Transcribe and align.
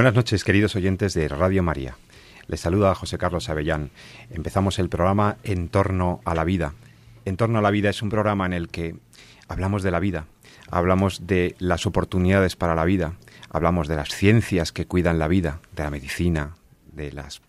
Buenas 0.00 0.14
noches, 0.14 0.44
queridos 0.44 0.76
oyentes 0.76 1.12
de 1.12 1.28
Radio 1.28 1.62
María. 1.62 1.94
Les 2.46 2.58
saluda 2.58 2.94
José 2.94 3.18
Carlos 3.18 3.50
Avellán. 3.50 3.90
Empezamos 4.30 4.78
el 4.78 4.88
programa 4.88 5.36
En 5.42 5.68
torno 5.68 6.22
a 6.24 6.34
la 6.34 6.44
vida. 6.44 6.72
En 7.26 7.36
torno 7.36 7.58
a 7.58 7.60
la 7.60 7.70
vida 7.70 7.90
es 7.90 8.00
un 8.00 8.08
programa 8.08 8.46
en 8.46 8.54
el 8.54 8.70
que 8.70 8.96
hablamos 9.46 9.82
de 9.82 9.90
la 9.90 10.00
vida, 10.00 10.24
hablamos 10.70 11.26
de 11.26 11.54
las 11.58 11.84
oportunidades 11.84 12.56
para 12.56 12.74
la 12.74 12.86
vida, 12.86 13.12
hablamos 13.50 13.88
de 13.88 13.96
las 13.96 14.08
ciencias 14.08 14.72
que 14.72 14.86
cuidan 14.86 15.18
la 15.18 15.28
vida, 15.28 15.60
de 15.76 15.82
la 15.82 15.90
medicina, 15.90 16.54
de 16.94 17.12
las 17.12 17.42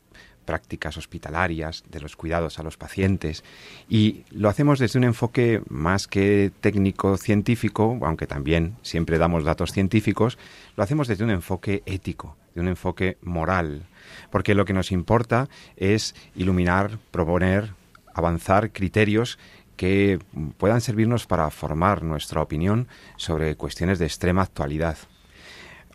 prácticas 0.52 0.98
hospitalarias, 0.98 1.86
de 1.90 2.02
los 2.02 2.18
cuidados 2.18 2.60
a 2.60 2.64
los 2.64 2.76
pacientes 2.76 3.46
y 3.88 4.26
lo 4.32 4.50
hacemos 4.50 4.80
desde 4.80 5.00
un 5.00 5.06
enfoque 5.06 5.62
más 5.70 6.10
que 6.10 6.52
técnico 6.60 7.16
científico, 7.16 7.98
aunque 8.02 8.28
también 8.28 8.76
siempre 8.82 9.18
damos 9.18 9.46
datos 9.46 9.72
científicos, 9.72 10.38
lo 10.76 10.84
hacemos 10.84 11.08
desde 11.08 11.24
un 11.24 11.30
enfoque 11.30 11.84
ético, 11.86 12.36
de 12.54 12.60
un 12.60 12.68
enfoque 12.68 13.18
moral, 13.22 13.84
porque 14.30 14.54
lo 14.54 14.66
que 14.66 14.74
nos 14.74 14.92
importa 14.92 15.48
es 15.78 16.16
iluminar, 16.36 17.00
proponer, 17.12 17.74
avanzar 18.14 18.74
criterios 18.74 19.40
que 19.78 20.20
puedan 20.58 20.82
servirnos 20.82 21.28
para 21.28 21.50
formar 21.50 22.04
nuestra 22.04 22.42
opinión 22.42 22.90
sobre 23.16 23.56
cuestiones 23.56 24.00
de 24.00 24.06
extrema 24.06 24.42
actualidad. 24.42 24.98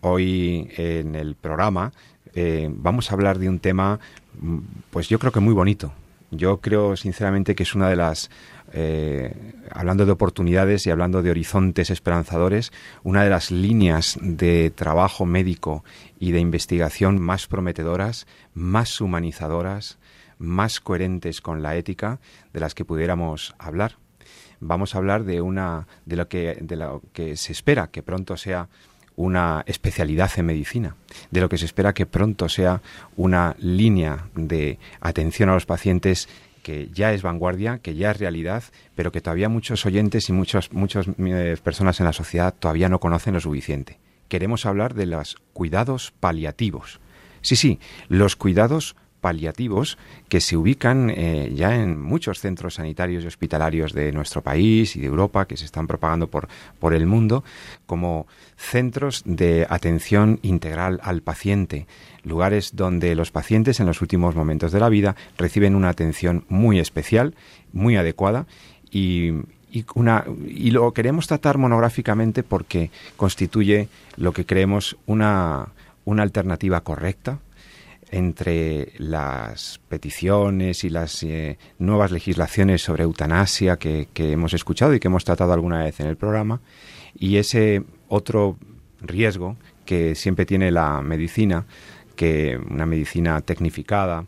Hoy 0.00 0.70
en 0.78 1.14
el 1.14 1.34
programa 1.34 1.92
eh, 2.38 2.68
vamos 2.70 3.10
a 3.10 3.14
hablar 3.14 3.38
de 3.38 3.48
un 3.48 3.60
tema, 3.60 3.98
pues 4.90 5.08
yo 5.08 5.18
creo 5.18 5.32
que 5.32 5.40
muy 5.40 5.54
bonito. 5.54 5.92
Yo 6.30 6.60
creo 6.60 6.96
sinceramente 6.96 7.54
que 7.54 7.62
es 7.62 7.74
una 7.74 7.88
de 7.88 7.96
las, 7.96 8.30
eh, 8.72 9.32
hablando 9.70 10.04
de 10.06 10.12
oportunidades 10.12 10.86
y 10.86 10.90
hablando 10.90 11.22
de 11.22 11.30
horizontes 11.30 11.90
esperanzadores, 11.90 12.72
una 13.04 13.22
de 13.22 13.30
las 13.30 13.50
líneas 13.50 14.18
de 14.20 14.70
trabajo 14.70 15.24
médico 15.24 15.84
y 16.18 16.32
de 16.32 16.40
investigación 16.40 17.20
más 17.20 17.46
prometedoras, 17.46 18.26
más 18.54 19.00
humanizadoras, 19.00 19.98
más 20.38 20.80
coherentes 20.80 21.40
con 21.40 21.62
la 21.62 21.76
ética 21.76 22.18
de 22.52 22.60
las 22.60 22.74
que 22.74 22.84
pudiéramos 22.84 23.54
hablar. 23.58 23.96
Vamos 24.58 24.94
a 24.94 24.98
hablar 24.98 25.24
de 25.24 25.40
una 25.40 25.86
de 26.06 26.16
lo 26.16 26.28
que 26.28 26.58
de 26.60 26.76
lo 26.76 27.02
que 27.12 27.36
se 27.36 27.52
espera 27.52 27.88
que 27.88 28.02
pronto 28.02 28.36
sea 28.36 28.68
una 29.16 29.64
especialidad 29.66 30.30
en 30.36 30.46
medicina, 30.46 30.96
de 31.30 31.40
lo 31.40 31.48
que 31.48 31.58
se 31.58 31.64
espera 31.64 31.94
que 31.94 32.06
pronto 32.06 32.48
sea 32.48 32.82
una 33.16 33.56
línea 33.58 34.28
de 34.34 34.78
atención 35.00 35.48
a 35.48 35.54
los 35.54 35.66
pacientes 35.66 36.28
que 36.62 36.88
ya 36.92 37.12
es 37.12 37.22
vanguardia, 37.22 37.78
que 37.78 37.94
ya 37.94 38.10
es 38.10 38.18
realidad, 38.18 38.64
pero 38.94 39.12
que 39.12 39.20
todavía 39.20 39.48
muchos 39.48 39.86
oyentes 39.86 40.28
y 40.28 40.32
muchas 40.32 40.72
muchas 40.72 41.06
eh, 41.18 41.56
personas 41.62 42.00
en 42.00 42.06
la 42.06 42.12
sociedad 42.12 42.54
todavía 42.58 42.88
no 42.88 42.98
conocen 42.98 43.34
lo 43.34 43.40
suficiente. 43.40 43.98
Queremos 44.28 44.66
hablar 44.66 44.94
de 44.94 45.06
los 45.06 45.36
cuidados 45.52 46.12
paliativos. 46.18 47.00
Sí, 47.40 47.54
sí, 47.54 47.78
los 48.08 48.34
cuidados 48.34 48.96
paliativos 49.26 49.98
que 50.28 50.40
se 50.40 50.56
ubican 50.56 51.10
eh, 51.10 51.50
ya 51.52 51.74
en 51.74 52.00
muchos 52.00 52.38
centros 52.38 52.74
sanitarios 52.74 53.24
y 53.24 53.26
hospitalarios 53.26 53.92
de 53.92 54.12
nuestro 54.12 54.40
país 54.40 54.94
y 54.94 55.00
de 55.00 55.08
Europa, 55.08 55.46
que 55.46 55.56
se 55.56 55.64
están 55.64 55.88
propagando 55.88 56.28
por, 56.28 56.46
por 56.78 56.94
el 56.94 57.06
mundo, 57.06 57.42
como 57.86 58.28
centros 58.56 59.24
de 59.26 59.66
atención 59.68 60.38
integral 60.42 61.00
al 61.02 61.22
paciente, 61.22 61.88
lugares 62.22 62.76
donde 62.76 63.16
los 63.16 63.32
pacientes 63.32 63.80
en 63.80 63.86
los 63.86 64.00
últimos 64.00 64.36
momentos 64.36 64.70
de 64.70 64.78
la 64.78 64.88
vida 64.88 65.16
reciben 65.36 65.74
una 65.74 65.88
atención 65.88 66.44
muy 66.48 66.78
especial, 66.78 67.34
muy 67.72 67.96
adecuada 67.96 68.46
y, 68.92 69.32
una, 69.96 70.24
y 70.46 70.70
lo 70.70 70.92
queremos 70.92 71.26
tratar 71.26 71.58
monográficamente 71.58 72.44
porque 72.44 72.92
constituye 73.16 73.88
lo 74.16 74.30
que 74.32 74.46
creemos 74.46 74.96
una, 75.06 75.70
una 76.04 76.22
alternativa 76.22 76.80
correcta, 76.82 77.40
entre 78.10 78.92
las 78.98 79.80
peticiones 79.88 80.84
y 80.84 80.90
las 80.90 81.22
eh, 81.22 81.58
nuevas 81.78 82.12
legislaciones 82.12 82.82
sobre 82.82 83.04
eutanasia 83.04 83.76
que, 83.76 84.08
hemos 84.14 84.54
escuchado 84.54 84.94
y 84.94 85.00
que 85.00 85.08
hemos 85.08 85.24
tratado 85.24 85.52
alguna 85.52 85.82
vez 85.82 85.98
en 86.00 86.06
el 86.06 86.16
programa, 86.16 86.60
y 87.18 87.36
ese 87.36 87.82
otro 88.08 88.58
riesgo 89.00 89.56
que 89.84 90.14
siempre 90.14 90.46
tiene 90.46 90.70
la 90.70 91.02
medicina, 91.02 91.66
que 92.14 92.58
una 92.70 92.86
medicina 92.86 93.40
tecnificada, 93.40 94.26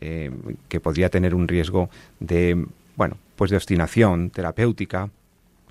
eh, 0.00 0.30
que 0.68 0.80
podría 0.80 1.08
tener 1.08 1.34
un 1.34 1.48
riesgo 1.48 1.90
de, 2.20 2.66
bueno, 2.96 3.16
pues 3.36 3.50
de 3.50 3.56
obstinación 3.56 4.30
terapéutica, 4.30 5.10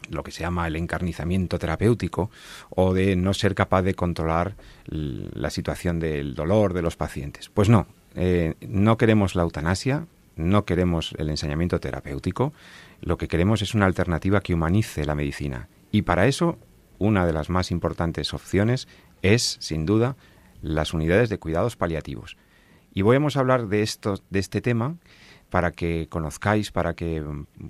lo 0.10 0.24
que 0.24 0.32
se 0.32 0.42
llama 0.42 0.68
el 0.68 0.76
encarnizamiento 0.76 1.60
terapéutico 1.60 2.30
o 2.70 2.94
de 2.94 3.16
no 3.16 3.34
ser 3.34 3.56
capaz 3.56 3.82
de 3.82 3.94
controlar 3.94 4.56
la 4.86 5.50
situación 5.50 6.00
del 6.00 6.36
dolor 6.36 6.74
de 6.74 6.82
los 6.82 6.96
pacientes. 6.96 7.50
Pues 7.50 7.70
no, 7.70 7.88
eh, 8.16 8.56
no 8.62 8.98
queremos 8.98 9.36
la 9.36 9.44
eutanasia, 9.44 10.08
no 10.36 10.66
queremos 10.66 11.14
el 11.18 11.30
ensañamiento 11.30 11.80
terapéutico, 11.80 12.54
lo 13.02 13.18
que 13.18 13.28
queremos 13.28 13.62
es 13.62 13.74
una 13.74 13.86
alternativa 13.86 14.42
que 14.42 14.54
humanice 14.54 15.06
la 15.06 15.16
medicina. 15.16 15.68
Y 15.92 16.04
para 16.04 16.28
eso, 16.28 16.58
una 17.00 17.26
de 17.26 17.34
las 17.34 17.50
más 17.50 17.72
importantes 17.72 18.34
opciones 18.34 18.88
es, 19.22 19.58
sin 19.60 19.86
duda, 19.86 20.16
las 20.62 20.94
unidades 20.94 21.30
de 21.30 21.38
cuidados 21.38 21.76
paliativos. 21.76 22.38
Y 22.94 23.04
voy 23.04 23.18
a 23.18 23.40
hablar 23.40 23.68
de, 23.68 23.84
esto, 23.84 24.22
de 24.30 24.40
este 24.40 24.62
tema 24.62 24.98
para 25.50 25.72
que 25.72 26.08
conozcáis, 26.10 26.72
para 26.72 26.94
que 26.94 27.24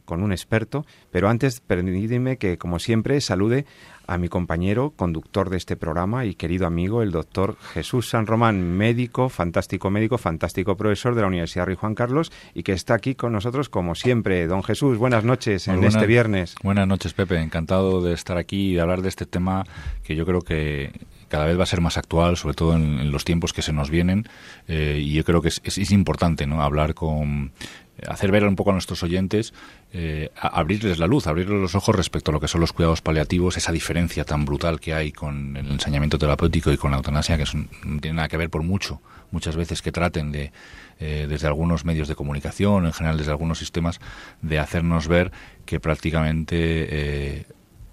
con 0.06 0.24
un 0.24 0.32
experto. 0.32 0.86
Pero 1.12 1.30
antes, 1.30 1.60
permíteme 1.62 2.38
que, 2.38 2.58
como 2.58 2.80
siempre, 2.80 3.22
salude 3.22 3.66
a 4.08 4.18
mi 4.18 4.30
compañero, 4.30 4.94
conductor 4.96 5.50
de 5.50 5.58
este 5.58 5.76
programa 5.76 6.26
y 6.26 6.34
querido 6.34 6.66
amigo, 6.66 7.02
el 7.02 7.12
doctor 7.12 7.58
Jesús 7.74 8.10
San 8.10 8.26
Román, 8.26 8.78
médico, 8.78 9.28
fantástico 9.28 9.90
médico, 9.90 10.18
fantástico 10.18 10.78
profesor 10.78 11.14
de 11.14 11.22
la 11.22 11.28
Universidad 11.28 11.66
Rey 11.66 11.76
Juan 11.76 11.94
Carlos 11.94 12.32
y 12.54 12.64
que 12.64 12.72
está 12.72 12.94
aquí 12.94 13.16
con 13.16 13.34
nosotros 13.34 13.68
como 13.68 13.96
siempre. 13.96 14.48
Don 14.48 14.64
Jesús, 14.64 14.98
buenas 14.98 15.26
noches 15.26 15.68
en 15.68 15.84
este 15.84 16.08
viernes. 16.08 16.56
Buenas 16.64 16.88
noches, 16.88 17.14
Pepe. 17.14 17.42
Encantado 17.42 18.02
de 18.02 18.14
estar 18.14 18.38
aquí 18.38 18.72
y 18.72 18.76
de 18.76 18.82
hablar 18.82 19.02
de 19.02 19.10
este 19.10 19.26
tema 19.26 19.66
que 20.04 20.16
yo 20.16 20.26
creo 20.26 20.42
que 20.42 20.94
cada 21.30 21.46
vez 21.46 21.58
va 21.60 21.64
a 21.64 21.68
ser 21.68 21.82
más 21.82 21.98
actual, 21.98 22.38
sobre 22.38 22.56
todo 22.56 22.76
en, 22.76 23.12
los 23.12 23.26
tiempos 23.26 23.54
que 23.54 23.62
se 23.62 23.74
nos 23.74 23.90
vienen, 23.90 24.28
eh, 24.68 25.00
y 25.02 25.14
yo 25.14 25.24
creo 25.24 25.42
que 25.42 25.50
es, 25.50 25.62
es, 25.64 25.92
importante 25.92 26.48
¿no? 26.48 26.62
hablar 26.62 26.94
con 26.94 27.52
hacer 28.06 28.32
ver 28.32 28.44
un 28.46 28.56
poco 28.56 28.70
a 28.70 28.74
nuestros 28.74 29.02
oyentes, 29.04 29.54
eh, 29.94 30.30
abrirles 30.36 31.00
la 31.00 31.08
luz, 31.08 31.28
abrirles 31.28 31.60
los 31.60 31.76
ojos 31.76 31.96
respecto 31.96 32.32
a 32.32 32.34
lo 32.34 32.40
que 32.40 32.48
son 32.48 32.62
los 32.62 32.74
cuidados 32.74 33.02
paliativos, 33.02 33.58
esa 33.58 33.72
diferencia 33.72 34.24
tan 34.24 34.46
brutal 34.46 34.80
que 34.80 34.94
hay 34.94 35.12
con 35.12 35.58
el 35.58 35.72
ensañamiento 35.72 36.18
terapéutico 36.18 36.72
y 36.72 36.78
con 36.78 36.92
la 36.92 36.98
eutanasia, 36.98 37.38
que 37.38 37.46
no 37.86 38.00
tiene 38.00 38.18
nada 38.18 38.28
que 38.28 38.38
ver 38.38 38.50
por 38.50 38.64
mucho, 38.64 39.02
muchas 39.32 39.56
veces 39.56 39.82
que 39.82 39.92
traten 39.92 40.32
de, 40.32 40.52
eh, 41.00 41.26
desde 41.28 41.48
algunos 41.48 41.86
medios 41.86 42.08
de 42.08 42.16
comunicación, 42.16 42.86
en 42.86 42.94
general 42.94 43.18
desde 43.18 43.32
algunos 43.32 43.58
sistemas, 43.58 44.00
de 44.42 44.60
hacernos 44.60 45.08
ver 45.08 45.32
que 45.66 45.80
prácticamente 45.80 47.46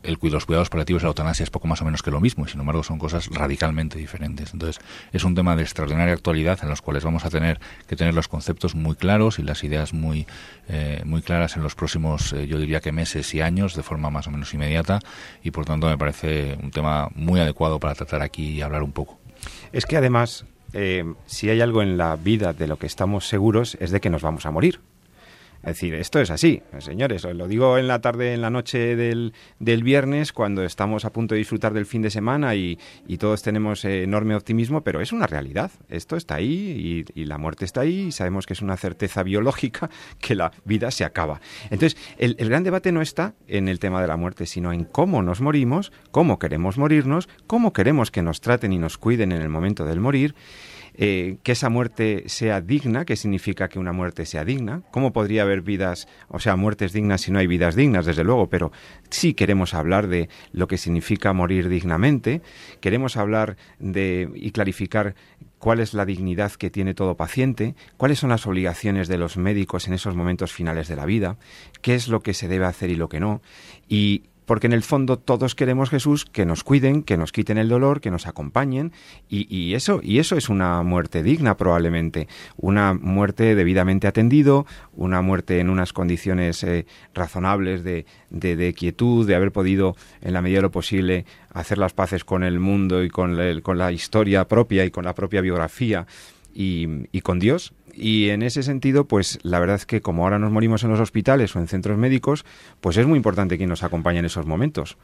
el, 0.05 0.19
los 0.21 0.47
cuidados 0.47 0.71
paliativos 0.71 1.03
y 1.03 1.05
la 1.05 1.09
eutanasia 1.09 1.45
es 1.45 1.51
poco 1.51 1.67
más 1.67 1.83
o 1.83 1.85
menos 1.85 2.03
que 2.03 2.11
lo 2.11 2.21
mismo 2.21 2.45
y 2.45 2.49
sin 2.49 2.61
embargo 2.61 2.83
son 2.83 2.99
cosas 2.99 3.29
radicalmente 3.29 3.99
diferentes. 3.99 4.53
Entonces 4.53 4.83
es 5.13 5.25
un 5.25 5.35
tema 5.35 5.57
de 5.57 5.63
extraordinaria 5.63 6.15
actualidad 6.15 6.59
en 6.63 6.69
los 6.69 6.83
cuales 6.83 7.05
vamos 7.05 7.25
a 7.25 7.31
tener 7.31 7.61
que 7.87 7.97
tener 7.97 8.15
los 8.15 8.29
conceptos 8.29 8.75
muy 8.75 8.95
claros 8.95 9.39
y 9.39 9.43
las 9.43 9.65
ideas 9.65 9.93
muy, 9.93 10.27
eh, 10.69 11.03
muy 11.05 11.23
claras 11.23 11.57
en 11.57 11.63
los 11.63 11.75
próximos, 11.75 12.33
eh, 12.33 12.47
yo 12.47 12.59
diría 12.59 12.81
que 12.81 12.93
meses 12.93 13.35
y 13.35 13.41
años 13.41 13.75
de 13.75 13.83
forma 13.83 14.11
más 14.11 14.27
o 14.27 14.31
menos 14.31 14.53
inmediata 14.55 15.01
y 15.43 15.51
por 15.51 15.65
tanto 15.65 15.89
me 15.89 15.99
parece 15.99 16.57
un 16.63 16.71
tema 16.71 17.09
muy 17.15 17.41
adecuado 17.41 17.81
para 17.81 17.95
tratar 17.95 18.23
aquí 18.23 18.51
y 18.51 18.63
hablar 18.63 18.83
un 18.83 18.93
poco. 18.93 19.19
Es 19.73 19.87
que 19.87 19.97
además, 19.97 20.47
eh, 20.73 21.05
si 21.27 21.51
hay 21.51 21.61
algo 21.61 21.83
en 21.83 21.97
la 21.97 22.17
vida 22.17 22.53
de 22.53 22.67
lo 22.67 22.79
que 22.79 22.87
estamos 22.87 23.29
seguros 23.29 23.77
es 23.81 23.91
de 23.91 24.01
que 24.01 24.11
nos 24.11 24.23
vamos 24.23 24.47
a 24.47 24.51
morir. 24.51 24.81
Es 25.65 25.69
decir, 25.69 25.95
esto 25.95 26.21
es 26.21 26.31
así, 26.31 26.63
señores. 26.79 27.25
Lo 27.25 27.49
digo 27.49 27.79
en 27.79 27.89
la 27.89 28.03
tarde, 28.03 28.35
en 28.35 28.43
la 28.43 28.51
noche 28.51 28.97
del, 28.97 29.33
del 29.59 29.83
viernes, 29.83 30.35
cuando 30.35 30.63
estamos 30.63 31.07
a 31.07 31.13
punto 31.13 31.35
de 31.35 31.39
disfrutar 31.39 31.73
del 31.73 31.87
fin 31.87 32.03
de 32.03 32.11
semana 32.11 32.55
y, 32.55 32.79
todos 33.19 33.41
tenemos 33.41 33.87
enorme 33.87 34.35
optimismo, 34.35 34.83
pero 34.83 35.01
es 35.01 35.11
una 35.11 35.27
realidad. 35.27 35.71
Esto 35.89 36.17
está 36.17 36.35
ahí 36.35 37.07
y, 37.15 37.21
y, 37.21 37.25
la 37.25 37.39
muerte 37.39 37.65
está 37.65 37.81
ahí 37.81 38.09
y 38.09 38.13
sabemos 38.13 38.45
que 38.45 38.53
es 38.53 38.61
una 38.61 38.77
certeza 38.77 39.23
biológica 39.23 39.89
que 40.21 40.35
la 40.35 40.53
vida 40.67 40.91
se 40.91 41.05
acaba. 41.05 41.41
Entonces, 41.71 41.97
el, 42.19 42.37
el 42.39 42.51
gran 42.51 42.63
debate 42.63 42.93
no 42.93 43.01
está 43.01 43.33
en 43.49 43.69
el 43.69 43.79
tema 43.79 44.03
de 44.03 44.09
la 44.09 44.19
muerte, 44.19 44.45
sino 44.45 44.71
en 44.71 44.85
cómo 44.85 45.23
nos 45.23 45.41
morimos, 45.41 45.93
cómo 46.11 46.39
queremos 46.39 46.77
morirnos, 46.77 47.31
cómo 47.47 47.73
queremos 47.73 48.11
que 48.11 48.21
nos 48.21 48.43
traten 48.43 48.75
y 48.75 48.79
nos 48.79 48.99
cuiden 48.99 49.33
en 49.33 49.41
el 49.41 49.49
momento 49.49 49.87
del 49.87 50.01
morir 50.01 50.35
eh, 50.97 51.39
que 51.43 51.53
esa 51.53 51.69
muerte 51.69 52.25
sea 52.27 52.61
digna, 52.61 53.05
¿qué 53.05 53.17
significa 53.17 53.69
que 53.69 53.79
una 53.79 53.93
muerte 53.93 54.27
sea 54.27 54.45
digna? 54.45 54.83
¿Cómo 54.93 55.13
podría 55.13 55.43
haber 55.43 55.63
vidas, 55.63 56.07
o 56.29 56.39
sea, 56.39 56.57
muertes 56.57 56.93
dignas 56.93 57.23
si 57.23 57.33
no 57.33 57.39
hay 57.39 57.47
vidas 57.47 57.75
dignas, 57.75 58.07
desde 58.07 58.25
luego? 58.25 58.49
Pero 58.49 58.71
sí 59.11 59.35
queremos 59.35 59.75
hablar 59.75 60.07
de 60.07 60.29
lo 60.53 60.69
que 60.69 60.79
significa 60.79 61.33
morir 61.33 61.69
dignamente, 61.69 62.43
queremos 62.81 63.17
hablar 63.17 63.57
de 63.79 64.31
y 64.35 64.53
clarificar 64.53 65.15
cuál 65.59 65.81
es 65.81 65.95
la 65.95 66.05
dignidad 66.05 66.53
que 66.53 66.71
tiene 66.71 66.95
todo 66.95 67.17
paciente, 67.17 67.75
cuáles 67.97 68.19
son 68.19 68.31
las 68.31 68.47
obligaciones 68.47 69.09
de 69.09 69.19
los 69.19 69.37
médicos 69.37 69.89
en 69.89 69.95
esos 69.95 70.15
momentos 70.15 70.53
finales 70.53 70.89
de 70.89 70.97
la 70.97 71.07
vida, 71.07 71.39
qué 71.81 71.95
es 71.95 72.07
lo 72.09 72.21
que 72.21 72.35
se 72.35 72.49
debe 72.49 72.67
hacer 72.67 72.91
y 72.91 72.97
lo 72.97 73.09
que 73.09 73.19
no, 73.19 73.41
y 73.89 74.25
porque 74.47 74.67
en 74.67 74.73
el 74.73 74.83
fondo 74.83 75.19
todos 75.19 75.55
queremos 75.55 75.91
Jesús 75.91 76.25
que 76.25 76.45
nos 76.45 76.65
cuiden, 76.65 77.03
que 77.03 77.17
nos 77.17 77.33
quiten 77.33 77.59
el 77.59 77.69
dolor, 77.69 78.01
que 78.01 78.11
nos 78.11 78.27
acompañen 78.27 78.93
y, 79.29 79.75
eso 79.75 80.01
y 80.03 80.19
eso 80.19 80.37
es 80.37 80.49
una 80.49 80.83
muerte 80.83 81.23
digna 81.23 81.57
probablemente, 81.57 82.29
una 82.57 82.95
muerte 82.95 83.55
debidamente 83.55 84.07
atendido, 84.07 84.67
una 84.93 85.23
muerte 85.23 85.61
en 85.61 85.71
unas 85.71 85.93
condiciones 85.93 86.63
eh, 86.63 86.87
razonables 87.15 87.83
de, 87.85 88.07
de, 88.31 88.75
quietud, 88.75 89.27
de 89.27 89.35
haber 89.35 89.53
podido 89.53 89.97
en 90.21 90.33
la 90.33 90.43
medida 90.43 90.59
de 90.59 90.63
lo 90.63 90.71
posible 90.71 91.25
hacer 91.51 91.79
las 91.79 91.93
paces 91.93 92.25
con 92.25 92.43
el 92.43 92.61
mundo 92.61 93.03
y 93.03 93.11
con, 93.11 93.39
con 93.63 93.79
la 93.79 93.93
historia 93.93 94.47
propia 94.47 94.85
y 94.85 94.91
con 94.91 95.05
la 95.05 95.15
propia 95.15 95.41
biografía 95.41 96.07
y 96.57 97.21
con 97.23 97.41
Dios 97.41 97.75
y 97.97 98.31
en 98.31 98.43
ese 98.43 98.63
sentido, 98.63 99.07
pues 99.07 99.39
la 99.43 99.59
verdad 99.59 99.77
es 99.77 99.87
que 99.87 100.01
como 100.01 100.25
ahora 100.25 100.39
nos 100.39 100.53
morimos 100.53 100.85
en 100.85 100.91
los 100.91 101.01
hospitales 101.01 101.55
o 101.55 101.59
en 101.59 101.69
centros 101.69 101.99
médicos, 101.99 102.45
pues 102.81 102.97
es 102.97 103.07
muy 103.07 103.17
importante 103.17 103.59
que 103.59 103.67
nos 103.67 103.83
acompañe 103.83 104.19
en 104.19 104.25
esos 104.25 104.47
momentos. 104.47 104.97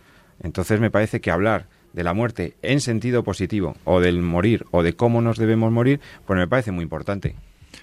Entonces 0.42 0.80
me 0.80 0.90
parece 0.90 1.20
que 1.20 1.30
hablar 1.30 1.68
de 1.92 2.04
la 2.04 2.14
muerte 2.14 2.56
en 2.62 2.80
sentido 2.80 3.24
positivo 3.24 3.74
o 3.84 4.00
del 4.00 4.22
morir 4.22 4.64
o 4.70 4.82
de 4.82 4.94
cómo 4.94 5.20
nos 5.20 5.38
debemos 5.38 5.72
morir, 5.72 6.00
pues 6.26 6.38
me 6.38 6.48
parece 6.48 6.72
muy 6.72 6.82
importante. 6.82 7.36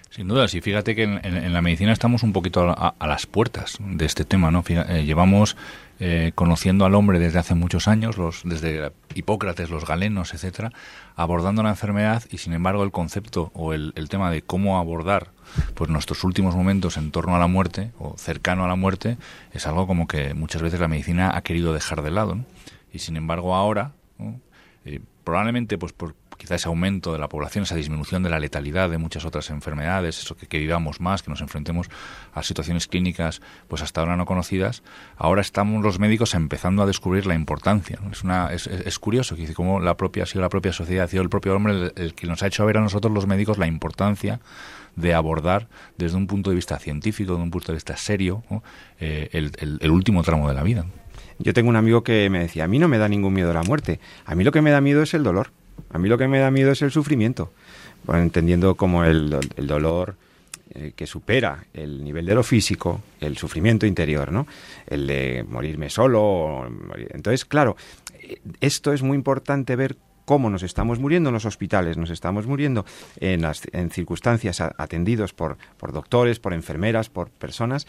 Sin 0.10 0.28
duda, 0.28 0.48
sí, 0.48 0.62
fíjate 0.62 0.96
que 0.96 1.04
en, 1.04 1.54
la 1.54 1.62
medicina 1.62 1.92
estamos 1.92 2.24
un 2.24 2.34
poquito 2.34 2.70
a, 2.70 3.08
las 3.08 3.26
puertas 3.26 3.78
de 3.80 4.06
este 4.06 4.26
tema, 4.26 4.52
¿no? 4.52 4.64
Eh, 4.68 5.04
llevamos 5.06 5.58
eh, 6.00 6.32
conociendo 6.36 6.86
al 6.86 6.96
hombre 6.96 7.20
desde 7.20 7.40
hace 7.40 7.56
muchos 7.56 7.88
años, 7.88 8.18
los, 8.18 8.42
desde 8.46 8.92
Hipócrates, 9.16 9.70
los 9.70 9.86
galenos, 9.86 10.34
etcétera, 10.34 10.72
abordando 11.16 11.64
la 11.64 11.70
enfermedad 11.70 12.24
y 12.30 12.38
sin 12.38 12.54
embargo 12.54 12.84
el 12.84 12.92
concepto 12.92 13.52
o 13.54 13.74
el, 13.74 13.94
tema 14.08 14.30
de 14.32 14.44
cómo 14.44 14.78
abordar 14.78 15.32
pues 15.74 15.90
nuestros 15.90 16.24
últimos 16.24 16.56
momentos 16.56 16.98
en 16.98 17.12
torno 17.12 17.36
a 17.36 17.40
la 17.40 17.48
muerte 17.48 17.92
o 17.98 18.16
cercano 18.18 18.64
a 18.64 18.68
la 18.68 18.76
muerte 18.76 19.18
es 19.54 19.66
algo 19.66 19.88
como 19.88 20.08
que 20.08 20.34
muchas 20.34 20.62
veces 20.62 20.80
la 20.80 20.88
medicina 20.88 21.36
ha 21.36 21.42
querido 21.42 21.74
dejar 21.74 22.04
de 22.04 22.12
lado 22.12 22.38
y 22.94 23.00
sin 23.00 23.18
embargo 23.18 23.56
ahora 23.56 23.92
eh, 24.86 25.00
probablemente 25.24 25.78
pues 25.78 25.94
por 25.94 26.14
quizá 26.38 26.56
ese 26.56 26.68
aumento 26.68 27.14
de 27.14 27.20
la 27.20 27.28
población, 27.28 27.64
esa 27.64 27.76
disminución 27.76 28.24
de 28.24 28.30
la 28.30 28.40
letalidad 28.40 28.90
de 28.90 28.98
muchas 28.98 29.26
otras 29.26 29.50
enfermedades, 29.50 30.20
eso 30.20 30.36
que, 30.36 30.58
vivamos 30.58 31.02
más, 31.02 31.24
que 31.24 31.30
nos 31.30 31.42
enfrentemos 31.42 31.90
a 32.34 32.44
situaciones 32.44 32.88
clínicas 32.88 33.42
pues 33.68 33.82
hasta 33.82 34.02
ahora 34.02 34.16
no 34.16 34.26
conocidas, 34.26 34.84
ahora 35.18 35.42
estamos 35.42 35.84
los 35.84 36.00
médicos 36.00 36.34
empezando 36.34 36.84
a 36.84 36.86
descubrir 36.86 37.26
la 37.26 37.36
importancia. 37.36 38.00
Es, 38.12 38.24
una, 38.24 38.52
es, 38.54 39.00
curioso 39.00 39.36
que 39.36 39.54
como 39.54 39.80
la 39.80 39.98
propia, 39.98 40.24
ha 40.24 40.26
sido 40.26 40.42
la 40.42 40.50
propia 40.50 40.74
sociedad, 40.74 41.06
ha 41.06 41.08
sido 41.08 41.24
el 41.24 41.30
propio 41.30 41.56
hombre 41.56 41.92
el, 41.96 42.14
que 42.14 42.28
nos 42.28 42.44
ha 42.44 42.48
hecho 42.48 42.66
ver 42.66 42.78
a 42.78 42.82
nosotros 42.82 43.14
los 43.14 43.28
médicos 43.28 43.58
la 43.58 43.68
importancia 43.68 44.40
de 44.96 45.14
abordar 45.14 45.68
desde 45.98 46.18
un 46.18 46.28
punto 46.28 46.50
de 46.50 46.56
vista 46.56 46.80
científico, 46.80 47.34
desde 47.34 47.44
un 47.44 47.52
punto 47.52 47.72
de 47.72 47.76
vista 47.76 47.98
serio, 47.98 48.44
eh, 49.00 49.30
el, 49.32 49.52
el 49.82 49.92
último 49.92 50.24
tramo 50.24 50.48
de 50.48 50.56
la 50.56 50.64
vida. 50.64 50.86
Yo 51.40 51.54
tengo 51.54 51.70
un 51.70 51.76
amigo 51.76 52.04
que 52.04 52.30
me 52.30 52.40
decía, 52.40 52.64
a 52.64 52.68
mí 52.68 52.80
no 52.80 52.88
me 52.88 52.98
da 52.98 53.08
ningún 53.08 53.34
miedo 53.34 53.54
la 53.54 53.64
muerte, 53.64 54.00
a 54.26 54.34
mí 54.34 54.44
lo 54.44 54.52
que 54.52 54.62
me 54.62 54.72
da 54.72 54.82
miedo 54.82 55.04
es 55.04 55.14
el 55.14 55.24
dolor. 55.24 55.52
A 55.90 55.98
mí 55.98 56.10
lo 56.10 56.18
que 56.18 56.28
me 56.28 56.40
da 56.40 56.52
miedo 56.52 56.72
es 56.72 56.82
el 56.82 56.92
sufrimiento, 56.92 57.52
entendiendo 58.08 58.76
como 58.76 59.04
el, 59.04 59.38
el 59.56 59.68
dolor 59.68 60.16
eh, 60.72 60.92
que 60.96 61.08
supera 61.08 61.66
el 61.74 62.04
nivel 62.04 62.26
de 62.26 62.36
lo 62.36 62.44
físico, 62.44 63.02
el 63.22 63.38
sufrimiento 63.38 63.86
interior, 63.86 64.32
¿no? 64.32 64.46
El 64.86 65.08
de 65.08 65.46
morirme 65.48 65.90
solo. 65.90 66.68
Entonces, 67.10 67.46
claro, 67.46 67.78
eh, 68.20 68.40
esto 68.60 68.92
es 68.92 69.02
muy 69.02 69.16
importante 69.16 69.76
ver 69.76 69.96
cómo 70.26 70.50
nos 70.50 70.64
estamos 70.64 71.00
muriendo 71.00 71.30
en 71.30 71.34
los 71.34 71.46
hospitales, 71.46 71.96
nos 71.96 72.10
estamos 72.10 72.48
muriendo 72.48 72.86
en, 73.22 73.44
las, 73.44 73.64
en 73.72 73.90
circunstancias 73.92 74.60
atendidos 74.60 75.34
por, 75.34 75.58
por 75.78 75.94
doctores, 75.94 76.40
por 76.40 76.54
enfermeras, 76.54 77.10
por 77.10 77.30
personas 77.30 77.88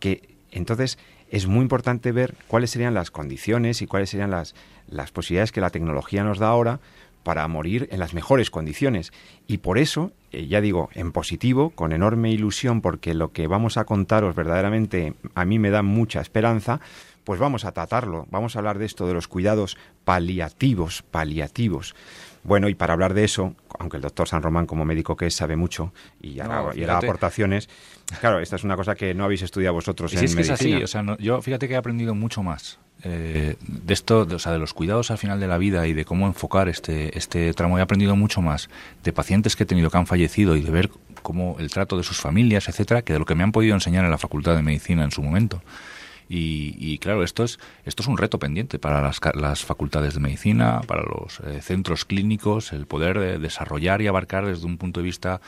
que 0.00 0.36
entonces 0.50 0.98
es 1.30 1.46
muy 1.46 1.62
importante 1.62 2.10
ver 2.12 2.34
cuáles 2.48 2.70
serían 2.70 2.94
las 2.94 3.10
condiciones 3.10 3.82
y 3.82 3.86
cuáles 3.86 4.10
serían 4.10 4.32
las, 4.32 4.54
las 4.88 5.12
posibilidades 5.12 5.52
que 5.52 5.60
la 5.60 5.70
tecnología 5.70 6.24
nos 6.24 6.38
da 6.38 6.48
ahora 6.48 6.80
para 7.26 7.48
morir 7.48 7.88
en 7.90 7.98
las 7.98 8.14
mejores 8.14 8.52
condiciones. 8.52 9.12
Y 9.48 9.58
por 9.58 9.78
eso, 9.78 10.12
eh, 10.30 10.46
ya 10.46 10.60
digo, 10.60 10.90
en 10.94 11.10
positivo, 11.10 11.70
con 11.70 11.90
enorme 11.90 12.30
ilusión, 12.30 12.80
porque 12.80 13.14
lo 13.14 13.32
que 13.32 13.48
vamos 13.48 13.78
a 13.78 13.84
contaros 13.84 14.36
verdaderamente 14.36 15.14
a 15.34 15.44
mí 15.44 15.58
me 15.58 15.70
da 15.70 15.82
mucha 15.82 16.20
esperanza, 16.20 16.78
pues 17.24 17.40
vamos 17.40 17.64
a 17.64 17.72
tratarlo. 17.72 18.28
Vamos 18.30 18.54
a 18.54 18.60
hablar 18.60 18.78
de 18.78 18.84
esto, 18.84 19.08
de 19.08 19.14
los 19.14 19.26
cuidados 19.26 19.76
paliativos, 20.04 21.02
paliativos. 21.02 21.96
Bueno, 22.44 22.68
y 22.68 22.76
para 22.76 22.92
hablar 22.92 23.12
de 23.12 23.24
eso, 23.24 23.56
aunque 23.76 23.96
el 23.96 24.04
doctor 24.04 24.28
San 24.28 24.44
Román 24.44 24.66
como 24.66 24.84
médico 24.84 25.16
que 25.16 25.26
es 25.26 25.34
sabe 25.34 25.56
mucho 25.56 25.92
y 26.20 26.38
hará, 26.38 26.76
y 26.76 26.84
aportaciones, 26.84 27.68
claro, 28.20 28.40
esta 28.40 28.56
es 28.56 28.64
una 28.64 28.76
cosa 28.76 28.94
que 28.94 29.14
no 29.14 29.24
habéis 29.24 29.42
estudiado 29.42 29.74
vosotros 29.74 30.12
en 30.14 30.24
es 30.24 30.34
que 30.34 30.42
Es 30.42 30.50
así, 30.50 30.74
o 30.74 30.86
sea, 30.86 31.04
yo 31.18 31.42
fíjate 31.42 31.68
que 31.68 31.74
he 31.74 31.76
aprendido 31.76 32.14
mucho 32.14 32.42
más 32.42 32.78
eh, 33.02 33.56
de 33.60 33.94
esto, 33.94 34.26
o 34.30 34.38
sea, 34.38 34.52
de 34.52 34.58
los 34.58 34.72
cuidados 34.72 35.10
al 35.10 35.18
final 35.18 35.38
de 35.38 35.46
la 35.46 35.58
vida 35.58 35.86
y 35.86 35.92
de 35.92 36.04
cómo 36.04 36.26
enfocar 36.26 36.68
este, 36.68 37.16
este 37.16 37.52
tramo, 37.52 37.78
he 37.78 37.82
aprendido 37.82 38.16
mucho 38.16 38.40
más 38.40 38.70
de 39.04 39.12
pacientes 39.12 39.54
que 39.54 39.64
he 39.64 39.66
tenido 39.66 39.90
que 39.90 39.98
han 39.98 40.06
fallecido 40.06 40.56
y 40.56 40.62
de 40.62 40.70
ver 40.70 40.90
cómo 41.22 41.56
el 41.58 41.70
trato 41.70 41.96
de 41.96 42.04
sus 42.04 42.20
familias, 42.20 42.68
etcétera, 42.68 43.02
que 43.02 43.12
de 43.12 43.18
lo 43.18 43.24
que 43.24 43.34
me 43.34 43.42
han 43.42 43.52
podido 43.52 43.74
enseñar 43.74 44.04
en 44.04 44.10
la 44.10 44.18
Facultad 44.18 44.56
de 44.56 44.62
Medicina 44.62 45.04
en 45.04 45.10
su 45.10 45.22
momento. 45.22 45.60
Y, 46.28 46.98
claro, 46.98 47.22
esto 47.22 47.44
es, 47.44 47.58
esto 47.84 48.02
es 48.02 48.08
un 48.08 48.18
reto 48.18 48.38
pendiente 48.38 48.78
para 48.78 49.00
las, 49.00 49.20
las 49.34 49.64
facultades 49.64 50.14
de 50.14 50.20
medicina, 50.20 50.80
para 50.86 51.02
los 51.02 51.40
eh, 51.40 51.60
centros 51.62 52.04
clínicos, 52.04 52.72
el 52.72 52.86
poder 52.86 53.16
eh, 53.18 53.38
desarrollar 53.38 54.02
y 54.02 54.08
abarcar 54.08 54.44
desde 54.44 54.66
un 54.66 54.76
punto 54.76 55.00
de 55.00 55.04
vista 55.04 55.40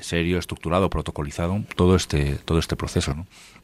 serio, 0.00 0.38
estructurado, 0.38 0.90
protocolizado, 0.90 1.62
todo 1.76 1.94
este, 1.94 2.34
todo 2.44 2.58
este 2.58 2.74
proceso. 2.74 3.14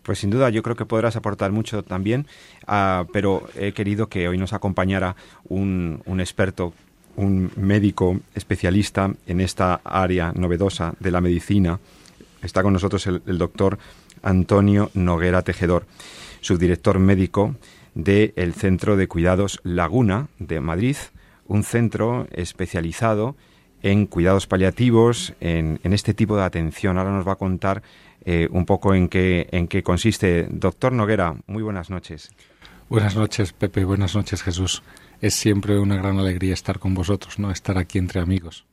Pues 0.04 0.20
sin 0.20 0.30
duda, 0.30 0.50
yo 0.50 0.62
creo 0.62 0.76
que 0.76 0.86
podrás 0.86 1.16
aportar 1.16 1.50
mucho 1.50 1.82
también, 1.82 2.28
ah, 2.68 3.06
pero 3.12 3.48
he 3.56 3.72
querido 3.72 4.08
que 4.08 4.28
hoy 4.28 4.38
nos 4.38 4.52
acompañara 4.52 5.16
un, 5.48 6.00
un 6.06 6.20
experto 6.20 6.74
un 7.16 7.50
médico 7.56 8.20
especialista 8.34 9.10
en 9.26 9.40
esta 9.40 9.80
área 9.84 10.32
novedosa 10.34 10.94
de 11.00 11.10
la 11.10 11.20
medicina. 11.20 11.80
Está 12.42 12.62
con 12.62 12.72
nosotros 12.72 13.06
el, 13.06 13.38
doctor 13.38 13.78
Antonio 14.22 14.90
Noguera 14.94 15.42
Tejedor, 15.42 15.86
subdirector 16.46 16.98
médico 17.00 17.56
del 17.94 18.54
Centro 18.54 18.96
de 18.96 19.08
Cuidados 19.08 19.60
Laguna 19.64 20.28
de 20.38 20.60
Madrid, 20.60 20.96
un 21.46 21.64
centro 21.64 22.28
especializado 22.30 23.36
en 23.82 24.06
cuidados 24.06 24.46
paliativos, 24.46 25.34
en, 25.40 25.80
en 25.82 25.92
este 25.92 26.14
tipo 26.14 26.36
de 26.36 26.44
atención. 26.44 26.98
Ahora 26.98 27.10
nos 27.10 27.26
va 27.26 27.32
a 27.32 27.36
contar 27.36 27.82
eh, 28.24 28.48
un 28.50 28.64
poco 28.64 28.94
en 28.94 29.08
qué, 29.08 29.48
en 29.50 29.66
qué 29.66 29.82
consiste. 29.82 30.46
Doctor 30.50 30.92
Noguera, 30.92 31.36
muy 31.46 31.62
buenas 31.62 31.90
noches. 31.90 32.30
Buenas 32.88 33.16
noches, 33.16 33.52
Pepe. 33.52 33.84
Buenas 33.84 34.14
noches, 34.14 34.42
Jesús. 34.42 34.82
Es 35.20 35.34
siempre 35.34 35.78
una 35.78 35.96
gran 35.96 36.18
alegría 36.18 36.54
estar 36.54 36.78
con 36.78 36.94
vosotros, 36.94 37.38
¿no? 37.38 37.50
Estar 37.50 37.76
aquí 37.76 37.98
entre 37.98 38.20
amigos. 38.20 38.64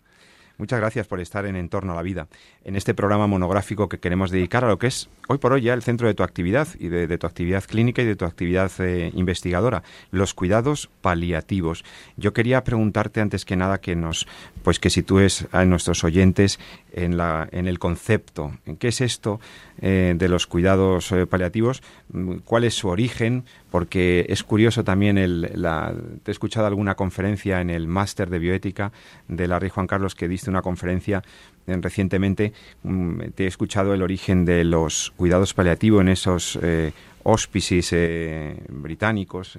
Muchas 0.58 0.80
gracias 0.80 1.08
por 1.08 1.20
estar 1.20 1.48
en 1.48 1.56
Entorno 1.56 1.94
a 1.94 1.96
la 1.96 2.04
Vida, 2.04 2.28
en 2.64 2.76
este 2.76 2.94
programa 2.94 3.26
monográfico 3.26 3.90
que 3.90 3.98
queremos 3.98 4.30
dedicar 4.30 4.64
a 4.64 4.68
lo 4.68 4.78
que 4.78 4.86
es 4.86 5.10
hoy 5.28 5.40
por 5.40 5.52
hoy 5.52 5.62
ya 5.62 5.74
el 5.74 5.82
centro 5.82 6.08
de 6.08 6.14
tu 6.14 6.22
actividad 6.22 6.68
y 6.80 6.90
de, 6.90 7.18
tu 7.18 7.26
actividad 7.26 7.64
clínica 7.64 8.04
y 8.04 8.06
de 8.06 8.16
tu 8.16 8.26
actividad 8.26 8.72
eh, 8.78 9.12
investigadora, 9.16 9.82
los 10.12 10.36
cuidados 10.36 10.92
paliativos. 11.02 11.84
Yo 12.18 12.34
quería 12.34 12.64
preguntarte 12.64 13.20
antes 13.20 13.46
que 13.46 13.56
nada 13.56 13.82
que 13.82 13.96
nos, 13.96 14.28
pues 14.64 14.80
que 14.80 14.92
sitúes 14.92 15.48
a 15.52 15.66
nuestros 15.66 16.04
oyentes 16.04 16.60
en, 16.92 17.18
la, 17.18 17.50
en 17.52 17.68
el 17.68 17.80
concepto, 17.80 18.54
en 18.68 18.78
qué 18.78 18.90
es 18.90 19.02
esto 19.02 19.40
eh, 19.82 20.14
de 20.16 20.30
los 20.30 20.46
cuidados 20.46 21.12
eh, 21.12 21.26
paliativos, 21.26 21.82
mm, 22.10 22.38
cuál 22.46 22.64
es 22.64 22.76
su 22.76 22.90
origen, 22.90 23.46
porque 23.74 24.28
es 24.30 24.44
curioso 24.44 24.84
también, 24.84 25.18
el, 25.18 25.50
la, 25.56 25.96
te 26.22 26.30
he 26.30 26.32
escuchado 26.32 26.68
alguna 26.68 26.94
conferencia 26.94 27.60
en 27.60 27.72
el 27.72 27.88
máster 27.88 28.30
de 28.30 28.38
bioética 28.38 28.92
de 29.28 29.48
la 29.48 29.58
Rey 29.58 29.72
Juan 29.72 29.88
Carlos 29.88 30.14
que 30.14 30.28
diste 30.28 30.52
una 30.52 30.62
conferencia 30.62 31.24
eh, 31.66 31.76
recientemente, 31.82 32.54
mm, 32.84 33.32
te 33.34 33.46
he 33.46 33.48
escuchado 33.48 33.96
el 33.96 34.04
origen 34.04 34.46
de 34.46 34.64
los 34.64 35.12
cuidados 35.16 35.56
paliativos 35.56 36.02
en 36.02 36.10
esos 36.10 36.60
eh, 36.62 36.92
eh, 37.26 38.58
británicos 38.70 39.58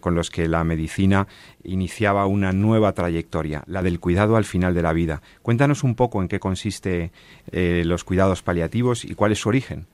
con 0.00 0.14
los 0.14 0.28
que 0.28 0.46
la 0.46 0.62
medicina 0.62 1.26
iniciaba 1.62 2.26
una 2.26 2.52
nueva 2.52 2.92
trayectoria, 2.92 3.64
la 3.66 3.80
del 3.80 4.00
cuidado 4.00 4.36
al 4.36 4.44
final 4.44 4.74
de 4.74 4.82
la 4.82 4.92
vida. 4.92 5.22
Cuéntanos 5.40 5.82
un 5.82 5.94
poco 5.94 6.20
en 6.20 6.28
qué 6.28 6.40
consiste 6.40 7.10
los 7.52 8.04
cuidados 8.04 8.42
paliativos 8.42 9.06
y 9.06 9.14
cuál 9.14 9.32
es 9.32 9.38
su 9.38 9.48
origen. 9.48 9.86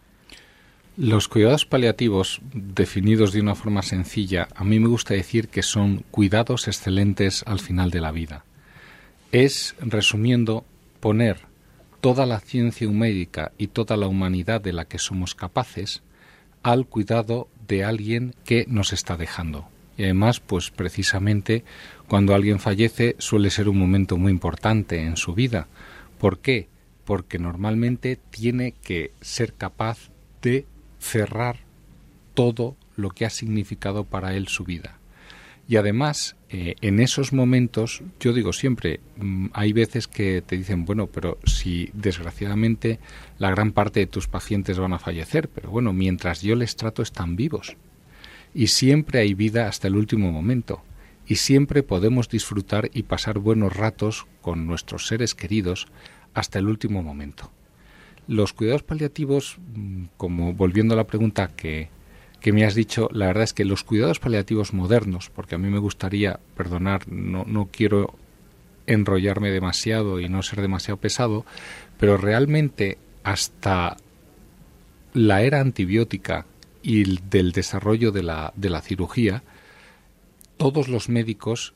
Los 1.01 1.29
cuidados 1.29 1.65
paliativos, 1.65 2.43
definidos 2.53 3.33
de 3.33 3.41
una 3.41 3.55
forma 3.55 3.81
sencilla, 3.81 4.49
a 4.55 4.65
mí 4.65 4.79
me 4.81 4.89
gusta 4.89 5.15
decir 5.15 5.49
que 5.49 5.63
son 5.63 6.05
cuidados 6.11 6.69
excelentes 6.69 7.43
al 7.47 7.59
final 7.59 7.91
de 7.91 8.03
la 8.03 8.11
vida. 8.11 8.45
Es, 9.33 9.75
resumiendo, 9.81 10.67
poner 11.01 11.39
toda 12.03 12.27
la 12.27 12.39
ciencia 12.39 12.87
médica 12.91 13.53
y 13.57 13.69
toda 13.69 13.97
la 13.97 14.09
humanidad 14.09 14.61
de 14.61 14.75
la 14.75 14.85
que 14.85 14.99
somos 14.99 15.35
capaces 15.35 16.03
al 16.63 16.85
cuidado 16.85 17.49
de 17.67 17.83
alguien 17.83 18.35
que 18.45 18.67
nos 18.69 18.93
está 18.93 19.17
dejando. 19.17 19.69
Y 19.97 20.05
además, 20.05 20.41
pues 20.41 20.71
precisamente 20.71 21.65
cuando 22.09 22.35
alguien 22.35 22.61
fallece 22.61 23.17
suele 23.19 23.49
ser 23.49 23.71
un 23.71 23.79
momento 23.79 24.19
muy 24.19 24.33
importante 24.33 25.03
en 25.03 25.17
su 25.17 25.33
vida. 25.33 25.67
¿Por 26.19 26.41
qué? 26.41 26.69
Porque 27.07 27.39
normalmente 27.39 28.19
tiene 28.31 28.75
que 28.83 29.13
ser 29.23 29.55
capaz 29.55 30.11
de 30.43 30.67
cerrar 31.01 31.59
todo 32.35 32.77
lo 32.97 33.11
que 33.11 33.27
ha 33.27 33.31
significado 33.31 34.05
para 34.05 34.35
él 34.35 34.47
su 34.49 34.65
vida. 34.65 35.01
Y 35.71 35.77
además, 35.77 36.37
eh, 36.49 36.75
en 36.81 36.99
esos 36.99 37.33
momentos, 37.33 38.03
yo 38.19 38.33
digo 38.33 38.53
siempre, 38.53 38.99
mm, 39.19 39.47
hay 39.53 39.73
veces 39.73 40.09
que 40.09 40.43
te 40.43 40.57
dicen, 40.57 40.85
bueno, 40.85 41.07
pero 41.07 41.39
si 41.45 41.91
desgraciadamente 41.93 42.99
la 43.39 43.51
gran 43.51 43.71
parte 43.71 44.01
de 44.01 44.07
tus 44.07 44.27
pacientes 44.27 44.79
van 44.79 44.93
a 44.93 44.99
fallecer, 44.99 45.49
pero 45.49 45.71
bueno, 45.71 45.93
mientras 45.93 46.43
yo 46.43 46.57
les 46.57 46.75
trato 46.75 47.03
están 47.03 47.37
vivos. 47.37 47.77
Y 48.53 48.67
siempre 48.67 49.21
hay 49.21 49.35
vida 49.35 49.69
hasta 49.69 49.87
el 49.87 49.95
último 49.95 50.33
momento. 50.33 50.83
Y 51.25 51.37
siempre 51.37 51.85
podemos 51.85 52.29
disfrutar 52.29 52.91
y 52.93 53.05
pasar 53.05 53.39
buenos 53.39 53.77
ratos 53.77 54.27
con 54.43 54.67
nuestros 54.67 55.07
seres 55.07 55.37
queridos 55.37 55.87
hasta 56.35 56.59
el 56.59 56.67
último 56.67 57.05
momento. 57.05 57.53
Los 58.29 58.53
cuidados 58.53 58.83
paliativos, 58.83 59.59
mm, 59.75 60.05
como 60.17 60.53
volviendo 60.53 60.95
a 60.95 60.97
la 60.97 61.07
pregunta 61.07 61.49
que, 61.49 61.89
que 62.41 62.53
me 62.53 62.65
has 62.65 62.75
dicho, 62.75 63.09
la 63.13 63.27
verdad 63.27 63.45
es 63.45 63.53
que 63.53 63.65
los 63.65 63.85
cuidados 63.85 64.19
paliativos 64.19 64.73
modernos, 64.73 65.31
porque 65.31 65.55
a 65.55 65.59
mí 65.59 65.69
me 65.69 65.79
gustaría, 65.79 66.41
perdonar, 66.57 67.11
no, 67.11 67.45
no 67.47 67.69
quiero 67.71 68.15
enrollarme 68.87 69.51
demasiado 69.51 70.21
y 70.21 70.29
no 70.29 70.43
ser 70.43 70.61
demasiado 70.61 70.99
pesado, 70.99 71.45
pero 71.99 72.17
realmente 72.17 72.99
hasta 73.23 73.97
la 75.13 75.43
era 75.43 75.61
antibiótica 75.61 76.47
y 76.83 77.21
del 77.21 77.53
desarrollo 77.53 78.11
de 78.11 78.23
la, 78.23 78.53
de 78.57 78.71
la 78.71 78.81
cirugía, 78.81 79.43
todos 80.57 80.89
los 80.89 81.09
médicos 81.09 81.75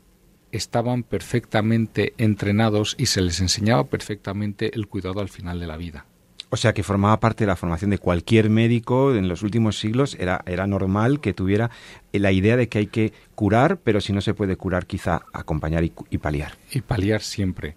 estaban 0.53 1.03
perfectamente 1.03 2.15
entrenados 2.17 2.95
y 2.99 3.07
se 3.07 3.21
les 3.21 3.41
enseñaba 3.41 3.85
perfectamente 3.85 4.75
el 4.75 4.87
cuidado 4.87 5.21
al 5.21 5.29
final 5.29 5.59
de 5.61 5.67
la 5.67 5.77
vida. 5.77 6.07
O 6.55 6.57
sea, 6.57 6.73
que 6.73 6.85
formaba 6.85 7.19
parte 7.19 7.43
de 7.43 7.49
la 7.49 7.57
formación 7.57 7.91
de 7.91 7.99
cualquier 7.99 8.49
médico 8.49 9.13
en 9.13 9.27
los 9.27 9.43
últimos 9.43 9.77
siglos. 9.81 10.17
Era, 10.21 10.41
era 10.47 10.69
normal 10.69 11.19
que 11.19 11.35
tuviera 11.35 11.73
la 12.13 12.31
idea 12.31 12.57
de 12.57 12.69
que 12.69 12.79
hay 12.79 12.87
que 12.87 13.13
curar, 13.35 13.79
pero 13.79 14.01
si 14.01 14.13
no 14.13 14.21
se 14.21 14.35
puede 14.35 14.55
curar, 14.55 14.87
quizá 14.87 15.23
acompañar 15.33 15.83
y, 15.83 15.91
paliar. 16.19 16.53
Y 16.71 16.83
paliar 16.83 17.23
siempre. 17.23 17.75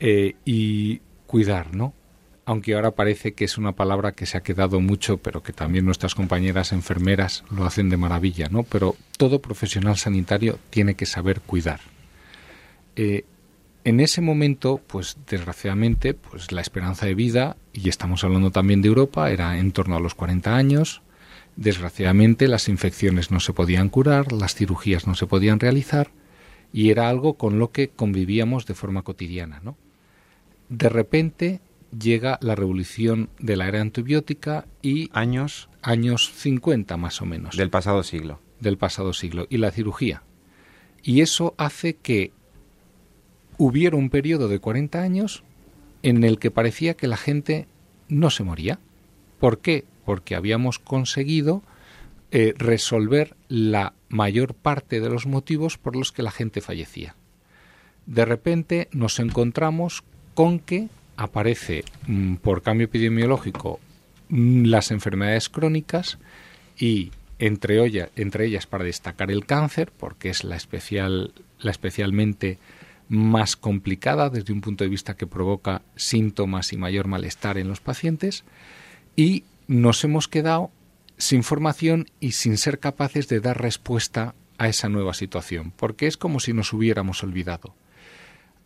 Eh, 0.00 0.34
y 0.44 1.02
cuidar, 1.28 1.72
¿no? 1.72 1.94
Aunque 2.46 2.74
ahora 2.74 2.90
parece 2.90 3.34
que 3.34 3.44
es 3.44 3.58
una 3.58 3.76
palabra 3.76 4.10
que 4.10 4.26
se 4.26 4.36
ha 4.36 4.42
quedado 4.42 4.80
mucho, 4.80 5.18
pero 5.18 5.44
que 5.44 5.52
también 5.52 5.84
nuestras 5.84 6.16
compañeras 6.16 6.72
enfermeras 6.72 7.44
lo 7.52 7.64
hacen 7.64 7.90
de 7.90 7.96
maravilla, 7.96 8.48
¿no? 8.50 8.64
Pero 8.64 8.96
todo 9.18 9.40
profesional 9.40 9.98
sanitario 9.98 10.58
tiene 10.70 10.96
que 10.96 11.06
saber 11.06 11.42
cuidar. 11.42 11.78
Eh, 12.96 13.24
en 13.86 14.00
ese 14.00 14.20
momento, 14.20 14.80
pues 14.84 15.16
desgraciadamente, 15.30 16.12
pues 16.12 16.50
la 16.50 16.60
esperanza 16.60 17.06
de 17.06 17.14
vida, 17.14 17.56
y 17.72 17.88
estamos 17.88 18.24
hablando 18.24 18.50
también 18.50 18.82
de 18.82 18.88
Europa, 18.88 19.30
era 19.30 19.58
en 19.58 19.70
torno 19.70 19.94
a 19.94 20.00
los 20.00 20.16
40 20.16 20.56
años. 20.56 21.02
Desgraciadamente 21.54 22.48
las 22.48 22.68
infecciones 22.68 23.30
no 23.30 23.38
se 23.38 23.52
podían 23.52 23.88
curar, 23.88 24.32
las 24.32 24.56
cirugías 24.56 25.06
no 25.06 25.14
se 25.14 25.28
podían 25.28 25.60
realizar, 25.60 26.10
y 26.72 26.90
era 26.90 27.08
algo 27.08 27.34
con 27.34 27.60
lo 27.60 27.70
que 27.70 27.90
convivíamos 27.90 28.66
de 28.66 28.74
forma 28.74 29.02
cotidiana, 29.02 29.60
¿no? 29.62 29.76
De 30.68 30.88
repente 30.88 31.60
llega 31.96 32.40
la 32.42 32.56
revolución 32.56 33.30
de 33.38 33.54
la 33.54 33.68
era 33.68 33.80
antibiótica 33.80 34.66
y 34.82 35.10
años 35.12 35.68
años 35.80 36.32
50 36.34 36.96
más 36.96 37.22
o 37.22 37.24
menos 37.24 37.56
del 37.56 37.70
pasado 37.70 38.02
siglo. 38.02 38.40
Del 38.58 38.78
pasado 38.78 39.12
siglo 39.12 39.46
y 39.48 39.58
la 39.58 39.70
cirugía. 39.70 40.24
Y 41.04 41.20
eso 41.20 41.54
hace 41.56 41.94
que 41.94 42.32
hubiera 43.58 43.96
un 43.96 44.10
periodo 44.10 44.48
de 44.48 44.58
40 44.58 45.00
años 45.00 45.42
en 46.02 46.24
el 46.24 46.38
que 46.38 46.50
parecía 46.50 46.94
que 46.94 47.08
la 47.08 47.16
gente 47.16 47.66
no 48.08 48.30
se 48.30 48.44
moría. 48.44 48.78
¿Por 49.40 49.58
qué? 49.58 49.84
Porque 50.04 50.34
habíamos 50.34 50.78
conseguido 50.78 51.62
eh, 52.30 52.54
resolver 52.56 53.36
la 53.48 53.94
mayor 54.08 54.54
parte 54.54 55.00
de 55.00 55.10
los 55.10 55.26
motivos 55.26 55.78
por 55.78 55.96
los 55.96 56.12
que 56.12 56.22
la 56.22 56.30
gente 56.30 56.60
fallecía. 56.60 57.16
De 58.06 58.24
repente 58.24 58.88
nos 58.92 59.18
encontramos 59.18 60.04
con 60.34 60.58
que 60.58 60.88
aparece 61.16 61.84
mm, 62.06 62.36
por 62.36 62.62
cambio 62.62 62.86
epidemiológico 62.86 63.80
mm, 64.28 64.64
las 64.66 64.90
enfermedades 64.90 65.48
crónicas 65.48 66.18
y 66.78 67.10
entre, 67.38 68.10
entre 68.16 68.46
ellas 68.46 68.66
para 68.66 68.84
destacar 68.84 69.30
el 69.30 69.44
cáncer, 69.44 69.92
porque 69.96 70.30
es 70.30 70.44
la 70.44 70.56
especial 70.56 71.32
la 71.58 71.70
especialmente 71.70 72.58
más 73.08 73.56
complicada 73.56 74.30
desde 74.30 74.52
un 74.52 74.60
punto 74.60 74.84
de 74.84 74.90
vista 74.90 75.16
que 75.16 75.26
provoca 75.26 75.82
síntomas 75.94 76.72
y 76.72 76.76
mayor 76.76 77.06
malestar 77.06 77.58
en 77.58 77.68
los 77.68 77.80
pacientes 77.80 78.44
y 79.14 79.44
nos 79.68 80.02
hemos 80.04 80.28
quedado 80.28 80.70
sin 81.16 81.42
formación 81.42 82.06
y 82.20 82.32
sin 82.32 82.58
ser 82.58 82.78
capaces 82.78 83.28
de 83.28 83.40
dar 83.40 83.60
respuesta 83.60 84.34
a 84.58 84.68
esa 84.68 84.88
nueva 84.88 85.14
situación, 85.14 85.72
porque 85.76 86.06
es 86.06 86.16
como 86.16 86.40
si 86.40 86.52
nos 86.52 86.72
hubiéramos 86.72 87.22
olvidado. 87.22 87.74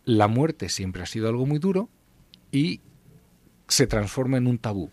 La 0.05 0.27
muerte 0.27 0.69
siempre 0.69 1.03
ha 1.03 1.05
sido 1.05 1.29
algo 1.29 1.45
muy 1.45 1.59
duro 1.59 1.89
y 2.51 2.81
se 3.67 3.87
transforma 3.87 4.37
en 4.37 4.47
un 4.47 4.57
tabú 4.57 4.89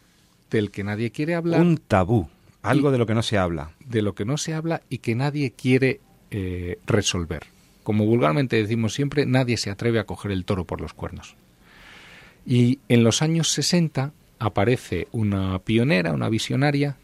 del 0.51 0.71
que 0.71 0.85
nadie 0.85 1.11
quiere 1.11 1.35
hablar. 1.35 1.61
Un 1.61 1.79
tabú, 1.79 2.29
algo 2.63 2.91
de 2.91 2.99
lo 2.99 3.07
que 3.07 3.15
no 3.15 3.23
se 3.23 3.39
habla. 3.39 3.73
De 3.85 4.03
lo 4.03 4.15
que 4.15 4.25
no 4.25 4.37
se 4.37 4.55
habla 4.55 4.83
y 4.89 4.99
que 4.99 5.15
nadie 5.15 5.53
quiere 5.53 6.01
eh, 6.31 6.79
resolver 6.87 7.58
como 7.89 8.05
vulgarmente 8.05 8.57
decimos 8.57 8.93
siempre, 8.93 9.25
nadie 9.25 9.57
se 9.57 9.71
atreve 9.71 9.99
a 9.99 10.05
coger 10.05 10.31
el 10.31 10.45
toro 10.45 10.67
por 10.67 10.83
los 10.83 10.93
cuernos. 10.93 11.37
Y 12.45 12.81
en 12.91 13.03
los 13.03 13.23
años 13.23 13.51
60 13.53 14.13
aparece 14.39 15.09
una 15.11 15.59
pionera, 15.61 16.13
una 16.13 16.29
visionaria, 16.29 16.97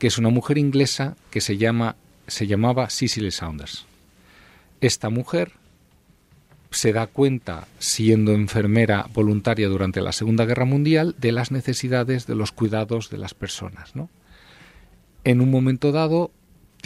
que 0.00 0.08
es 0.08 0.18
una 0.18 0.30
mujer 0.30 0.58
inglesa 0.58 1.16
que 1.30 1.40
se 1.40 1.58
llama 1.58 1.94
se 2.26 2.48
llamaba 2.48 2.90
Cicely 2.90 3.30
Saunders. 3.30 3.86
Esta 4.80 5.10
mujer 5.10 5.52
se 6.72 6.92
da 6.92 7.06
cuenta, 7.06 7.68
siendo 7.78 8.32
enfermera 8.32 9.06
voluntaria 9.14 9.68
durante 9.68 10.00
la 10.00 10.10
Segunda 10.10 10.44
Guerra 10.44 10.64
Mundial, 10.64 11.14
de 11.18 11.30
las 11.30 11.52
necesidades 11.52 12.26
de 12.26 12.34
los 12.34 12.50
cuidados 12.50 13.10
de 13.10 13.18
las 13.18 13.34
personas. 13.34 13.94
¿no? 13.94 14.10
En 15.22 15.40
un 15.40 15.52
momento 15.52 15.92
dado 15.92 16.32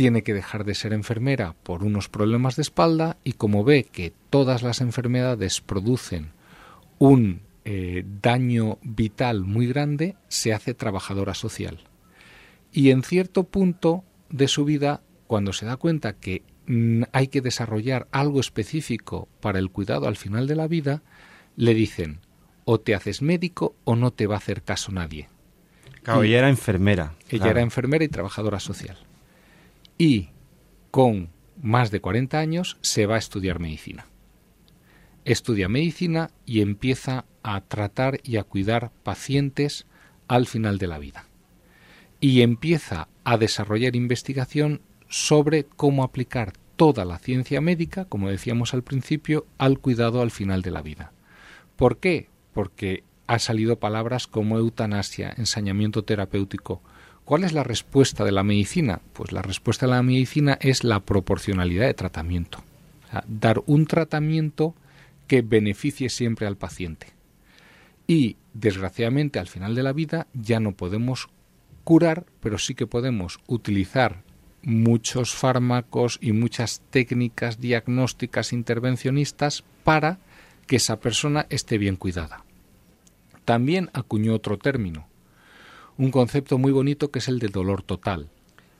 tiene 0.00 0.22
que 0.22 0.32
dejar 0.32 0.64
de 0.64 0.74
ser 0.74 0.94
enfermera 0.94 1.54
por 1.62 1.84
unos 1.84 2.08
problemas 2.08 2.56
de 2.56 2.62
espalda 2.62 3.18
y 3.22 3.34
como 3.34 3.64
ve 3.64 3.84
que 3.84 4.14
todas 4.30 4.62
las 4.62 4.80
enfermedades 4.80 5.60
producen 5.60 6.30
un 6.98 7.42
eh, 7.66 8.06
daño 8.22 8.78
vital 8.80 9.44
muy 9.44 9.66
grande, 9.66 10.16
se 10.28 10.54
hace 10.54 10.72
trabajadora 10.72 11.34
social. 11.34 11.80
Y 12.72 12.92
en 12.92 13.02
cierto 13.02 13.44
punto 13.44 14.02
de 14.30 14.48
su 14.48 14.64
vida, 14.64 15.02
cuando 15.26 15.52
se 15.52 15.66
da 15.66 15.76
cuenta 15.76 16.14
que 16.14 16.44
mm, 16.66 17.02
hay 17.12 17.28
que 17.28 17.42
desarrollar 17.42 18.08
algo 18.10 18.40
específico 18.40 19.28
para 19.42 19.58
el 19.58 19.68
cuidado 19.68 20.08
al 20.08 20.16
final 20.16 20.46
de 20.46 20.56
la 20.56 20.66
vida, 20.66 21.02
le 21.56 21.74
dicen, 21.74 22.20
o 22.64 22.80
te 22.80 22.94
haces 22.94 23.20
médico 23.20 23.76
o 23.84 23.96
no 23.96 24.14
te 24.14 24.26
va 24.26 24.36
a 24.36 24.38
hacer 24.38 24.62
caso 24.62 24.92
nadie. 24.92 25.28
Claro, 26.02 26.22
ella 26.22 26.38
era 26.38 26.48
enfermera. 26.48 27.16
Ella 27.28 27.50
era 27.50 27.60
enfermera 27.60 28.02
y 28.02 28.08
trabajadora 28.08 28.60
social 28.60 29.09
y 30.00 30.30
con 30.90 31.28
más 31.60 31.90
de 31.90 32.00
40 32.00 32.38
años 32.38 32.78
se 32.80 33.04
va 33.04 33.16
a 33.16 33.18
estudiar 33.18 33.60
medicina. 33.60 34.06
Estudia 35.26 35.68
medicina 35.68 36.30
y 36.46 36.62
empieza 36.62 37.26
a 37.42 37.60
tratar 37.60 38.18
y 38.22 38.38
a 38.38 38.44
cuidar 38.44 38.92
pacientes 39.02 39.86
al 40.26 40.46
final 40.46 40.78
de 40.78 40.86
la 40.86 40.98
vida. 40.98 41.26
Y 42.18 42.40
empieza 42.40 43.08
a 43.24 43.36
desarrollar 43.36 43.94
investigación 43.94 44.80
sobre 45.10 45.64
cómo 45.64 46.02
aplicar 46.02 46.54
toda 46.76 47.04
la 47.04 47.18
ciencia 47.18 47.60
médica, 47.60 48.06
como 48.06 48.30
decíamos 48.30 48.72
al 48.72 48.82
principio, 48.82 49.46
al 49.58 49.80
cuidado 49.80 50.22
al 50.22 50.30
final 50.30 50.62
de 50.62 50.70
la 50.70 50.80
vida. 50.80 51.12
¿Por 51.76 51.98
qué? 51.98 52.30
Porque 52.54 53.04
ha 53.26 53.38
salido 53.38 53.78
palabras 53.78 54.26
como 54.26 54.56
eutanasia, 54.56 55.34
ensañamiento 55.36 56.04
terapéutico. 56.04 56.80
¿Cuál 57.24 57.44
es 57.44 57.52
la 57.52 57.62
respuesta 57.62 58.24
de 58.24 58.32
la 58.32 58.42
medicina? 58.42 59.00
Pues 59.12 59.32
la 59.32 59.42
respuesta 59.42 59.86
de 59.86 59.92
la 59.92 60.02
medicina 60.02 60.58
es 60.60 60.84
la 60.84 61.00
proporcionalidad 61.00 61.86
de 61.86 61.94
tratamiento. 61.94 62.62
dar 63.26 63.60
un 63.66 63.86
tratamiento 63.86 64.74
que 65.26 65.42
beneficie 65.42 66.08
siempre 66.10 66.46
al 66.46 66.56
paciente. 66.56 67.08
Y, 68.06 68.36
desgraciadamente, 68.54 69.38
al 69.38 69.46
final 69.46 69.74
de 69.74 69.82
la 69.82 69.92
vida 69.92 70.26
ya 70.32 70.60
no 70.60 70.72
podemos 70.72 71.28
curar, 71.84 72.24
pero 72.40 72.58
sí 72.58 72.74
que 72.74 72.86
podemos 72.86 73.40
utilizar 73.46 74.22
muchos 74.62 75.34
fármacos 75.34 76.18
y 76.20 76.32
muchas 76.32 76.82
técnicas 76.90 77.60
diagnósticas 77.60 78.52
intervencionistas 78.52 79.64
para 79.84 80.18
que 80.66 80.76
esa 80.76 81.00
persona 81.00 81.46
esté 81.50 81.78
bien 81.78 81.96
cuidada. 81.96 82.44
También 83.44 83.90
acuñó 83.92 84.34
otro 84.34 84.58
término, 84.58 85.08
un 86.00 86.10
concepto 86.10 86.56
muy 86.56 86.72
bonito 86.72 87.10
que 87.10 87.18
es 87.18 87.28
el 87.28 87.38
de 87.38 87.48
dolor 87.48 87.82
total. 87.82 88.30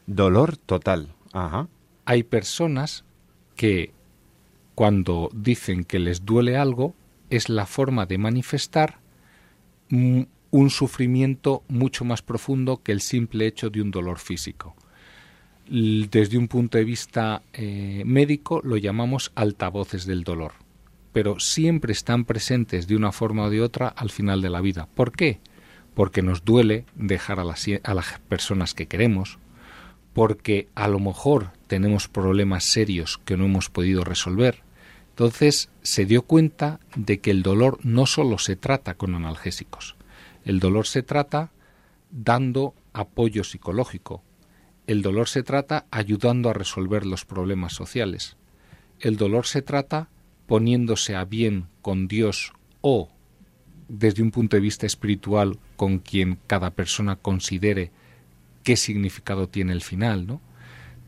Dolor 0.07 0.57
total. 0.57 1.13
Ajá. 1.35 1.69
Hay 2.07 2.23
personas 2.23 3.05
que 3.57 3.93
cuando 4.75 5.29
dicen 5.35 5.85
que 5.85 5.99
les 5.99 6.25
duele 6.25 6.57
algo 6.57 6.95
es 7.29 7.51
la 7.51 7.67
forma 7.67 8.07
de 8.07 8.17
manifestar 8.17 9.01
un 9.91 10.71
sufrimiento 10.71 11.63
mucho 11.69 12.07
más 12.07 12.23
profundo 12.23 12.81
que 12.83 12.93
el 12.93 13.03
simple 13.03 13.47
hecho 13.47 13.69
de 13.69 13.83
un 13.83 13.91
dolor 13.91 14.19
físico. 14.19 14.75
Desde 15.69 16.39
un 16.39 16.49
punto 16.49 16.79
de 16.79 16.85
vista 16.85 17.43
eh, 17.53 18.03
médico 18.07 18.63
lo 18.65 18.79
llamamos 18.79 19.31
altavoces 19.35 20.07
del 20.07 20.25
dolor 20.25 20.53
pero 21.13 21.41
siempre 21.41 21.93
están 21.93 22.25
presentes 22.25 22.87
de 22.87 22.97
una 22.97 23.13
forma 23.13 23.45
o 23.45 23.51
de 23.51 23.61
otra 23.61 23.89
al 23.89 24.11
final 24.11 24.41
de 24.43 24.51
la 24.51 24.61
vida. 24.61 24.89
¿Por 24.95 25.13
qué? 25.13 25.41
Porque 26.01 26.23
nos 26.23 26.47
duele 26.47 26.87
dejar 26.95 27.41
a 27.41 27.45
las, 27.45 27.67
a 27.83 27.93
las 27.93 28.19
personas 28.21 28.73
que 28.73 28.87
queremos, 28.87 29.39
porque 30.15 30.67
a 30.75 30.89
lo 30.89 30.99
mejor 30.99 31.51
tenemos 31.67 32.09
problemas 32.09 32.65
serios 32.65 33.19
que 33.19 33.37
no 33.37 33.45
hemos 33.45 33.69
podido 33.69 34.03
resolver. 34.03 34.63
Entonces 35.11 35.69
se 35.83 36.07
dio 36.07 36.23
cuenta 36.23 36.81
de 36.97 37.21
que 37.21 37.31
el 37.31 37.43
dolor 37.43 37.81
no 37.83 38.07
solo 38.07 38.39
se 38.39 38.57
trata 38.57 38.95
con 38.95 39.15
analgésicos, 39.15 39.95
el 40.47 40.59
dolor 40.59 40.87
se 40.87 41.03
trata 41.03 41.51
dando 42.11 42.73
apoyo 42.95 43.45
psicológico, 43.45 44.23
el 44.87 45.03
dolor 45.03 45.29
se 45.29 45.43
trata 45.43 45.85
ayudando 45.91 46.49
a 46.49 46.55
resolver 46.55 47.05
los 47.05 47.27
problemas 47.27 47.75
sociales, 47.75 48.39
el 49.01 49.19
dolor 49.19 49.45
se 49.45 49.61
trata 49.61 50.09
poniéndose 50.47 51.15
a 51.15 51.27
bien 51.27 51.67
con 51.83 52.09
Dios 52.09 52.55
o 52.81 53.11
desde 53.91 54.23
un 54.23 54.31
punto 54.31 54.57
de 54.57 54.63
vista 54.63 54.87
espiritual 54.87 55.59
con 55.77 55.99
quien 55.99 56.39
cada 56.47 56.71
persona 56.71 57.17
considere 57.17 57.91
qué 58.63 58.77
significado 58.77 59.49
tiene 59.49 59.73
el 59.73 59.83
final, 59.83 60.27
¿no? 60.27 60.41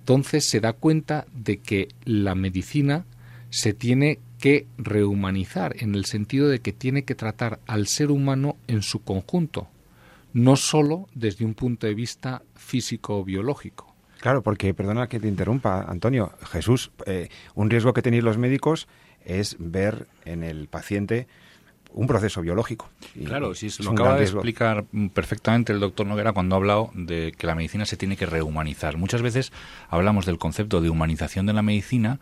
Entonces 0.01 0.45
se 0.49 0.61
da 0.61 0.73
cuenta 0.73 1.27
de 1.33 1.59
que 1.59 1.89
la 2.05 2.35
medicina 2.35 3.07
se 3.51 3.73
tiene 3.73 4.19
que 4.41 4.67
rehumanizar 4.77 5.77
en 5.79 5.95
el 5.95 6.07
sentido 6.07 6.49
de 6.49 6.59
que 6.59 6.73
tiene 6.73 7.05
que 7.05 7.15
tratar 7.15 7.61
al 7.67 7.87
ser 7.87 8.11
humano 8.11 8.57
en 8.67 8.83
su 8.83 9.05
conjunto, 9.05 9.69
no 10.33 10.57
sólo 10.57 11.09
desde 11.15 11.45
un 11.45 11.55
punto 11.55 11.87
de 11.87 11.95
vista 11.95 12.43
físico 12.57 13.21
o 13.21 13.25
biológico. 13.25 13.95
Claro, 14.21 14.43
porque, 14.43 14.75
perdona 14.75 15.09
que 15.09 15.21
te 15.21 15.29
interrumpa, 15.29 15.83
Antonio, 15.83 16.33
Jesús, 16.51 16.91
eh, 17.07 17.29
un 17.55 17.71
riesgo 17.71 17.93
que 17.93 18.03
tenéis 18.03 18.25
los 18.25 18.39
médicos 18.39 18.89
es 19.25 19.57
ver 19.59 20.09
en 20.25 20.43
el 20.43 20.67
paciente 20.67 21.29
un 21.95 22.07
proceso 22.07 22.43
biológico. 22.43 22.91
claro, 23.25 23.55
sí, 23.55 23.69
lo 23.83 23.91
acaba 23.93 24.17
de 24.17 24.25
explicar 24.25 24.85
perfectamente 25.13 25.73
el 25.73 25.81
doctor 25.81 26.07
Noguera 26.07 26.33
cuando 26.33 26.55
ha 26.55 26.59
hablado 26.59 26.91
de 26.95 27.33
que 27.37 27.47
la 27.47 27.55
medicina 27.55 27.85
se 27.85 27.97
tiene 27.97 28.17
que 28.17 28.27
rehumanizar. 28.27 28.97
Muchas 28.97 29.23
veces 29.23 29.53
hablamos 29.89 30.27
del 30.27 30.39
concepto 30.39 30.81
de 30.81 30.91
humanización 30.91 31.47
de 31.47 31.53
la 31.53 31.63
medicina 31.63 32.19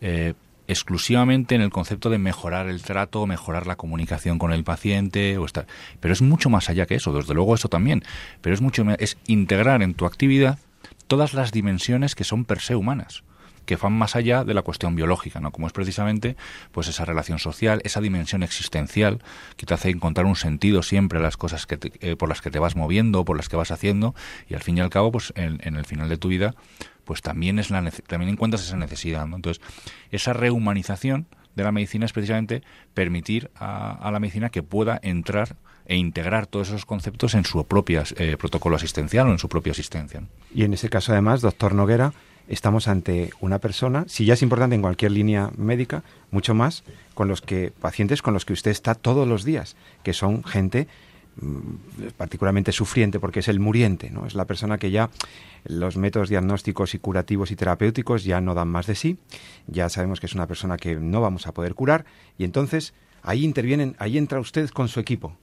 eh, 0.00 0.34
exclusivamente 0.68 1.54
en 1.54 1.60
el 1.60 1.70
concepto 1.70 2.10
de 2.10 2.18
mejorar 2.18 2.68
el 2.68 2.82
trato, 2.82 3.26
mejorar 3.26 3.66
la 3.66 3.76
comunicación 3.76 4.38
con 4.38 4.52
el 4.52 4.64
paciente, 4.64 5.38
o 5.38 5.44
estar, 5.44 5.66
pero 6.00 6.12
es 6.12 6.22
mucho 6.22 6.50
más 6.50 6.68
allá 6.68 6.86
que 6.86 6.96
eso, 6.96 7.12
desde 7.12 7.34
luego 7.34 7.54
eso 7.54 7.68
también, 7.68 8.02
pero 8.40 8.54
es 8.54 8.60
mucho 8.60 8.84
es 8.98 9.16
integrar 9.26 9.82
en 9.82 9.94
tu 9.94 10.06
actividad 10.06 10.58
todas 11.06 11.34
las 11.34 11.52
dimensiones 11.52 12.14
que 12.14 12.24
son 12.24 12.44
per 12.44 12.60
se 12.60 12.74
humanas 12.74 13.22
que 13.66 13.76
van 13.76 13.92
más 13.92 14.16
allá 14.16 14.44
de 14.44 14.54
la 14.54 14.62
cuestión 14.62 14.96
biológica, 14.96 15.40
¿no? 15.40 15.50
Como 15.52 15.66
es 15.66 15.72
precisamente 15.72 16.36
pues 16.72 16.88
esa 16.88 17.04
relación 17.04 17.38
social, 17.38 17.80
esa 17.84 18.00
dimensión 18.00 18.42
existencial 18.42 19.22
que 19.56 19.66
te 19.66 19.74
hace 19.74 19.90
encontrar 19.90 20.26
un 20.26 20.36
sentido 20.36 20.82
siempre 20.82 21.18
a 21.18 21.22
las 21.22 21.36
cosas 21.36 21.66
que 21.66 21.78
eh, 22.00 22.16
por 22.16 22.28
las 22.28 22.40
que 22.40 22.50
te 22.50 22.58
vas 22.58 22.76
moviendo, 22.76 23.24
por 23.24 23.36
las 23.36 23.48
que 23.48 23.56
vas 23.56 23.70
haciendo 23.70 24.14
y 24.48 24.54
al 24.54 24.62
fin 24.62 24.78
y 24.78 24.80
al 24.80 24.90
cabo 24.90 25.12
pues 25.12 25.32
en, 25.36 25.60
el 25.62 25.84
final 25.84 26.08
de 26.08 26.16
tu 26.16 26.28
vida 26.28 26.54
pues 27.04 27.22
también 27.22 27.58
es 27.58 27.70
la 27.70 27.88
también 28.06 28.30
encuentras 28.30 28.62
esa 28.64 28.76
necesidad, 28.76 29.26
¿no? 29.26 29.36
Entonces, 29.36 29.62
esa 30.10 30.32
rehumanización 30.32 31.26
de 31.54 31.64
la 31.64 31.72
medicina 31.72 32.04
es 32.04 32.12
precisamente 32.12 32.62
permitir 32.94 33.50
a, 33.56 34.10
la 34.12 34.20
medicina 34.20 34.50
que 34.50 34.62
pueda 34.62 35.00
entrar 35.02 35.56
e 35.86 35.96
integrar 35.96 36.46
todos 36.46 36.68
esos 36.68 36.84
conceptos 36.84 37.34
en 37.34 37.44
su 37.44 37.64
propio 37.64 38.02
eh, 38.16 38.36
protocolo 38.36 38.76
asistencial 38.76 39.28
o 39.28 39.32
en 39.32 39.38
su 39.38 39.48
propia 39.48 39.70
asistencia. 39.70 40.22
Y 40.52 40.64
en 40.64 40.74
ese 40.74 40.88
caso, 40.88 41.12
además, 41.12 41.42
doctor 41.42 41.74
Noguera, 41.74 42.12
estamos 42.48 42.88
ante 42.88 43.30
una 43.40 43.58
persona, 43.58 44.04
si 44.08 44.24
ya 44.24 44.34
es 44.34 44.42
importante 44.42 44.76
en 44.76 44.82
cualquier 44.82 45.12
línea 45.12 45.50
médica, 45.56 46.02
mucho 46.30 46.54
más 46.54 46.84
con 47.14 47.28
los 47.28 47.40
que 47.40 47.72
pacientes 47.80 48.22
con 48.22 48.34
los 48.34 48.44
que 48.44 48.52
usted 48.52 48.70
está 48.70 48.94
todos 48.94 49.26
los 49.26 49.44
días, 49.44 49.76
que 50.02 50.12
son 50.12 50.44
gente 50.44 50.86
mm, 51.40 52.08
particularmente 52.16 52.72
sufriente 52.72 53.18
porque 53.18 53.40
es 53.40 53.48
el 53.48 53.60
muriente, 53.60 54.10
¿no? 54.10 54.26
Es 54.26 54.34
la 54.34 54.44
persona 54.44 54.78
que 54.78 54.90
ya 54.90 55.10
los 55.64 55.96
métodos 55.96 56.28
diagnósticos 56.28 56.94
y 56.94 56.98
curativos 56.98 57.50
y 57.50 57.56
terapéuticos 57.56 58.24
ya 58.24 58.40
no 58.40 58.54
dan 58.54 58.68
más 58.68 58.86
de 58.86 58.94
sí, 58.94 59.18
ya 59.66 59.88
sabemos 59.88 60.20
que 60.20 60.26
es 60.26 60.34
una 60.34 60.46
persona 60.46 60.76
que 60.76 60.94
no 60.94 61.20
vamos 61.20 61.46
a 61.46 61.52
poder 61.52 61.74
curar 61.74 62.04
y 62.38 62.44
entonces 62.44 62.94
ahí 63.22 63.44
intervienen, 63.44 63.96
ahí 63.98 64.18
entra 64.18 64.40
usted 64.40 64.68
con 64.70 64.88
su 64.88 65.00
equipo. 65.00 65.36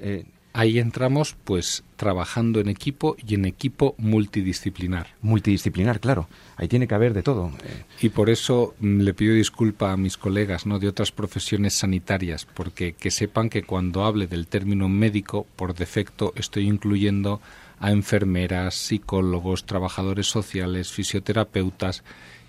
Eh, 0.00 0.24
Ahí 0.58 0.80
entramos 0.80 1.36
pues 1.44 1.84
trabajando 1.94 2.58
en 2.58 2.68
equipo 2.68 3.16
y 3.24 3.36
en 3.36 3.44
equipo 3.44 3.94
multidisciplinar. 3.96 5.06
Multidisciplinar, 5.22 6.00
claro. 6.00 6.28
Ahí 6.56 6.66
tiene 6.66 6.88
que 6.88 6.96
haber 6.96 7.14
de 7.14 7.22
todo. 7.22 7.52
Y 8.00 8.08
por 8.08 8.28
eso 8.28 8.74
mm, 8.80 9.02
le 9.02 9.14
pido 9.14 9.34
disculpa 9.34 9.92
a 9.92 9.96
mis 9.96 10.16
colegas 10.16 10.66
¿no? 10.66 10.80
de 10.80 10.88
otras 10.88 11.12
profesiones 11.12 11.74
sanitarias, 11.74 12.44
porque 12.44 12.94
que 12.94 13.12
sepan 13.12 13.50
que 13.50 13.62
cuando 13.62 14.04
hable 14.04 14.26
del 14.26 14.48
término 14.48 14.88
médico, 14.88 15.46
por 15.54 15.76
defecto 15.76 16.32
estoy 16.34 16.66
incluyendo 16.66 17.40
a 17.78 17.92
enfermeras, 17.92 18.74
psicólogos, 18.74 19.64
trabajadores 19.64 20.26
sociales, 20.26 20.90
fisioterapeutas, 20.90 22.02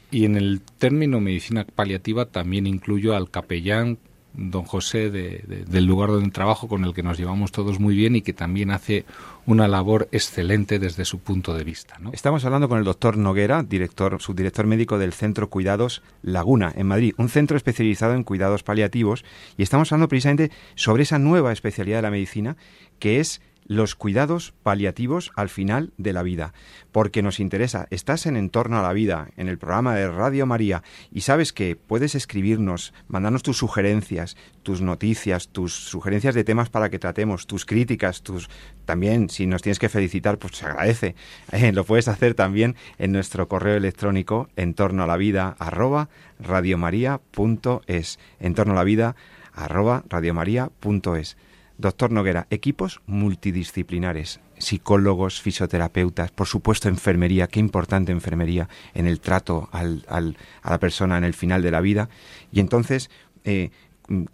y 0.09 0.25
en 0.25 0.35
el 0.35 0.61
término 0.79 1.19
medicina 1.19 1.63
paliativa 1.63 2.25
también 2.25 2.65
incluyo 2.65 3.15
al 3.15 3.29
capellán, 3.29 3.99
don 4.33 4.63
José 4.63 5.09
del 5.09 5.85
lugar 5.85 6.09
donde 6.09 6.29
trabajo 6.29 6.67
con 6.67 6.85
el 6.85 6.93
que 6.93 7.03
nos 7.03 7.17
llevamos 7.17 7.51
todos 7.51 7.79
muy 7.79 7.95
bien 7.95 8.15
y 8.15 8.21
que 8.21 8.33
también 8.33 8.71
hace 8.71 9.05
una 9.45 9.67
labor 9.67 10.07
excelente 10.11 10.79
desde 10.79 11.05
su 11.05 11.19
punto 11.19 11.53
de 11.53 11.63
vista. 11.63 11.97
Estamos 12.13 12.45
hablando 12.45 12.69
con 12.69 12.77
el 12.77 12.83
doctor 12.83 13.17
Noguera, 13.17 13.63
director, 13.63 14.21
subdirector 14.21 14.67
médico 14.67 14.97
del 14.97 15.13
Centro 15.13 15.49
Cuidados 15.49 16.03
Laguna 16.21 16.71
en 16.75 16.87
Madrid, 16.87 17.13
un 17.17 17.29
centro 17.29 17.57
especializado 17.57 18.13
en 18.13 18.23
cuidados 18.23 18.63
paliativos 18.63 19.25
y 19.57 19.63
estamos 19.63 19.91
hablando 19.91 20.07
precisamente 20.07 20.51
sobre 20.75 21.03
esa 21.03 21.19
nueva 21.19 21.51
especialidad 21.51 21.97
de 21.97 22.03
la 22.03 22.11
medicina 22.11 22.57
que 22.99 23.19
es 23.19 23.41
los 23.69 23.93
cuidados 23.93 24.53
paliativos 24.63 25.31
al 25.35 25.47
final 25.47 25.93
de 25.97 26.11
la 26.11 26.23
vida, 26.23 26.53
porque 26.91 27.21
nos 27.21 27.39
interesa. 27.39 27.87
Estás 27.91 28.25
en 28.25 28.35
Entorno 28.35 28.79
a 28.79 28.81
la 28.81 28.93
Vida, 28.93 29.29
en 29.37 29.47
el 29.47 29.59
programa 29.59 29.93
de 29.93 30.09
Radio 30.09 30.47
María, 30.47 30.81
y 31.11 31.21
sabes 31.21 31.53
que 31.53 31.75
puedes 31.75 32.15
escribirnos, 32.15 32.93
mandarnos 33.07 33.43
tus 33.43 33.57
sugerencias, 33.57 34.35
tus 34.63 34.81
noticias, 34.81 35.49
tus 35.49 35.75
sugerencias 35.75 36.33
de 36.33 36.43
temas 36.43 36.69
para 36.71 36.89
que 36.89 36.97
tratemos, 36.97 37.45
tus 37.45 37.67
críticas, 37.67 38.23
tus 38.23 38.49
también 38.85 39.29
si 39.29 39.45
nos 39.45 39.61
tienes 39.61 39.77
que 39.77 39.87
felicitar, 39.87 40.39
pues 40.39 40.57
se 40.57 40.65
agradece. 40.65 41.15
Eh, 41.51 41.71
lo 41.73 41.83
puedes 41.83 42.07
hacer 42.07 42.35
también 42.35 42.75
en 42.99 43.11
nuestro 43.11 43.47
correo 43.47 43.75
electrónico 43.75 44.49
entorno 44.55 45.03
a 45.03 45.07
la 45.07 45.17
vida 45.17 45.55
arroba 45.59 46.09
radiomaria.es. 46.39 48.19
Entorno 48.39 48.73
a 48.73 48.75
la 48.75 48.83
vida 48.83 49.15
arroba 49.53 50.03
radiomaria.es. 50.09 51.37
Doctor 51.79 52.11
Noguera, 52.11 52.45
equipos 52.49 52.99
multidisciplinares, 53.07 54.41
psicólogos, 54.57 55.39
fisioterapeutas, 55.39 56.29
por 56.29 56.45
supuesto 56.45 56.89
enfermería, 56.89 57.47
qué 57.47 57.61
importante 57.61 58.11
enfermería 58.11 58.67
en 58.93 59.07
el 59.07 59.21
trato 59.21 59.69
al, 59.71 60.03
a 60.09 60.69
la 60.69 60.77
persona 60.77 61.17
en 61.17 61.23
el 61.23 61.33
final 61.33 61.61
de 61.61 61.71
la 61.71 61.79
vida. 61.79 62.09
Y 62.51 62.59
entonces, 62.59 63.09
eh, 63.45 63.69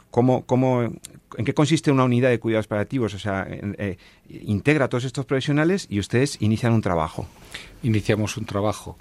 ¿cómo, 0.10 0.44
cómo, 0.48 0.82
¿en 0.82 1.46
qué 1.46 1.54
consiste 1.54 1.92
una 1.92 2.06
unidad 2.06 2.30
de 2.30 2.40
cuidados 2.40 2.66
paliativos? 2.66 3.14
O 3.14 3.20
sea, 3.20 3.46
eh, 3.48 3.98
integra 4.28 4.86
a 4.86 4.88
todos 4.88 5.04
estos 5.04 5.28
profesionales 5.28 5.86
y 5.88 6.00
ustedes 6.00 6.42
inician 6.42 6.74
un 6.74 6.82
trabajo. 6.82 7.28
Iniciamos 7.84 8.38
un 8.38 8.46
trabajo. 8.46 8.98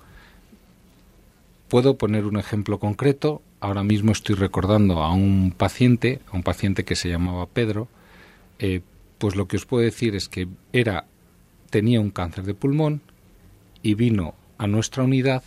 puedo 1.69 1.97
poner 1.97 2.27
un 2.27 2.37
ejemplo 2.37 2.79
concreto. 2.79 3.41
Ahora 3.61 3.83
mismo 3.83 4.13
estoy 4.13 4.35
recordando 4.35 5.03
a 5.03 5.15
un 5.15 5.55
paciente, 5.57 6.21
a 6.31 6.37
un 6.37 6.43
paciente 6.43 6.85
que 6.85 6.95
se 6.95 7.09
llamaba 7.09 7.47
Pedro. 7.47 7.89
Eh, 8.59 8.83
pues 9.19 9.37
lo 9.37 9.49
que 9.49 9.57
os 9.57 9.67
puedo 9.67 9.85
decir 9.85 10.15
es 10.15 10.29
que 10.29 10.49
era 10.73 11.07
tenía 11.71 12.01
un 12.01 12.11
cáncer 12.11 12.45
de 12.45 12.55
pulmón 12.55 13.01
y 13.83 13.95
vino 13.95 14.35
a 14.59 14.67
nuestra 14.67 15.03
unidad 15.03 15.43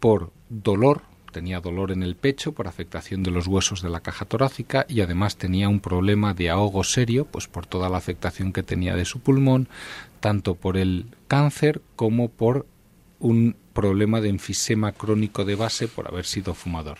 por 0.00 0.32
dolor, 0.48 1.02
tenía 1.32 1.60
dolor 1.60 1.92
en 1.92 2.02
el 2.02 2.16
pecho 2.16 2.52
por 2.52 2.66
afectación 2.66 3.22
de 3.22 3.30
los 3.30 3.46
huesos 3.46 3.82
de 3.82 3.90
la 3.90 4.00
caja 4.00 4.24
torácica 4.24 4.86
y 4.88 5.00
además 5.02 5.36
tenía 5.36 5.68
un 5.68 5.80
problema 5.80 6.34
de 6.34 6.50
ahogo 6.50 6.82
serio, 6.84 7.26
pues 7.26 7.46
por 7.46 7.66
toda 7.66 7.88
la 7.88 7.98
afectación 7.98 8.52
que 8.52 8.62
tenía 8.62 8.96
de 8.96 9.04
su 9.04 9.20
pulmón, 9.20 9.68
tanto 10.20 10.54
por 10.54 10.76
el 10.76 11.06
cáncer 11.28 11.80
como 11.94 12.28
por 12.28 12.66
un 13.20 13.56
problema 13.72 14.20
de 14.20 14.30
enfisema 14.30 14.92
crónico 14.92 15.44
de 15.44 15.54
base 15.54 15.88
por 15.88 16.08
haber 16.08 16.24
sido 16.24 16.54
fumador. 16.54 16.98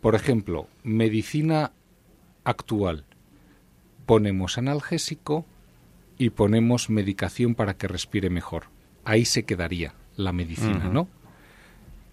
Por 0.00 0.14
ejemplo, 0.14 0.68
medicina 0.82 1.72
actual. 2.44 3.04
Ponemos 4.06 4.58
analgésico 4.58 5.46
y 6.18 6.30
ponemos 6.30 6.90
medicación 6.90 7.54
para 7.54 7.74
que 7.74 7.88
respire 7.88 8.30
mejor. 8.30 8.64
Ahí 9.04 9.24
se 9.24 9.44
quedaría 9.44 9.94
la 10.16 10.32
medicina, 10.32 10.88
¿no? 10.88 11.08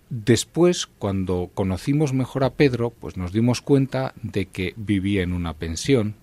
Después, 0.09 0.87
cuando 0.87 1.51
conocimos 1.53 2.11
mejor 2.11 2.43
a 2.43 2.55
Pedro, 2.55 2.89
pues 2.89 3.15
nos 3.15 3.31
dimos 3.31 3.61
cuenta 3.61 4.13
de 4.21 4.47
que 4.47 4.73
vivía 4.75 5.23
en 5.23 5.31
una 5.31 5.53
pensión, 5.53 6.15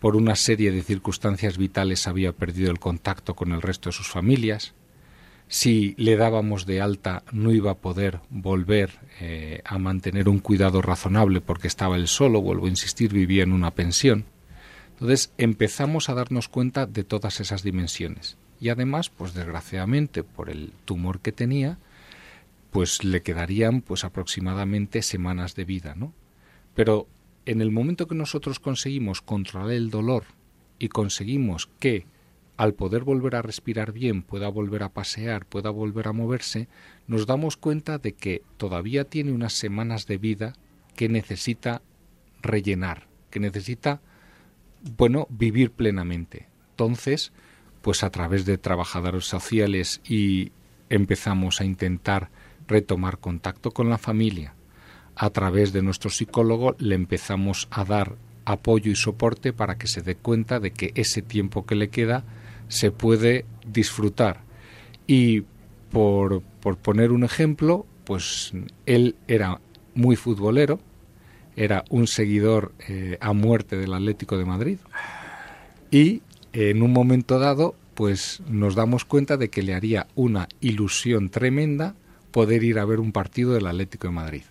por 0.00 0.16
una 0.16 0.34
serie 0.34 0.72
de 0.72 0.82
circunstancias 0.82 1.56
vitales 1.56 2.08
había 2.08 2.32
perdido 2.32 2.70
el 2.70 2.80
contacto 2.80 3.34
con 3.34 3.52
el 3.52 3.62
resto 3.62 3.90
de 3.90 3.92
sus 3.92 4.08
familias, 4.08 4.74
si 5.48 5.94
le 5.98 6.16
dábamos 6.16 6.66
de 6.66 6.80
alta 6.80 7.22
no 7.30 7.52
iba 7.52 7.70
a 7.70 7.76
poder 7.76 8.20
volver 8.30 8.98
eh, 9.20 9.62
a 9.64 9.78
mantener 9.78 10.28
un 10.28 10.40
cuidado 10.40 10.82
razonable 10.82 11.40
porque 11.40 11.68
estaba 11.68 11.96
él 11.96 12.08
solo, 12.08 12.42
vuelvo 12.42 12.66
a 12.66 12.70
insistir, 12.70 13.12
vivía 13.12 13.44
en 13.44 13.52
una 13.52 13.70
pensión. 13.70 14.24
Entonces 14.96 15.32
empezamos 15.36 16.08
a 16.08 16.14
darnos 16.14 16.48
cuenta 16.48 16.86
de 16.86 17.04
todas 17.04 17.40
esas 17.40 17.62
dimensiones. 17.62 18.38
Y 18.58 18.70
además, 18.70 19.10
pues 19.10 19.34
desgraciadamente, 19.34 20.24
por 20.24 20.48
el 20.48 20.72
tumor 20.86 21.20
que 21.20 21.32
tenía, 21.32 21.78
pues 22.70 23.04
le 23.04 23.22
quedarían 23.22 23.82
pues 23.82 24.04
aproximadamente 24.04 25.02
semanas 25.02 25.54
de 25.54 25.64
vida, 25.66 25.94
¿no? 25.94 26.14
Pero 26.74 27.06
en 27.44 27.60
el 27.60 27.70
momento 27.70 28.08
que 28.08 28.14
nosotros 28.14 28.58
conseguimos 28.58 29.20
controlar 29.20 29.72
el 29.72 29.90
dolor 29.90 30.24
y 30.78 30.88
conseguimos 30.88 31.68
que 31.78 32.06
al 32.56 32.72
poder 32.72 33.04
volver 33.04 33.36
a 33.36 33.42
respirar 33.42 33.92
bien, 33.92 34.22
pueda 34.22 34.48
volver 34.48 34.82
a 34.82 34.88
pasear, 34.88 35.44
pueda 35.44 35.68
volver 35.68 36.08
a 36.08 36.12
moverse, 36.12 36.68
nos 37.06 37.26
damos 37.26 37.58
cuenta 37.58 37.98
de 37.98 38.12
que 38.12 38.42
todavía 38.56 39.04
tiene 39.04 39.32
unas 39.32 39.52
semanas 39.52 40.06
de 40.06 40.16
vida 40.16 40.54
que 40.94 41.10
necesita 41.10 41.82
rellenar, 42.40 43.08
que 43.30 43.40
necesita, 43.40 44.00
bueno, 44.96 45.26
vivir 45.30 45.70
plenamente. 45.70 46.48
Entonces, 46.70 47.32
pues 47.82 48.02
a 48.02 48.10
través 48.10 48.44
de 48.44 48.58
trabajadores 48.58 49.24
sociales 49.24 50.00
y 50.08 50.52
empezamos 50.88 51.60
a 51.60 51.64
intentar 51.64 52.30
retomar 52.68 53.18
contacto 53.18 53.70
con 53.70 53.88
la 53.88 53.98
familia. 53.98 54.54
A 55.14 55.30
través 55.30 55.72
de 55.72 55.82
nuestro 55.82 56.10
psicólogo 56.10 56.76
le 56.78 56.94
empezamos 56.94 57.68
a 57.70 57.84
dar 57.84 58.16
apoyo 58.44 58.90
y 58.90 58.96
soporte 58.96 59.52
para 59.52 59.78
que 59.78 59.86
se 59.86 60.02
dé 60.02 60.14
cuenta 60.14 60.60
de 60.60 60.70
que 60.70 60.92
ese 60.94 61.22
tiempo 61.22 61.64
que 61.66 61.74
le 61.74 61.88
queda 61.88 62.24
se 62.68 62.90
puede 62.90 63.44
disfrutar. 63.66 64.42
Y 65.06 65.42
por, 65.90 66.42
por 66.60 66.76
poner 66.76 67.12
un 67.12 67.24
ejemplo, 67.24 67.86
pues 68.04 68.52
él 68.86 69.16
era 69.28 69.60
muy 69.94 70.16
futbolero, 70.16 70.80
era 71.56 71.84
un 71.90 72.06
seguidor 72.06 72.72
eh, 72.88 73.18
a 73.20 73.32
muerte 73.32 73.76
del 73.76 73.94
Atlético 73.94 74.38
de 74.38 74.44
Madrid 74.44 74.78
y 75.90 76.22
en 76.52 76.82
un 76.82 76.92
momento 76.92 77.38
dado 77.38 77.74
pues 77.94 78.42
nos 78.48 78.74
damos 78.74 79.04
cuenta 79.04 79.36
de 79.36 79.48
que 79.48 79.62
le 79.62 79.74
haría 79.74 80.06
una 80.14 80.48
ilusión 80.60 81.30
tremenda 81.30 81.94
poder 82.30 82.62
ir 82.62 82.78
a 82.78 82.84
ver 82.84 83.00
un 83.00 83.12
partido 83.12 83.54
del 83.54 83.66
Atlético 83.66 84.08
de 84.08 84.12
Madrid. 84.14 84.42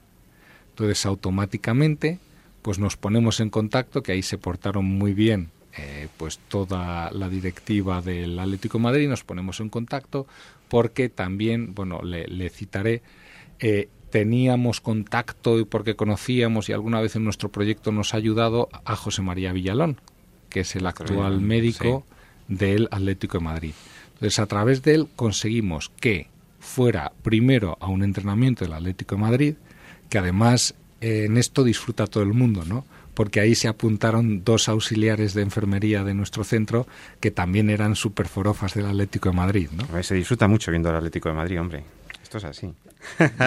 Entonces 0.69 1.05
automáticamente 1.05 2.19
pues 2.63 2.79
nos 2.79 2.97
ponemos 2.97 3.39
en 3.39 3.51
contacto, 3.51 4.01
que 4.01 4.11
ahí 4.11 4.23
se 4.23 4.39
portaron 4.39 4.85
muy 4.85 5.13
bien 5.13 5.51
eh, 5.77 6.07
pues 6.17 6.39
toda 6.47 7.11
la 7.11 7.29
directiva 7.29 8.01
del 8.01 8.39
Atlético 8.39 8.77
de 8.77 8.83
Madrid, 8.85 9.09
nos 9.09 9.23
ponemos 9.23 9.59
en 9.59 9.69
contacto 9.69 10.25
porque 10.67 11.09
también, 11.09 11.75
bueno, 11.75 12.01
le, 12.01 12.49
citaré, 12.49 13.03
eh, 13.59 13.89
teníamos 14.15 14.79
contacto 14.79 15.59
y 15.59 15.65
porque 15.65 15.97
conocíamos 15.97 16.69
y 16.69 16.71
alguna 16.71 17.01
vez 17.01 17.17
en 17.17 17.25
nuestro 17.25 17.49
proyecto 17.49 17.91
nos 17.91 18.13
ha 18.13 18.17
ayudado 18.17 18.69
a 18.85 18.95
José 18.95 19.21
María 19.21 19.51
Villalón, 19.51 19.99
que 20.49 20.61
es 20.61 20.73
el 20.77 20.87
actual 20.87 21.41
médico 21.41 22.05
del 22.47 22.87
Atlético 22.91 23.39
de 23.39 23.43
Madrid. 23.43 23.73
Entonces, 24.13 24.39
a 24.39 24.45
través 24.45 24.81
de 24.83 24.93
él 24.93 25.09
conseguimos 25.17 25.91
que 25.99 26.29
fuera 26.61 27.11
primero 27.23 27.77
a 27.81 27.87
un 27.87 28.03
entrenamiento 28.03 28.63
del 28.63 28.75
Atlético 28.75 29.15
de 29.15 29.21
Madrid, 29.21 29.55
que 30.09 30.17
además 30.17 30.75
eh, 31.01 31.25
en 31.25 31.35
esto 31.35 31.65
disfruta 31.65 32.07
todo 32.07 32.23
el 32.23 32.31
mundo, 32.31 32.63
¿no? 32.63 32.85
porque 33.15 33.41
ahí 33.41 33.53
se 33.53 33.67
apuntaron 33.67 34.45
dos 34.45 34.69
auxiliares 34.69 35.33
de 35.33 35.41
enfermería 35.41 36.05
de 36.05 36.13
nuestro 36.13 36.45
centro 36.45 36.87
que 37.19 37.31
también 37.31 37.69
eran 37.69 37.97
superforofas 37.97 38.75
del 38.75 38.85
Atlético 38.85 39.27
de 39.27 39.35
Madrid. 39.35 39.69
¿no? 39.75 40.03
Se 40.03 40.15
disfruta 40.15 40.47
mucho 40.47 40.71
viendo 40.71 40.89
el 40.89 40.95
Atlético 40.95 41.27
de 41.27 41.35
Madrid, 41.35 41.59
hombre. 41.59 41.83
Esto 42.25 42.39
es 42.39 42.43
así. 42.45 42.73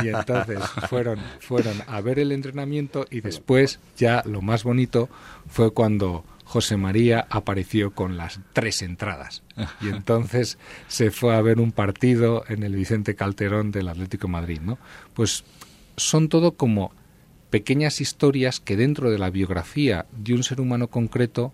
Y 0.04 0.08
entonces 0.08 0.60
fueron, 0.88 1.18
fueron 1.40 1.82
a 1.88 2.00
ver 2.00 2.20
el 2.20 2.30
entrenamiento 2.30 3.06
y 3.10 3.22
después 3.22 3.80
ya 3.96 4.22
lo 4.24 4.40
más 4.40 4.62
bonito 4.62 5.08
fue 5.48 5.72
cuando 5.72 6.24
José 6.44 6.76
María 6.76 7.26
apareció 7.28 7.90
con 7.92 8.16
las 8.16 8.38
tres 8.52 8.82
entradas. 8.82 9.42
Y 9.80 9.88
entonces 9.88 10.58
se 10.86 11.10
fue 11.10 11.34
a 11.34 11.42
ver 11.42 11.58
un 11.58 11.72
partido 11.72 12.44
en 12.48 12.62
el 12.62 12.76
Vicente 12.76 13.16
Calderón 13.16 13.72
del 13.72 13.88
Atlético 13.88 14.28
de 14.28 14.32
Madrid. 14.32 14.60
¿no? 14.60 14.78
Pues 15.12 15.42
son 15.96 16.28
todo 16.28 16.52
como 16.52 16.92
pequeñas 17.50 18.00
historias 18.00 18.60
que 18.60 18.76
dentro 18.76 19.10
de 19.10 19.18
la 19.18 19.30
biografía 19.30 20.06
de 20.12 20.34
un 20.34 20.44
ser 20.44 20.60
humano 20.60 20.86
concreto 20.86 21.52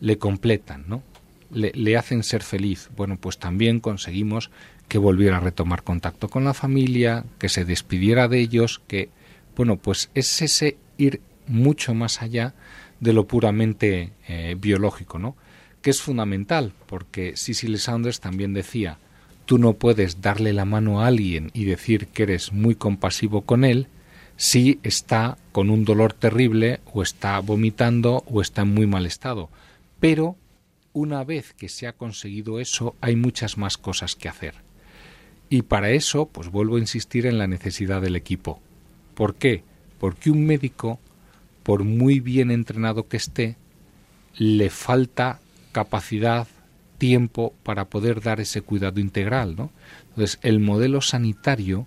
le 0.00 0.18
completan, 0.18 0.84
¿no? 0.88 1.04
Le, 1.52 1.96
hacen 1.96 2.24
ser 2.24 2.42
feliz. 2.42 2.90
Bueno, 2.96 3.18
pues 3.18 3.38
también 3.38 3.78
conseguimos 3.78 4.50
que 4.88 4.98
volviera 4.98 5.38
a 5.38 5.40
retomar 5.40 5.82
contacto 5.82 6.28
con 6.28 6.44
la 6.44 6.54
familia, 6.54 7.24
que 7.38 7.48
se 7.48 7.64
despidiera 7.64 8.28
de 8.28 8.40
ellos, 8.40 8.80
que, 8.86 9.10
bueno, 9.56 9.76
pues 9.76 10.10
es 10.14 10.42
ese 10.42 10.76
ir 10.98 11.20
mucho 11.46 11.94
más 11.94 12.22
allá 12.22 12.54
de 13.00 13.12
lo 13.12 13.26
puramente 13.26 14.12
eh, 14.28 14.56
biológico, 14.58 15.18
¿no? 15.18 15.36
Que 15.82 15.90
es 15.90 16.00
fundamental, 16.00 16.72
porque 16.86 17.34
Cicely 17.36 17.78
Saunders 17.78 18.20
también 18.20 18.54
decía, 18.54 18.98
tú 19.44 19.58
no 19.58 19.74
puedes 19.74 20.20
darle 20.20 20.52
la 20.52 20.64
mano 20.64 21.00
a 21.00 21.06
alguien 21.06 21.50
y 21.54 21.64
decir 21.64 22.08
que 22.08 22.24
eres 22.24 22.52
muy 22.52 22.74
compasivo 22.74 23.42
con 23.42 23.64
él 23.64 23.88
si 24.36 24.80
está 24.82 25.38
con 25.52 25.70
un 25.70 25.84
dolor 25.84 26.12
terrible 26.12 26.80
o 26.92 27.02
está 27.02 27.38
vomitando 27.40 28.22
o 28.26 28.42
está 28.42 28.62
en 28.62 28.74
muy 28.74 28.86
mal 28.86 29.06
estado. 29.06 29.48
Pero 29.98 30.36
una 30.92 31.24
vez 31.24 31.54
que 31.54 31.68
se 31.68 31.86
ha 31.86 31.94
conseguido 31.94 32.60
eso, 32.60 32.96
hay 33.00 33.16
muchas 33.16 33.56
más 33.56 33.78
cosas 33.78 34.14
que 34.14 34.28
hacer. 34.28 34.65
Y 35.48 35.62
para 35.62 35.90
eso, 35.90 36.26
pues 36.26 36.50
vuelvo 36.50 36.76
a 36.76 36.80
insistir 36.80 37.26
en 37.26 37.38
la 37.38 37.46
necesidad 37.46 38.00
del 38.00 38.16
equipo. 38.16 38.60
¿Por 39.14 39.34
qué? 39.34 39.62
Porque 39.98 40.30
un 40.30 40.44
médico, 40.44 40.98
por 41.62 41.84
muy 41.84 42.20
bien 42.20 42.50
entrenado 42.50 43.08
que 43.08 43.16
esté, 43.16 43.56
le 44.36 44.70
falta 44.70 45.40
capacidad, 45.72 46.46
tiempo 46.98 47.54
para 47.62 47.86
poder 47.86 48.20
dar 48.22 48.40
ese 48.40 48.62
cuidado 48.62 49.00
integral, 49.00 49.56
¿no? 49.56 49.70
Entonces, 50.08 50.38
el 50.42 50.60
modelo 50.60 51.00
sanitario 51.00 51.86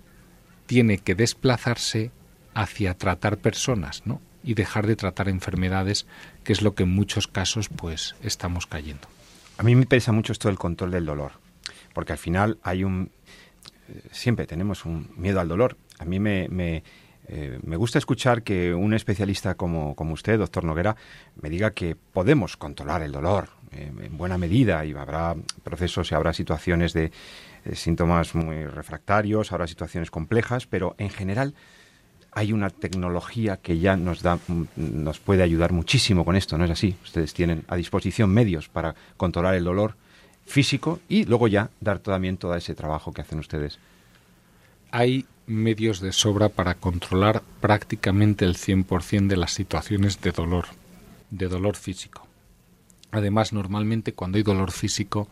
tiene 0.66 0.98
que 0.98 1.14
desplazarse 1.14 2.12
hacia 2.54 2.94
tratar 2.94 3.38
personas, 3.38 4.06
¿no? 4.06 4.20
Y 4.42 4.54
dejar 4.54 4.86
de 4.86 4.96
tratar 4.96 5.28
enfermedades, 5.28 6.06
que 6.44 6.52
es 6.52 6.62
lo 6.62 6.74
que 6.74 6.84
en 6.84 6.94
muchos 6.94 7.26
casos 7.26 7.68
pues 7.68 8.14
estamos 8.22 8.66
cayendo. 8.66 9.08
A 9.58 9.62
mí 9.62 9.74
me 9.74 9.86
pesa 9.86 10.12
mucho 10.12 10.32
esto 10.32 10.48
del 10.48 10.58
control 10.58 10.92
del 10.92 11.04
dolor, 11.04 11.32
porque 11.92 12.12
al 12.12 12.18
final 12.18 12.58
hay 12.62 12.84
un 12.84 13.10
siempre 14.10 14.46
tenemos 14.46 14.84
un 14.84 15.10
miedo 15.16 15.40
al 15.40 15.48
dolor. 15.48 15.76
A 15.98 16.04
mí 16.04 16.18
me, 16.18 16.48
me, 16.48 16.82
eh, 17.28 17.58
me 17.62 17.76
gusta 17.76 17.98
escuchar 17.98 18.42
que 18.42 18.74
un 18.74 18.94
especialista 18.94 19.54
como, 19.54 19.94
como, 19.94 20.14
usted, 20.14 20.38
doctor 20.38 20.64
Noguera, 20.64 20.96
me 21.40 21.50
diga 21.50 21.72
que 21.72 21.96
podemos 21.96 22.56
controlar 22.56 23.02
el 23.02 23.12
dolor 23.12 23.48
eh, 23.72 23.92
en 24.02 24.16
buena 24.16 24.38
medida 24.38 24.84
y 24.84 24.92
habrá 24.92 25.36
procesos 25.62 26.10
y 26.10 26.14
habrá 26.14 26.32
situaciones 26.32 26.92
de 26.92 27.12
síntomas 27.74 28.34
muy 28.34 28.66
refractarios, 28.66 29.52
habrá 29.52 29.66
situaciones 29.66 30.10
complejas, 30.10 30.66
pero 30.66 30.94
en 30.98 31.10
general 31.10 31.54
hay 32.32 32.52
una 32.52 32.70
tecnología 32.70 33.56
que 33.56 33.78
ya 33.78 33.96
nos 33.96 34.22
da 34.22 34.38
nos 34.76 35.20
puede 35.20 35.42
ayudar 35.42 35.72
muchísimo 35.72 36.24
con 36.24 36.36
esto, 36.36 36.56
¿no 36.58 36.64
es 36.64 36.70
así? 36.70 36.96
Ustedes 37.02 37.34
tienen 37.34 37.64
a 37.68 37.76
disposición 37.76 38.30
medios 38.30 38.68
para 38.68 38.94
controlar 39.16 39.54
el 39.54 39.64
dolor 39.64 39.96
físico 40.50 41.00
y 41.08 41.24
luego 41.24 41.48
ya 41.48 41.70
dar 41.80 42.00
también 42.00 42.36
todo 42.36 42.54
ese 42.54 42.74
trabajo 42.74 43.12
que 43.12 43.22
hacen 43.22 43.38
ustedes. 43.38 43.78
Hay 44.90 45.24
medios 45.46 46.00
de 46.00 46.12
sobra 46.12 46.48
para 46.48 46.74
controlar 46.74 47.42
prácticamente 47.60 48.44
el 48.44 48.56
100% 48.56 49.28
de 49.28 49.36
las 49.36 49.52
situaciones 49.52 50.20
de 50.20 50.32
dolor, 50.32 50.66
de 51.30 51.48
dolor 51.48 51.76
físico. 51.76 52.26
Además, 53.12 53.52
normalmente 53.52 54.12
cuando 54.12 54.36
hay 54.38 54.42
dolor 54.42 54.72
físico 54.72 55.28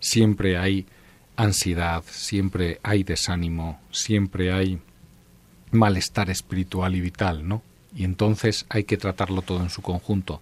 siempre 0.00 0.56
hay 0.56 0.86
ansiedad, 1.36 2.02
siempre 2.06 2.80
hay 2.82 3.04
desánimo, 3.04 3.80
siempre 3.90 4.52
hay 4.52 4.78
malestar 5.70 6.30
espiritual 6.30 6.94
y 6.94 7.00
vital, 7.00 7.46
¿no? 7.46 7.62
Y 7.94 8.04
entonces 8.04 8.66
hay 8.68 8.84
que 8.84 8.96
tratarlo 8.96 9.42
todo 9.42 9.60
en 9.62 9.70
su 9.70 9.82
conjunto. 9.82 10.40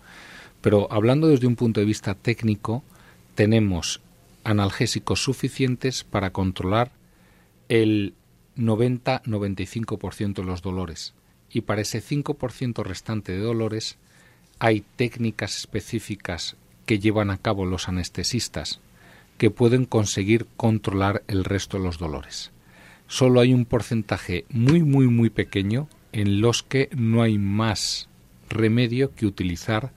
Pero 0.61 0.89
hablando 0.91 1.29
desde 1.29 1.47
un 1.47 1.57
punto 1.57 1.81
de 1.81 1.87
vista 1.87 2.15
técnico, 2.15 2.83
tenemos 3.35 4.01
analgésicos 4.45 5.23
suficientes 5.23 6.05
para 6.05 6.31
controlar 6.31 6.93
el 7.69 8.15
90-95% 8.57 10.35
de 10.35 10.45
los 10.45 10.63
dolores. 10.63 11.15
Y 11.51 11.63
para 11.63 11.83
ese 11.83 12.03
5% 12.03 12.83
restante 12.85 13.33
de 13.33 13.39
dolores 13.39 13.97
hay 14.59 14.85
técnicas 14.97 15.57
específicas 15.57 16.57
que 16.87 16.99
llevan 16.99 17.31
a 17.31 17.39
cabo 17.39 17.67
los 17.67 17.89
anestesistas 17.89 18.81
que 19.39 19.51
pueden 19.51 19.87
conseguir 19.87 20.47
controlar 20.57 21.23
el 21.29 21.45
resto 21.45 21.79
de 21.79 21.85
los 21.85 21.99
dolores. 21.99 22.51
Solo 23.07 23.41
hay 23.41 23.55
un 23.55 23.65
porcentaje 23.65 24.45
muy 24.51 24.83
muy 24.83 25.09
muy 25.09 25.31
pequeño 25.31 25.89
en 26.13 26.41
los 26.41 26.63
que 26.63 26.89
no 26.95 27.23
hay 27.23 27.39
más 27.39 28.09
remedio 28.49 29.15
que 29.15 29.27
utilizar 29.27 29.93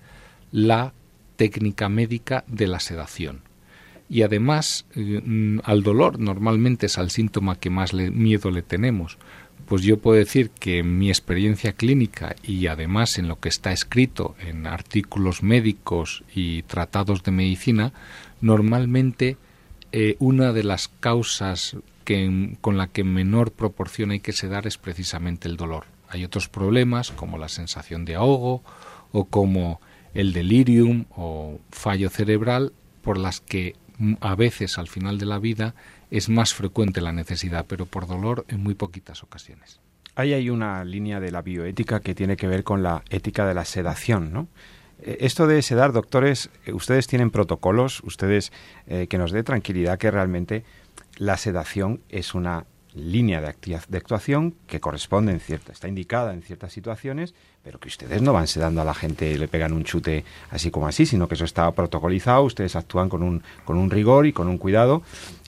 la 0.51 0.93
técnica 1.35 1.89
médica 1.89 2.43
de 2.47 2.67
la 2.67 2.79
sedación 2.79 3.41
y 4.09 4.21
además 4.21 4.85
mm, 4.95 5.59
al 5.63 5.83
dolor 5.83 6.19
normalmente 6.19 6.87
es 6.87 6.97
al 6.97 7.09
síntoma 7.09 7.59
que 7.59 7.69
más 7.69 7.93
miedo 7.93 8.51
le 8.51 8.61
tenemos. 8.61 9.17
Pues 9.65 9.81
yo 9.81 9.97
puedo 9.97 10.17
decir 10.17 10.49
que 10.49 10.79
en 10.79 10.97
mi 10.97 11.09
experiencia 11.09 11.73
clínica 11.73 12.35
y 12.43 12.67
además 12.67 13.17
en 13.17 13.27
lo 13.27 13.39
que 13.39 13.49
está 13.49 13.71
escrito 13.71 14.35
en 14.39 14.67
artículos 14.67 15.41
médicos 15.41 16.23
y 16.35 16.63
tratados 16.63 17.23
de 17.23 17.31
medicina, 17.31 17.93
normalmente 18.41 19.37
eh, 19.93 20.15
una 20.19 20.51
de 20.51 20.63
las 20.63 20.89
causas 20.99 21.77
que, 22.03 22.57
con 22.61 22.77
la 22.77 22.87
que 22.87 23.01
en 23.01 23.13
menor 23.13 23.51
proporción 23.51 24.11
hay 24.11 24.19
que 24.19 24.33
sedar 24.33 24.67
es 24.67 24.77
precisamente 24.77 25.47
el 25.47 25.55
dolor. 25.55 25.85
Hay 26.09 26.25
otros 26.25 26.49
problemas 26.49 27.11
como 27.11 27.37
la 27.37 27.47
sensación 27.47 28.03
de 28.03 28.15
ahogo 28.15 28.63
o 29.11 29.25
como 29.25 29.79
el 30.13 30.33
delirium 30.33 31.05
o 31.15 31.59
fallo 31.71 32.09
cerebral 32.09 32.73
por 33.01 33.17
las 33.17 33.39
que 33.39 33.75
a 34.21 34.35
veces 34.35 34.77
al 34.77 34.87
final 34.87 35.17
de 35.17 35.25
la 35.25 35.39
vida 35.39 35.75
es 36.11 36.29
más 36.29 36.53
frecuente 36.53 37.01
la 37.01 37.11
necesidad, 37.11 37.65
pero 37.67 37.85
por 37.85 38.07
dolor 38.07 38.45
en 38.47 38.61
muy 38.61 38.75
poquitas 38.75 39.23
ocasiones. 39.23 39.79
Ahí 40.15 40.33
hay 40.33 40.49
una 40.49 40.85
línea 40.85 41.19
de 41.19 41.31
la 41.31 41.41
bioética 41.41 41.99
que 41.99 42.13
tiene 42.13 42.37
que 42.37 42.47
ver 42.47 42.63
con 42.63 42.83
la 42.83 43.03
ética 43.09 43.47
de 43.47 43.55
la 43.55 43.65
sedación, 43.65 44.31
¿no? 44.31 44.47
Eh, 45.01 45.17
esto 45.21 45.47
de 45.47 45.61
sedar, 45.61 45.91
doctores, 45.91 46.49
eh, 46.65 46.73
ustedes 46.73 47.07
tienen 47.07 47.31
protocolos, 47.31 48.01
ustedes 48.03 48.51
eh, 48.87 49.07
que 49.07 49.17
nos 49.17 49.31
dé 49.31 49.43
tranquilidad 49.43 49.97
que 49.97 50.11
realmente 50.11 50.63
la 51.17 51.37
sedación 51.37 52.01
es 52.09 52.35
una 52.35 52.65
línea 52.93 53.41
de, 53.41 53.55
de 53.87 53.97
actuación 53.97 54.55
que 54.67 54.79
corresponde 54.79 55.31
en 55.31 55.39
cierta, 55.39 55.71
está 55.71 55.87
indicada 55.87 56.33
en 56.33 56.43
ciertas 56.43 56.73
situaciones 56.73 57.33
pero 57.63 57.79
que 57.79 57.87
ustedes 57.87 58.21
no 58.21 58.33
van 58.33 58.47
sedando 58.47 58.81
a 58.81 58.85
la 58.85 58.93
gente 58.93 59.31
y 59.31 59.37
le 59.37 59.47
pegan 59.47 59.71
un 59.71 59.85
chute 59.85 60.25
así 60.51 60.69
como 60.69 60.87
así, 60.87 61.05
sino 61.05 61.27
que 61.27 61.35
eso 61.35 61.45
está 61.45 61.71
protocolizado, 61.71 62.43
ustedes 62.43 62.75
actúan 62.75 63.07
con 63.07 63.23
un, 63.23 63.41
con 63.63 63.77
un 63.77 63.89
rigor 63.89 64.25
y 64.27 64.33
con 64.33 64.47
un 64.47 64.57
cuidado. 64.57 65.01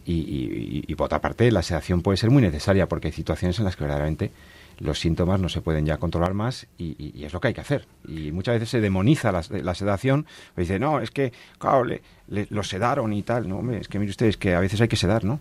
Y, 0.08 0.94
por 0.96 1.06
otra 1.06 1.20
parte, 1.20 1.52
la 1.52 1.64
sedación 1.64 2.04
puede 2.04 2.18
ser 2.18 2.30
muy 2.30 2.42
necesaria 2.42 2.88
porque 2.88 3.08
hay 3.08 3.14
situaciones 3.14 3.58
en 3.58 3.66
las 3.66 3.76
que 3.76 3.84
verdaderamente 3.84 4.32
los 4.78 5.00
síntomas 5.00 5.40
no 5.40 5.50
se 5.50 5.62
pueden 5.62 5.86
ya 5.86 5.98
controlar 5.98 6.34
más 6.34 6.68
y, 6.78 7.24
es 7.24 7.34
lo 7.34 7.42
que 7.42 7.50
hay 7.50 7.54
que 7.56 7.62
hacer. 7.62 7.88
Y 8.08 8.32
muchas 8.32 8.56
veces 8.56 8.70
se 8.70 8.82
demoniza 8.82 9.32
la, 9.32 9.74
sedación, 9.74 10.28
pues 10.54 10.68
dice, 10.68 10.80
no, 10.80 11.02
es 11.02 11.12
que, 11.12 11.34
claro, 11.58 11.84
le, 11.84 12.02
lo 12.28 12.64
sedaron 12.64 13.14
y 13.14 13.24
tal. 13.24 13.50
No, 13.50 13.58
hombre, 13.58 13.80
es 13.80 13.88
que 13.88 13.98
mire 13.98 14.12
ustedes 14.12 14.38
que 14.38 14.54
a 14.54 14.60
veces 14.60 14.80
hay 14.80 14.88
que 14.88 14.96
sedar, 14.96 15.26
¿no? 15.26 15.40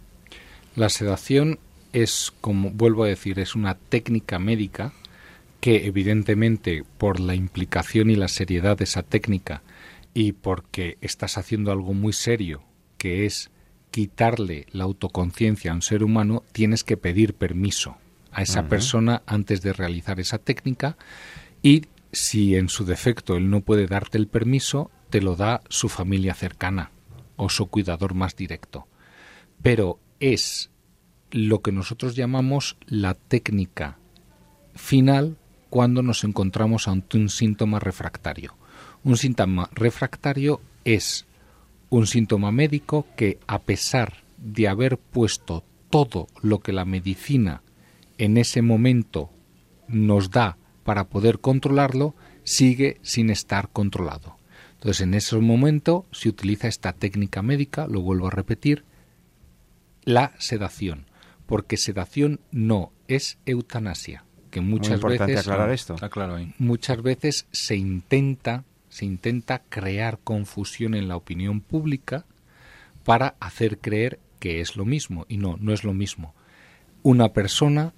La 0.77 0.89
sedación 0.89 1.59
es, 1.93 2.33
como 2.41 2.71
vuelvo 2.71 3.05
a 3.05 3.09
decir, 3.09 3.39
es 3.39 3.55
una 3.55 3.75
técnica 3.75 4.39
médica 4.39 4.93
que 5.65 5.87
evidentemente 5.87 6.85
por 6.99 7.21
la 7.21 7.35
implicación 7.35 8.11
y 8.11 8.17
la 8.17 8.29
seriedad 8.29 8.77
de 8.77 8.85
esa 8.85 9.03
técnica 9.03 9.63
y 10.13 10.33
porque 10.33 10.99
estás 11.01 11.39
haciendo 11.39 11.73
algo 11.73 11.95
muy 11.95 12.13
serio, 12.13 12.63
que 12.99 13.25
es 13.25 13.51
quitarle 13.91 14.67
la 14.73 14.85
autoconciencia 14.85 15.71
a 15.71 15.75
un 15.75 15.81
ser 15.81 16.05
humano, 16.05 16.43
tienes 16.53 16.85
que 16.85 16.99
pedir 16.99 17.33
permiso 17.33 17.97
a 18.31 18.43
esa 18.43 18.69
persona 18.69 19.23
antes 19.25 19.63
de 19.63 19.73
realizar 19.73 20.21
esa 20.21 20.37
técnica 20.37 20.99
y 21.63 21.87
si 22.13 22.57
en 22.57 22.69
su 22.69 22.85
defecto 22.85 23.35
él 23.35 23.49
no 23.49 23.63
puede 23.63 23.87
darte 23.87 24.19
el 24.19 24.29
permiso, 24.29 24.91
te 25.09 25.23
lo 25.23 25.35
da 25.35 25.63
su 25.71 25.89
familia 25.89 26.35
cercana 26.35 26.91
o 27.37 27.49
su 27.49 27.69
cuidador 27.69 28.13
más 28.13 28.37
directo. 28.37 28.87
Pero 29.63 29.99
es 30.21 30.69
lo 31.31 31.63
que 31.63 31.73
nosotros 31.73 32.17
llamamos 32.17 32.77
la 32.87 33.15
técnica 33.15 33.97
final 34.75 35.39
cuando 35.75 36.05
nos 36.05 36.23
encontramos 36.23 36.87
ante 36.87 37.17
un 37.19 37.29
síntoma 37.29 37.81
refractario. 37.81 38.55
Un 39.03 39.17
síntoma 39.17 39.69
refractario 39.73 40.61
es 40.85 41.27
un 41.91 42.07
síntoma 42.07 42.53
médico 42.53 43.09
que, 43.17 43.41
a 43.49 43.59
pesar 43.59 44.23
de 44.39 44.69
haber 44.69 44.99
puesto 44.99 45.65
todo 45.91 46.29
lo 46.43 46.61
que 46.61 46.73
la 46.73 46.85
medicina 46.85 47.63
en 48.19 48.37
ese 48.37 48.63
momento 48.63 49.31
nos 49.89 50.31
da 50.31 50.59
para 50.85 51.09
poder 51.09 51.41
controlarlo, 51.41 52.15
sigue 52.45 53.01
sin 53.03 53.29
estar 53.29 53.69
controlado. 53.71 54.37
Entonces, 54.75 55.01
en 55.01 55.15
ese 55.15 55.37
momento 55.39 56.07
se 56.13 56.29
utiliza 56.29 56.69
esta 56.69 56.93
técnica 56.93 57.43
médica, 57.43 57.89
lo 57.89 58.01
vuelvo 58.01 58.29
a 58.29 58.31
repetir, 58.31 58.85
la 60.05 60.35
sedación, 60.39 61.07
porque 61.47 61.77
sedación 61.77 62.39
no 62.53 62.93
es 63.09 63.39
eutanasia 63.45 64.25
que 64.55 64.61
muchas 64.61 65.01
veces 65.01 65.41
aclarar 65.41 65.73
esto. 65.73 65.97
muchas 66.59 67.03
veces 67.03 67.49
se 67.51 67.75
intenta 67.75 68.63
se 68.89 69.05
intenta 69.05 69.63
crear 69.69 70.21
confusión 70.23 70.95
en 70.95 71.09
la 71.09 71.17
opinión 71.17 71.61
pública 71.61 72.25
para 73.03 73.35
hacer 73.41 73.79
creer 73.79 74.21
que 74.39 74.61
es 74.61 74.77
lo 74.77 74.85
mismo. 74.85 75.27
Y 75.29 75.39
no 75.39 75.57
no 75.59 75.73
es 75.73 75.83
lo 75.83 75.93
mismo. 75.93 76.35
Una 77.03 77.33
persona 77.33 77.95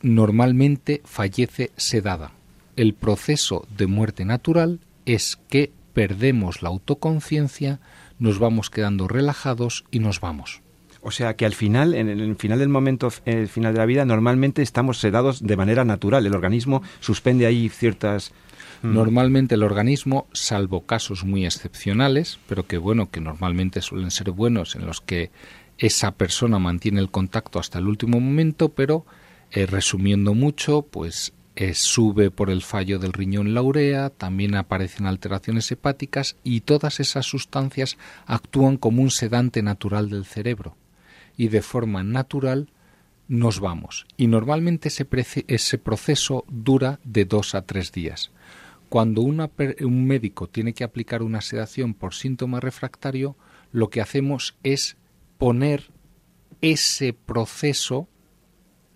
normalmente 0.00 1.02
fallece 1.04 1.70
sedada. 1.76 2.32
El 2.76 2.94
proceso 2.94 3.66
de 3.76 3.86
muerte 3.86 4.24
natural 4.24 4.80
es 5.04 5.36
que 5.50 5.72
perdemos 5.92 6.62
la 6.62 6.70
autoconciencia 6.70 7.80
nos 8.18 8.38
vamos 8.38 8.70
quedando 8.70 9.08
relajados 9.08 9.84
y 9.90 9.98
nos 9.98 10.20
vamos 10.20 10.62
o 11.06 11.12
sea 11.12 11.36
que 11.36 11.46
al 11.46 11.54
final, 11.54 11.94
en 11.94 12.08
el 12.08 12.34
final 12.34 12.58
del 12.58 12.68
momento, 12.68 13.12
en 13.26 13.38
el 13.38 13.46
final 13.46 13.72
de 13.72 13.78
la 13.78 13.86
vida, 13.86 14.04
normalmente 14.04 14.60
estamos 14.60 14.98
sedados 14.98 15.40
de 15.40 15.56
manera 15.56 15.84
natural. 15.84 16.26
El 16.26 16.34
organismo 16.34 16.82
suspende 16.98 17.46
ahí 17.46 17.68
ciertas. 17.68 18.32
Mm. 18.82 18.92
Normalmente 18.92 19.54
el 19.54 19.62
organismo, 19.62 20.26
salvo 20.32 20.84
casos 20.84 21.24
muy 21.24 21.46
excepcionales, 21.46 22.40
pero 22.48 22.66
que 22.66 22.76
bueno, 22.76 23.08
que 23.08 23.20
normalmente 23.20 23.82
suelen 23.82 24.10
ser 24.10 24.32
buenos, 24.32 24.74
en 24.74 24.84
los 24.84 25.00
que 25.00 25.30
esa 25.78 26.10
persona 26.10 26.58
mantiene 26.58 26.98
el 26.98 27.12
contacto 27.12 27.60
hasta 27.60 27.78
el 27.78 27.86
último 27.86 28.18
momento, 28.18 28.70
pero 28.70 29.06
eh, 29.52 29.64
resumiendo 29.66 30.34
mucho, 30.34 30.82
pues 30.82 31.34
eh, 31.54 31.74
sube 31.74 32.32
por 32.32 32.50
el 32.50 32.62
fallo 32.62 32.98
del 32.98 33.12
riñón 33.12 33.54
la 33.54 33.62
urea, 33.62 34.10
también 34.10 34.56
aparecen 34.56 35.06
alteraciones 35.06 35.70
hepáticas 35.70 36.34
y 36.42 36.62
todas 36.62 36.98
esas 36.98 37.26
sustancias 37.26 37.96
actúan 38.26 38.76
como 38.76 39.02
un 39.02 39.12
sedante 39.12 39.62
natural 39.62 40.10
del 40.10 40.24
cerebro 40.24 40.76
y 41.36 41.48
de 41.48 41.62
forma 41.62 42.02
natural 42.02 42.70
nos 43.28 43.60
vamos. 43.60 44.06
Y 44.16 44.28
normalmente 44.28 44.88
ese, 44.88 45.78
proceso 45.78 46.44
dura 46.48 47.00
de 47.04 47.24
dos 47.24 47.54
a 47.54 47.62
tres 47.62 47.92
días. 47.92 48.30
Cuando 48.88 49.20
un 49.22 50.06
médico 50.06 50.48
tiene 50.48 50.72
que 50.72 50.84
aplicar 50.84 51.22
una 51.22 51.40
sedación 51.40 51.94
por 51.94 52.14
síntoma 52.14 52.60
refractario, 52.60 53.36
lo 53.72 53.90
que 53.90 54.00
hacemos 54.00 54.56
es 54.62 54.96
poner 55.38 55.90
ese 56.60 57.12
proceso 57.12 58.08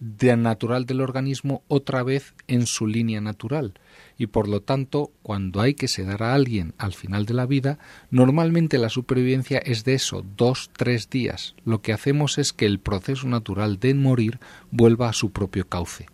de 0.00 0.34
natural 0.36 0.86
del 0.86 1.02
organismo 1.02 1.62
otra 1.68 2.02
vez 2.02 2.34
en 2.48 2.66
su 2.66 2.86
línea 2.86 3.20
natural. 3.20 3.74
Y 4.16 4.26
por 4.26 4.48
lo 4.48 4.62
tanto 4.62 5.12
cuando 5.22 5.60
hay 5.60 5.74
que 5.74 5.88
sedar 5.88 6.22
a 6.22 6.34
alguien 6.34 6.74
al 6.78 6.94
final 6.94 7.26
de 7.26 7.34
la 7.34 7.46
vida 7.46 7.78
normalmente 8.10 8.78
la 8.78 8.88
supervivencia 8.88 9.58
es 9.58 9.84
de 9.84 9.94
eso 9.94 10.24
dos 10.36 10.70
tres 10.76 11.10
días. 11.10 11.54
Lo 11.64 11.82
que 11.82 11.92
hacemos 11.92 12.38
es 12.38 12.52
que 12.52 12.66
el 12.66 12.80
proceso 12.80 13.28
natural 13.28 13.78
de 13.78 13.94
morir 13.94 14.40
vuelva 14.70 15.10
a 15.10 15.14
su 15.14 15.30
propio 15.30 15.68
cauce. 15.68 16.06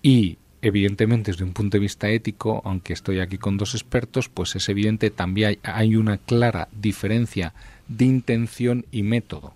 Y 0.00 0.38
evidentemente 0.62 1.32
desde 1.32 1.44
un 1.44 1.52
punto 1.52 1.76
de 1.76 1.82
vista 1.82 2.08
ético 2.08 2.62
aunque 2.64 2.92
estoy 2.92 3.20
aquí 3.20 3.38
con 3.38 3.56
dos 3.56 3.74
expertos 3.74 4.28
pues 4.28 4.56
es 4.56 4.68
evidente 4.68 5.10
también 5.10 5.58
hay, 5.62 5.96
una 5.96 6.18
clara 6.18 6.68
diferencia 6.72 7.54
de 7.88 8.04
intención 8.04 8.86
y 8.92 9.02
método. 9.02 9.54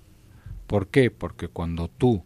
¿por 0.66 0.88
qué? 0.88 1.10
porque 1.10 1.46
cuando 1.46 1.88
tú 1.88 2.24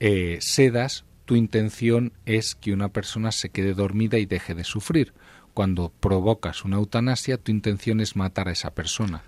eh, 0.00 0.38
sedas, 0.40 1.04
tu 1.26 1.36
intención 1.36 2.12
es 2.26 2.54
que 2.54 2.72
una 2.72 2.88
persona 2.88 3.30
se 3.32 3.50
quede 3.50 3.74
dormida 3.74 4.18
y 4.18 4.26
deje 4.26 4.54
de 4.54 4.64
sufrir. 4.64 5.12
Cuando 5.54 5.92
provocas 6.00 6.64
una 6.64 6.76
eutanasia, 6.76 7.36
tu 7.36 7.52
intención 7.52 8.00
es 8.00 8.16
matar 8.16 8.48
a 8.48 8.52
esa 8.52 8.70
persona. 8.70 9.22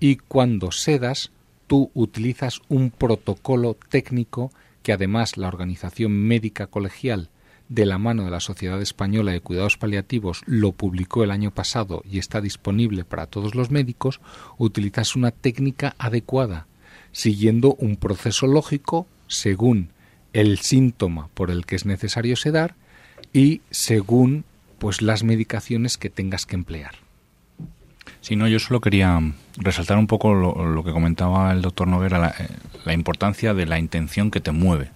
Y 0.00 0.16
cuando 0.16 0.72
sedas, 0.72 1.30
tú 1.66 1.90
utilizas 1.94 2.60
un 2.68 2.90
protocolo 2.90 3.76
técnico 3.88 4.50
que 4.82 4.92
además 4.92 5.36
la 5.36 5.48
Organización 5.48 6.12
Médica 6.12 6.66
Colegial 6.66 7.30
de 7.68 7.86
la 7.86 7.98
mano 7.98 8.24
de 8.24 8.30
la 8.30 8.40
Sociedad 8.40 8.80
Española 8.82 9.32
de 9.32 9.40
Cuidados 9.40 9.78
Paliativos 9.78 10.42
lo 10.46 10.72
publicó 10.72 11.24
el 11.24 11.30
año 11.30 11.50
pasado 11.50 12.02
y 12.04 12.18
está 12.18 12.40
disponible 12.40 13.04
para 13.04 13.26
todos 13.26 13.54
los 13.54 13.70
médicos, 13.70 14.20
utilizas 14.58 15.16
una 15.16 15.30
técnica 15.30 15.94
adecuada, 15.98 16.66
siguiendo 17.12 17.74
un 17.74 17.96
proceso 17.96 18.46
lógico 18.46 19.06
según 19.28 19.93
el 20.34 20.58
síntoma 20.58 21.28
por 21.32 21.50
el 21.50 21.64
que 21.64 21.76
es 21.76 21.86
necesario 21.86 22.36
sedar 22.36 22.74
y 23.32 23.62
según 23.70 24.44
pues 24.78 25.00
las 25.00 25.22
medicaciones 25.22 25.96
que 25.96 26.10
tengas 26.10 26.44
que 26.44 26.56
emplear. 26.56 26.96
Sí, 28.20 28.36
no, 28.36 28.48
yo 28.48 28.58
solo 28.58 28.80
quería 28.80 29.20
resaltar 29.56 29.96
un 29.96 30.06
poco 30.06 30.34
lo, 30.34 30.84
que 30.84 30.92
comentaba 30.92 31.52
el 31.52 31.62
doctor 31.62 31.88
Noguera, 31.88 32.18
la, 32.18 32.34
eh, 32.38 32.92
importancia 32.92 33.54
de 33.54 33.66
la 33.66 33.78
intención 33.78 34.30
que 34.30 34.40
te 34.40 34.50
mueve. 34.50 34.90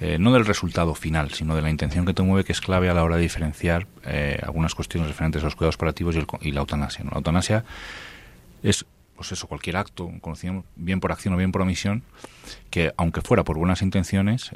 Eh, 0.00 0.18
no 0.18 0.32
del 0.32 0.44
resultado 0.44 0.94
final, 0.94 1.30
sino 1.30 1.54
de 1.54 1.62
la 1.62 1.70
intención 1.70 2.04
que 2.04 2.12
te 2.12 2.22
mueve, 2.22 2.44
que 2.44 2.52
es 2.52 2.60
clave 2.60 2.90
a 2.90 2.94
la 2.94 3.04
hora 3.04 3.16
de 3.16 3.22
diferenciar 3.22 3.86
eh, 4.04 4.38
algunas 4.42 4.74
cuestiones 4.74 5.08
referentes 5.08 5.42
a 5.42 5.46
los 5.46 5.56
cuidados 5.56 5.76
operativos 5.76 6.16
y, 6.42 6.50
la 6.50 6.60
eutanasia. 6.60 7.04
La 7.04 7.16
eutanasia 7.16 7.64
es, 8.62 8.84
pues 9.16 9.32
eso, 9.32 9.46
cualquier 9.46 9.76
acto, 9.76 10.10
conocido 10.20 10.64
bien 10.76 11.00
por 11.00 11.12
acción 11.12 11.34
o 11.34 11.36
bien 11.36 11.52
por 11.52 11.62
omisión, 11.62 12.02
que 12.70 12.92
aunque 12.96 13.20
fuera 13.20 13.44
por 13.44 13.56
buenas 13.56 13.82
intenciones, 13.82 14.50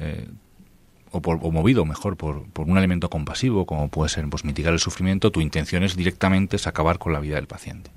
o, 1.10 1.22
por, 1.22 1.38
o 1.42 1.50
movido 1.50 1.84
mejor 1.84 2.16
por, 2.16 2.48
por, 2.50 2.68
un 2.68 2.78
elemento 2.78 3.10
compasivo, 3.10 3.66
como 3.66 3.88
puede 3.88 4.08
ser 4.08 4.28
pues, 4.28 4.44
mitigar 4.44 4.72
el 4.72 4.80
sufrimiento, 4.80 5.30
tu 5.30 5.40
intención 5.40 5.82
es 5.82 5.96
directamente 5.96 6.56
es 6.56 6.66
acabar 6.66 6.98
con 6.98 7.12
la 7.12 7.20
vida 7.20 7.36
del 7.36 7.46
paciente. 7.46 7.90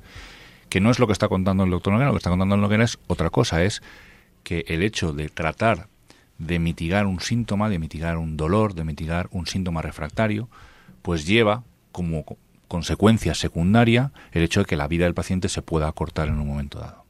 Que 0.69 0.79
no 0.79 0.89
es 0.89 0.99
lo 0.99 1.07
que 1.07 1.13
está 1.13 1.27
contando 1.27 1.63
el 1.63 1.69
doctor 1.69 1.93
Noguera, 1.93 2.09
lo 2.09 2.13
que 2.13 2.19
está 2.19 2.29
contando 2.29 2.55
el 2.55 2.61
Noguera 2.61 2.83
es 2.83 2.97
otra 3.07 3.29
cosa, 3.29 3.63
es 3.63 3.81
que 4.43 4.63
el 4.67 4.83
hecho 4.83 5.13
de 5.13 5.29
tratar 5.29 5.87
de 6.37 6.59
mitigar 6.59 7.05
un 7.05 7.19
síntoma, 7.19 7.69
de 7.69 7.79
mitigar 7.79 8.17
un 8.17 8.37
dolor, 8.37 8.73
de 8.73 8.83
mitigar 8.83 9.27
un 9.31 9.45
síntoma 9.45 9.81
refractario, 9.81 10.49
pues 11.01 11.25
lleva 11.25 11.63
como 11.91 12.25
consecuencia 12.71 13.33
secundaria 13.33 14.13
el 14.31 14.43
hecho 14.43 14.61
de 14.61 14.65
que 14.65 14.77
la 14.77 14.87
vida 14.87 15.03
del 15.03 15.13
paciente 15.13 15.49
se 15.49 15.61
pueda 15.61 15.89
acortar 15.89 16.29
en 16.29 16.39
un 16.39 16.47
momento 16.47 16.79
dado. 16.79 17.03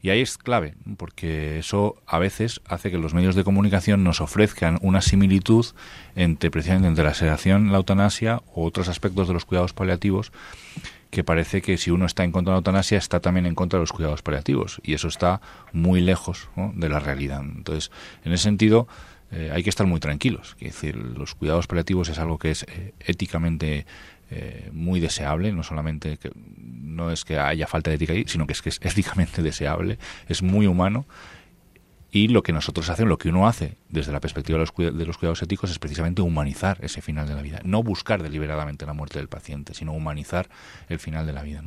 Y 0.00 0.08
ahí 0.08 0.22
es 0.22 0.38
clave, 0.38 0.76
porque 0.96 1.58
eso 1.58 1.96
a 2.06 2.18
veces 2.18 2.62
hace 2.66 2.90
que 2.90 2.96
los 2.96 3.12
medios 3.12 3.34
de 3.34 3.44
comunicación 3.44 4.02
nos 4.02 4.22
ofrezcan 4.22 4.78
una 4.80 5.02
similitud 5.02 5.66
entre 6.16 6.50
precisamente 6.50 6.88
entre 6.88 7.04
la 7.04 7.12
sedación, 7.12 7.70
la 7.70 7.76
eutanasia 7.76 8.40
u 8.54 8.64
otros 8.64 8.88
aspectos 8.88 9.28
de 9.28 9.34
los 9.34 9.44
cuidados 9.44 9.74
paliativos 9.74 10.32
que 11.10 11.22
parece 11.22 11.60
que 11.60 11.76
si 11.76 11.90
uno 11.90 12.06
está 12.06 12.24
en 12.24 12.32
contra 12.32 12.52
de 12.52 12.54
la 12.54 12.60
eutanasia 12.60 12.96
está 12.96 13.20
también 13.20 13.44
en 13.44 13.54
contra 13.54 13.78
de 13.78 13.82
los 13.82 13.92
cuidados 13.92 14.22
paliativos 14.22 14.80
y 14.82 14.94
eso 14.94 15.08
está 15.08 15.42
muy 15.72 16.00
lejos 16.00 16.48
de 16.56 16.88
la 16.88 16.98
realidad. 16.98 17.42
Entonces, 17.42 17.90
en 18.24 18.32
ese 18.32 18.44
sentido, 18.44 18.88
eh, 19.30 19.50
hay 19.52 19.64
que 19.64 19.70
estar 19.70 19.86
muy 19.86 20.00
tranquilos. 20.00 20.56
Es 20.60 20.74
decir, 20.74 20.96
los 20.96 21.34
cuidados 21.34 21.66
paliativos 21.66 22.08
es 22.08 22.18
algo 22.18 22.38
que 22.38 22.52
es 22.52 22.62
eh, 22.64 22.94
éticamente 23.00 23.84
eh, 24.36 24.70
muy 24.72 24.98
deseable, 24.98 25.52
no 25.52 25.62
solamente 25.62 26.16
que 26.16 26.32
no 26.34 27.12
es 27.12 27.24
que 27.24 27.38
haya 27.38 27.68
falta 27.68 27.90
de 27.90 27.96
ética 27.96 28.14
ahí, 28.14 28.24
sino 28.26 28.48
que 28.48 28.52
es 28.52 28.62
que 28.62 28.70
es 28.70 28.80
éticamente 28.82 29.42
deseable, 29.50 29.98
es 30.28 30.42
muy 30.42 30.66
humano 30.66 31.06
y 32.10 32.28
lo 32.28 32.42
que 32.42 32.52
nosotros 32.52 32.88
hacemos, 32.90 33.10
lo 33.10 33.18
que 33.18 33.28
uno 33.28 33.46
hace 33.46 33.76
desde 33.88 34.10
la 34.10 34.18
perspectiva 34.18 34.58
de 34.58 34.66
los, 34.66 34.96
de 34.96 35.06
los, 35.06 35.18
cuidados 35.18 35.40
éticos 35.42 35.70
es 35.70 35.78
precisamente 35.78 36.20
humanizar 36.20 36.78
ese 36.80 37.00
final 37.00 37.28
de 37.28 37.34
la 37.34 37.42
vida. 37.42 37.60
No 37.64 37.84
buscar 37.84 38.24
deliberadamente 38.24 38.86
la 38.86 38.92
muerte 38.92 39.20
del 39.20 39.28
paciente, 39.28 39.72
sino 39.72 39.92
humanizar 39.92 40.48
el 40.88 40.98
final 40.98 41.26
de 41.26 41.32
la 41.32 41.42
vida. 41.42 41.62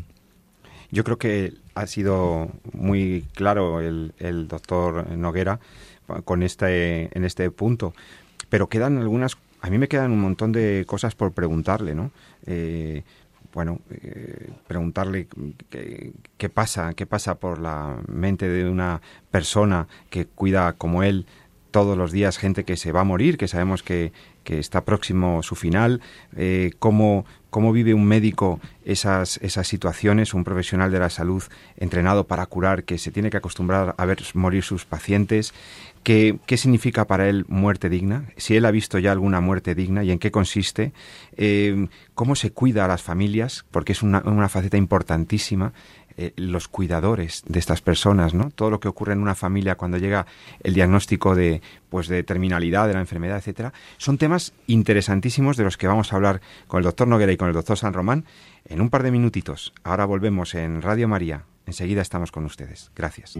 Yo 0.91 1.05
creo 1.05 1.17
que 1.17 1.53
ha 1.73 1.87
sido 1.87 2.49
muy 2.73 3.25
claro 3.33 3.79
el, 3.79 4.13
el 4.19 4.49
doctor 4.49 5.09
Noguera 5.11 5.59
con 6.25 6.43
este, 6.43 7.17
en 7.17 7.23
este 7.23 7.49
punto, 7.49 7.93
pero 8.49 8.67
quedan 8.67 8.97
algunas 8.97 9.37
a 9.61 9.69
mí 9.69 9.77
me 9.77 9.87
quedan 9.87 10.11
un 10.11 10.21
montón 10.21 10.51
de 10.51 10.85
cosas 10.87 11.15
por 11.15 11.33
preguntarle, 11.33 11.95
¿no? 11.95 12.11
Eh, 12.45 13.03
bueno, 13.53 13.79
eh, 13.89 14.51
preguntarle 14.67 15.27
qué, 16.37 16.49
pasa, 16.49 16.93
qué 16.93 17.05
pasa 17.05 17.35
por 17.35 17.59
la 17.59 17.97
mente 18.07 18.47
de 18.47 18.69
una 18.69 19.01
persona 19.31 19.87
que 20.09 20.25
cuida 20.25 20.73
como 20.73 21.01
él 21.01 21.25
todos 21.71 21.97
los 21.97 22.11
días 22.11 22.37
gente 22.37 22.63
que 22.63 22.77
se 22.77 22.91
va 22.91 23.01
a 23.01 23.03
morir, 23.03 23.37
que 23.37 23.47
sabemos 23.47 23.83
que, 23.83 24.11
que 24.43 24.59
está 24.59 24.85
próximo 24.85 25.43
su 25.43 25.55
final, 25.55 26.01
eh, 26.35 26.71
cómo, 26.79 27.25
cómo 27.49 27.71
vive 27.71 27.93
un 27.93 28.05
médico 28.05 28.61
esas, 28.85 29.37
esas 29.43 29.67
situaciones, 29.67 30.33
un 30.33 30.43
profesional 30.43 30.91
de 30.91 30.99
la 30.99 31.09
salud 31.09 31.43
entrenado 31.75 32.27
para 32.27 32.45
curar, 32.45 32.83
que 32.83 32.97
se 32.97 33.11
tiene 33.11 33.29
que 33.29 33.37
acostumbrar 33.37 33.93
a 33.97 34.05
ver 34.05 34.23
morir 34.33 34.63
sus 34.63 34.85
pacientes, 34.85 35.53
¿Qué, 36.07 36.39
significa 36.55 37.05
para 37.05 37.27
él 37.27 37.43
muerte 37.49 37.89
digna? 37.89 38.29
Si 38.37 38.55
él 38.55 38.63
ha 38.63 38.71
visto 38.71 38.97
ya 38.97 39.11
alguna 39.11 39.41
muerte 39.41 39.75
digna 39.75 40.05
y 40.05 40.11
en 40.11 40.19
qué 40.19 40.31
consiste. 40.31 40.93
Eh, 41.35 41.89
¿Cómo 42.15 42.35
se 42.35 42.51
cuida 42.51 42.85
a 42.85 42.87
las 42.87 43.03
familias? 43.03 43.65
Porque 43.71 43.91
es 43.91 44.01
una, 44.03 44.47
faceta 44.47 44.77
importantísima. 44.77 45.73
Eh, 46.15 46.31
los 46.37 46.69
cuidadores 46.69 47.43
de 47.45 47.59
estas 47.59 47.81
personas, 47.81 48.33
¿no? 48.33 48.51
Todo 48.51 48.69
lo 48.69 48.79
que 48.79 48.87
ocurre 48.87 49.13
en 49.13 49.19
una 49.19 49.35
familia 49.35 49.75
cuando 49.75 49.97
llega 49.97 50.25
el 50.63 50.73
diagnóstico 50.73 51.35
de, 51.35 51.61
pues, 51.89 52.07
de 52.07 52.23
terminalidad 52.23 52.87
de 52.87 52.93
la 52.93 53.01
enfermedad, 53.01 53.37
etcétera, 53.37 53.73
son 53.97 54.17
temas 54.17 54.53
interesantísimos 54.65 55.57
de 55.57 55.65
los 55.65 55.75
que 55.75 55.87
vamos 55.87 56.13
a 56.13 56.15
hablar 56.15 56.39
con 56.67 56.77
el 56.77 56.85
doctor 56.85 57.09
Noguera 57.09 57.33
y 57.33 57.37
con 57.37 57.49
el 57.49 57.53
doctor 57.53 57.77
San 57.77 57.93
Román 57.93 58.23
en 58.65 58.79
un 58.79 58.89
par 58.89 59.03
de 59.03 59.11
minutitos. 59.11 59.73
Ahora 59.83 60.05
volvemos 60.05 60.55
en 60.55 60.81
Radio 60.81 61.09
María. 61.09 61.43
Enseguida 61.65 62.01
estamos 62.01 62.31
con 62.31 62.45
ustedes. 62.45 62.91
Gracias. 62.95 63.37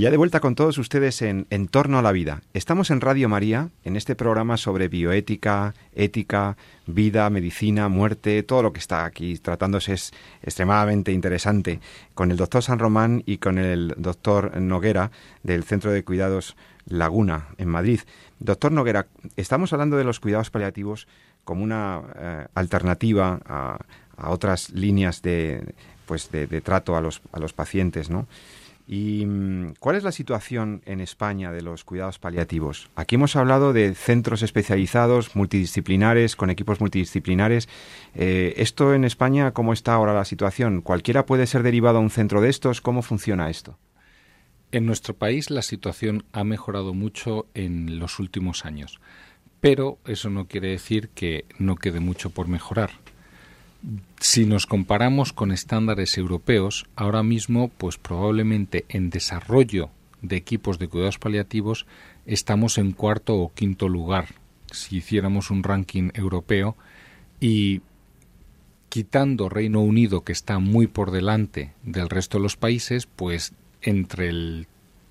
Y 0.00 0.04
ya 0.04 0.10
de 0.10 0.16
vuelta 0.16 0.40
con 0.40 0.54
todos 0.54 0.78
ustedes 0.78 1.20
en 1.20 1.46
En 1.50 1.68
torno 1.68 1.98
a 1.98 2.02
la 2.02 2.10
vida. 2.10 2.40
Estamos 2.54 2.90
en 2.90 3.02
Radio 3.02 3.28
María, 3.28 3.68
en 3.84 3.96
este 3.96 4.16
programa 4.16 4.56
sobre 4.56 4.88
bioética, 4.88 5.74
ética, 5.94 6.56
vida, 6.86 7.28
medicina, 7.28 7.86
muerte, 7.90 8.42
todo 8.42 8.62
lo 8.62 8.72
que 8.72 8.78
está 8.78 9.04
aquí 9.04 9.36
tratándose 9.36 9.92
es 9.92 10.12
extremadamente 10.42 11.12
interesante, 11.12 11.80
con 12.14 12.30
el 12.30 12.38
doctor 12.38 12.62
San 12.62 12.78
Román 12.78 13.22
y 13.26 13.36
con 13.36 13.58
el 13.58 13.92
doctor 13.98 14.58
Noguera 14.58 15.10
del 15.42 15.64
Centro 15.64 15.92
de 15.92 16.02
Cuidados 16.02 16.56
Laguna, 16.86 17.48
en 17.58 17.68
Madrid. 17.68 18.00
Doctor 18.38 18.72
Noguera, 18.72 19.06
estamos 19.36 19.74
hablando 19.74 19.98
de 19.98 20.04
los 20.04 20.18
cuidados 20.18 20.48
paliativos 20.48 21.08
como 21.44 21.62
una 21.62 22.00
eh, 22.16 22.46
alternativa 22.54 23.38
a, 23.44 23.78
otras 24.30 24.70
líneas 24.70 25.20
de, 25.20 25.74
pues 26.06 26.30
de, 26.30 26.46
de 26.46 26.62
trato 26.62 26.96
a 26.96 27.02
los, 27.02 27.20
a 27.32 27.38
los 27.38 27.52
pacientes, 27.52 28.08
¿no? 28.08 28.26
¿Y 28.92 29.24
mm, 29.24 29.74
cuál 29.78 29.94
es 29.94 30.02
la 30.02 30.10
situación 30.10 30.82
en 30.84 31.00
España 31.00 31.52
de 31.52 31.62
los 31.62 31.84
cuidados 31.84 32.18
paliativos? 32.18 32.90
Aquí 32.96 33.14
hemos 33.14 33.36
hablado 33.36 33.72
de 33.72 33.94
centros 33.94 34.42
especializados, 34.42 35.36
multidisciplinares, 35.36 36.34
con 36.34 36.50
equipos 36.50 36.80
multidisciplinares. 36.80 37.68
Eh, 38.16 38.54
¿Esto 38.56 38.92
en 38.92 39.04
España 39.04 39.52
cómo 39.52 39.72
está 39.72 39.94
ahora 39.94 40.12
la 40.12 40.24
situación? 40.24 40.80
¿Cualquiera 40.80 41.24
puede 41.24 41.46
ser 41.46 41.62
derivado 41.62 41.98
a 41.98 42.00
un 42.00 42.10
centro 42.10 42.40
de 42.40 42.48
estos? 42.48 42.80
¿Cómo 42.80 43.02
funciona 43.02 43.48
esto? 43.48 43.78
En 44.72 44.86
nuestro 44.86 45.14
país 45.14 45.50
la 45.50 45.62
situación 45.62 46.24
ha 46.32 46.42
mejorado 46.42 46.92
mucho 46.92 47.46
en 47.54 48.00
los 48.00 48.18
últimos 48.18 48.64
años, 48.64 49.00
pero 49.60 49.98
eso 50.04 50.30
no 50.30 50.48
quiere 50.48 50.66
decir 50.66 51.10
que 51.10 51.44
no 51.60 51.76
quede 51.76 52.00
mucho 52.00 52.30
por 52.30 52.48
mejorar 52.48 52.90
si 54.20 54.46
nos 54.46 54.66
comparamos 54.66 55.32
con 55.32 55.52
estándares 55.52 56.18
europeos, 56.18 56.86
ahora 56.96 57.22
mismo, 57.22 57.68
pues 57.68 57.98
probablemente 57.98 58.84
en 58.88 59.10
desarrollo 59.10 59.90
de 60.22 60.36
equipos 60.36 60.78
de 60.78 60.88
cuidados 60.88 61.18
paliativos 61.18 61.86
estamos 62.26 62.78
en 62.78 62.92
cuarto 62.92 63.36
o 63.36 63.52
quinto 63.54 63.88
lugar 63.88 64.34
si 64.70 64.98
hiciéramos 64.98 65.50
un 65.50 65.62
ranking 65.62 66.10
europeo 66.14 66.76
y 67.40 67.80
quitando 68.88 69.48
Reino 69.48 69.80
Unido 69.80 70.22
que 70.22 70.32
está 70.32 70.58
muy 70.58 70.86
por 70.86 71.10
delante 71.10 71.72
del 71.82 72.08
resto 72.08 72.38
de 72.38 72.42
los 72.42 72.56
países, 72.56 73.06
pues 73.06 73.52
entre 73.82 74.28
el 74.28 74.66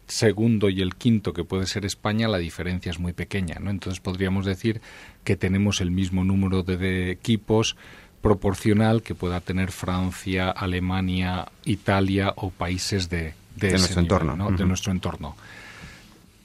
segundo 0.08 0.70
y 0.70 0.82
el 0.82 0.96
quinto 0.96 1.34
que 1.34 1.44
puede 1.44 1.66
ser 1.66 1.86
España 1.86 2.28
la 2.28 2.40
diferencia 2.40 2.90
es 2.90 3.00
muy 3.00 3.14
pequeña, 3.14 3.58
¿no? 3.60 3.70
Entonces 3.70 4.00
podríamos 4.00 4.46
decir 4.46 4.82
que 5.24 5.36
tenemos 5.36 5.82
el 5.82 5.92
mismo 5.92 6.24
número 6.24 6.64
de 6.64 7.12
equipos 7.12 7.78
proporcional 8.22 9.02
que 9.02 9.16
pueda 9.16 9.42
tener 9.42 9.72
Francia, 9.72 10.50
Alemania, 10.50 11.48
Italia 11.66 12.34
o 12.36 12.50
países 12.50 13.10
de, 13.10 13.34
nuestro 13.60 14.02
entorno. 14.02 14.52
De 14.52 14.66
nuestro 14.66 14.92
entorno. 14.92 15.36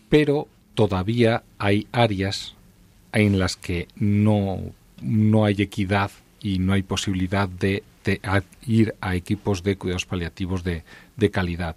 Pero 0.09 0.49
todavía 0.75 1.43
hay 1.59 1.87
áreas 1.93 2.55
en 3.12 3.39
las 3.39 3.57
que 3.57 3.89
no, 3.97 4.61
no 5.01 5.45
hay 5.45 5.57
equidad 5.59 6.11
y 6.41 6.59
no 6.59 6.72
hay 6.75 6.83
posibilidad 6.83 7.49
de, 7.49 7.83
ir 8.66 8.95
a 9.01 9.14
equipos 9.14 9.62
de 9.62 9.77
cuidados 9.77 10.05
paliativos 10.07 10.62
de, 10.62 10.85
calidad. 11.31 11.77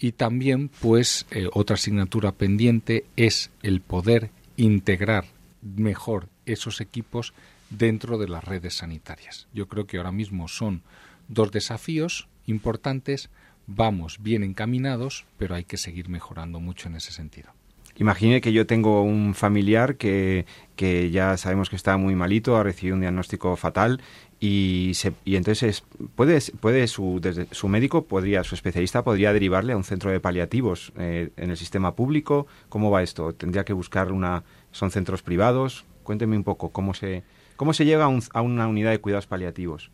Y 0.00 0.12
también, 0.12 0.68
pues, 0.68 1.26
eh, 1.30 1.48
otra 1.52 1.74
asignatura 1.74 2.32
pendiente 2.32 3.04
es 3.16 3.50
el 3.62 3.80
poder 3.80 4.30
integrar 4.56 5.24
mejor 5.62 6.28
esos 6.46 6.80
equipos 6.80 7.32
dentro 7.70 8.18
de 8.18 8.28
las 8.28 8.44
redes 8.44 8.74
sanitarias. 8.74 9.48
Yo 9.52 9.68
creo 9.68 9.86
que 9.86 9.98
ahora 9.98 10.12
mismo 10.12 10.48
son 10.48 10.82
dos 11.28 11.52
desafíos 11.52 12.28
importantes, 12.46 13.30
vamos 13.66 14.18
bien 14.20 14.42
encaminados, 14.42 15.26
pero 15.36 15.54
hay 15.54 15.64
que 15.64 15.76
seguir 15.76 16.08
mejorando 16.08 16.60
mucho 16.60 16.88
en 16.88 16.96
ese 16.96 17.12
sentido. 17.12 17.52
Imagine 17.96 18.40
que 18.40 18.52
yo 18.52 18.64
tengo 18.64 19.02
un 19.02 19.34
familiar 19.34 19.96
que, 19.96 20.46
que 20.76 21.10
ya 21.10 21.36
sabemos 21.36 21.68
que 21.68 21.74
está 21.74 21.96
muy 21.96 22.14
malito, 22.14 22.56
ha 22.56 22.62
recibido 22.62 22.94
un 22.94 23.00
diagnóstico 23.00 23.56
fatal 23.56 24.00
y, 24.38 24.92
se, 24.94 25.14
y 25.24 25.34
entonces 25.34 25.82
puede, 26.14 26.40
puede 26.60 26.86
su, 26.86 27.18
desde, 27.20 27.48
su 27.50 27.66
médico 27.66 28.04
podría, 28.04 28.44
su 28.44 28.54
especialista 28.54 29.02
podría 29.02 29.32
derivarle 29.32 29.72
a 29.72 29.76
un 29.76 29.82
centro 29.82 30.12
de 30.12 30.20
paliativos 30.20 30.92
eh, 30.96 31.30
en 31.36 31.50
el 31.50 31.56
sistema 31.56 31.96
público. 31.96 32.46
¿Cómo 32.68 32.92
va 32.92 33.02
esto? 33.02 33.32
¿Tendría 33.34 33.64
que 33.64 33.72
buscar 33.72 34.12
una, 34.12 34.44
son 34.70 34.92
centros 34.92 35.22
privados? 35.22 35.84
Cuénteme 36.04 36.36
un 36.36 36.44
poco 36.44 36.70
cómo 36.70 36.94
se, 36.94 37.24
¿Cómo 37.58 37.72
se 37.72 37.84
llega 37.84 38.04
a, 38.04 38.40
una 38.40 38.68
unidad 38.68 38.92
de 38.92 39.00
cuidados 39.00 39.26
paliativos? 39.26 39.90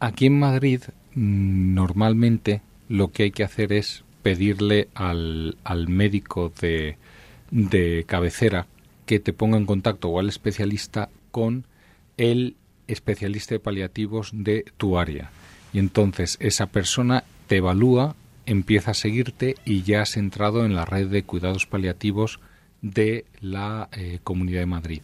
Aquí 0.00 0.26
en 0.26 0.36
Madrid, 0.36 0.82
mm, 1.14 1.72
normalmente 1.72 2.60
lo 2.88 3.12
que 3.12 3.22
hay 3.22 3.30
que 3.30 3.44
hacer 3.44 3.72
es 3.72 4.02
pedirle 4.22 4.88
al, 4.94 5.54
médico 5.86 6.52
de, 6.60 6.96
de 7.52 8.02
cabecera 8.08 8.66
que 9.06 9.20
te 9.20 9.32
ponga 9.32 9.56
en 9.56 9.64
contacto 9.64 10.08
o 10.08 10.18
al 10.18 10.28
especialista 10.28 11.08
con 11.30 11.66
el 12.16 12.56
especialista 12.88 13.54
de 13.54 13.60
paliativos 13.60 14.30
de 14.32 14.64
tu 14.76 14.98
área. 14.98 15.30
Y 15.72 15.78
entonces 15.78 16.36
esa 16.40 16.66
persona 16.66 17.22
te 17.46 17.58
evalúa, 17.58 18.16
empieza 18.44 18.90
a 18.90 18.94
seguirte 18.94 19.54
y 19.64 19.82
ya 19.82 20.02
has 20.02 20.16
entrado 20.16 20.64
en 20.66 20.74
la 20.74 20.84
red 20.84 21.06
de 21.06 21.22
cuidados 21.22 21.66
paliativos 21.66 22.40
de 22.82 23.24
la 23.40 23.88
eh, 23.92 24.18
Comunidad 24.24 24.60
de 24.60 24.66
Madrid. 24.66 25.02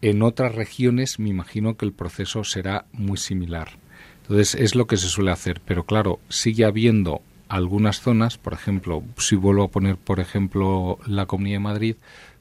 En 0.00 0.22
otras 0.22 0.54
regiones 0.54 1.18
me 1.18 1.28
imagino 1.28 1.76
que 1.76 1.84
el 1.84 1.92
proceso 1.92 2.44
será 2.44 2.86
muy 2.92 3.18
similar. 3.18 3.78
Entonces 4.22 4.54
es 4.54 4.74
lo 4.74 4.86
que 4.86 4.96
se 4.96 5.08
suele 5.08 5.32
hacer, 5.32 5.60
pero 5.64 5.84
claro, 5.84 6.20
sigue 6.28 6.64
habiendo 6.64 7.22
algunas 7.48 8.00
zonas, 8.00 8.38
por 8.38 8.52
ejemplo, 8.52 9.02
si 9.16 9.34
vuelvo 9.36 9.64
a 9.64 9.70
poner, 9.70 9.96
por 9.96 10.20
ejemplo, 10.20 10.98
la 11.06 11.26
Comunidad 11.26 11.56
de 11.56 11.60
Madrid, 11.60 11.96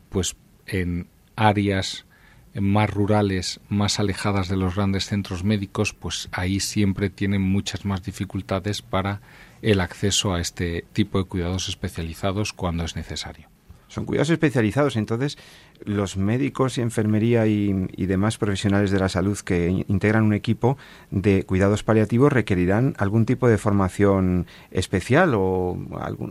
pues 0.10 0.36
en 0.68 1.08
áreas 1.36 2.06
más 2.54 2.90
rurales, 2.90 3.60
más 3.70 4.00
alejadas 4.00 4.50
de 4.50 4.58
los 4.58 4.76
grandes 4.76 5.06
centros 5.06 5.44
médicos, 5.44 5.94
pues 5.94 6.30
ahí 6.32 6.60
siempre 6.60 7.10
tienen 7.10 7.42
muchas 7.42 7.86
más 7.86 8.04
dificultades 8.04 8.82
para 8.82 9.22
el 9.62 9.80
acceso 9.80 10.34
a 10.34 10.42
este 10.42 10.86
tipo 10.94 11.20
de 11.20 11.26
cuidados 11.26 11.70
especializados 11.70 12.54
cuando 12.54 12.84
es 12.84 12.96
necesario. 12.96 13.50
Son 13.88 14.06
cuidados 14.06 14.30
especializados, 14.30 14.98
entonces 14.98 15.38
los 15.84 16.18
médicos 16.18 16.78
y 16.78 16.82
enfermería 16.82 17.48
y, 17.48 17.88
demás 18.06 18.38
profesionales 18.38 18.92
de 18.92 19.00
la 19.00 19.10
salud 19.10 19.38
que 19.40 19.86
integran 19.88 20.24
un 20.24 20.34
equipo 20.34 20.78
de 21.12 21.44
cuidados 21.44 21.84
paliativos 21.84 22.32
requerirán 22.32 22.96
algún 22.98 23.26
tipo 23.26 23.48
de 23.48 23.58
formación 23.58 24.48
especial 24.72 25.34
o 25.36 25.78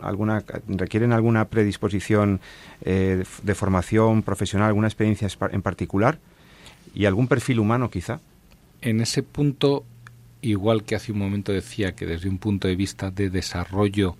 alguna 0.03 0.43
requieren 0.69 1.13
alguna 1.13 1.47
predisposición 1.47 2.41
eh, 2.83 3.25
de 3.43 3.55
formación 3.55 4.23
profesional, 4.23 4.69
alguna 4.69 4.89
experiencia 4.89 5.29
en 5.51 5.63
particular 5.63 6.19
y 6.95 7.05
algún 7.05 7.29
perfil 7.29 7.61
humano 7.61 7.91
quizá. 7.91 8.21
En 8.81 9.01
ese 9.01 9.23
punto, 9.23 9.85
igual 10.41 10.85
que 10.85 10.95
hace 10.95 11.13
un 11.13 11.19
momento 11.19 11.53
decía 11.53 11.93
que 11.93 12.07
desde 12.07 12.29
un 12.29 12.39
punto 12.39 12.69
de 12.69 12.77
vista 12.77 13.11
de 13.11 13.31
desarrollo 13.31 14.17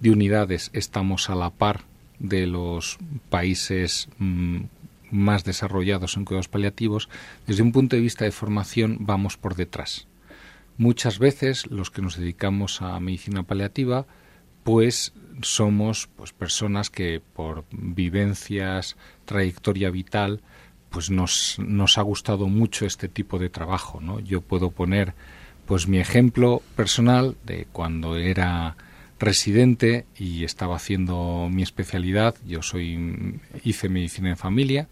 de 0.00 0.10
unidades 0.10 0.70
estamos 0.72 1.30
a 1.30 1.34
la 1.34 1.50
par 1.50 1.82
de 2.18 2.46
los 2.46 2.98
países 3.30 4.08
mm, 4.18 4.62
más 5.10 5.44
desarrollados 5.44 6.16
en 6.16 6.24
cuidados 6.24 6.48
paliativos, 6.48 7.08
desde 7.46 7.62
un 7.62 7.72
punto 7.72 7.96
de 7.96 8.02
vista 8.02 8.24
de 8.24 8.32
formación 8.32 8.98
vamos 9.00 9.36
por 9.36 9.54
detrás. 9.54 10.06
Muchas 10.78 11.18
veces 11.18 11.66
los 11.70 11.90
que 11.90 12.02
nos 12.02 12.16
dedicamos 12.16 12.82
a 12.82 12.98
medicina 13.00 13.42
paliativa, 13.42 14.06
pues 14.62 15.14
somos 15.42 16.08
pues 16.16 16.32
personas 16.32 16.90
que 16.90 17.22
por 17.34 17.64
vivencias, 17.70 18.96
trayectoria 19.24 19.90
vital, 19.90 20.42
pues 20.90 21.10
nos, 21.10 21.56
nos 21.58 21.98
ha 21.98 22.02
gustado 22.02 22.46
mucho 22.48 22.86
este 22.86 23.08
tipo 23.08 23.38
de 23.38 23.48
trabajo, 23.48 24.00
¿no? 24.00 24.20
Yo 24.20 24.40
puedo 24.40 24.70
poner 24.70 25.14
pues 25.66 25.88
mi 25.88 25.98
ejemplo 25.98 26.62
personal 26.74 27.36
de 27.44 27.66
cuando 27.72 28.16
era 28.16 28.76
residente 29.18 30.06
y 30.18 30.44
estaba 30.44 30.76
haciendo 30.76 31.48
mi 31.50 31.62
especialidad. 31.62 32.34
Yo 32.46 32.62
soy 32.62 33.40
hice 33.64 33.88
medicina 33.88 34.30
en 34.30 34.36
familia 34.36 34.88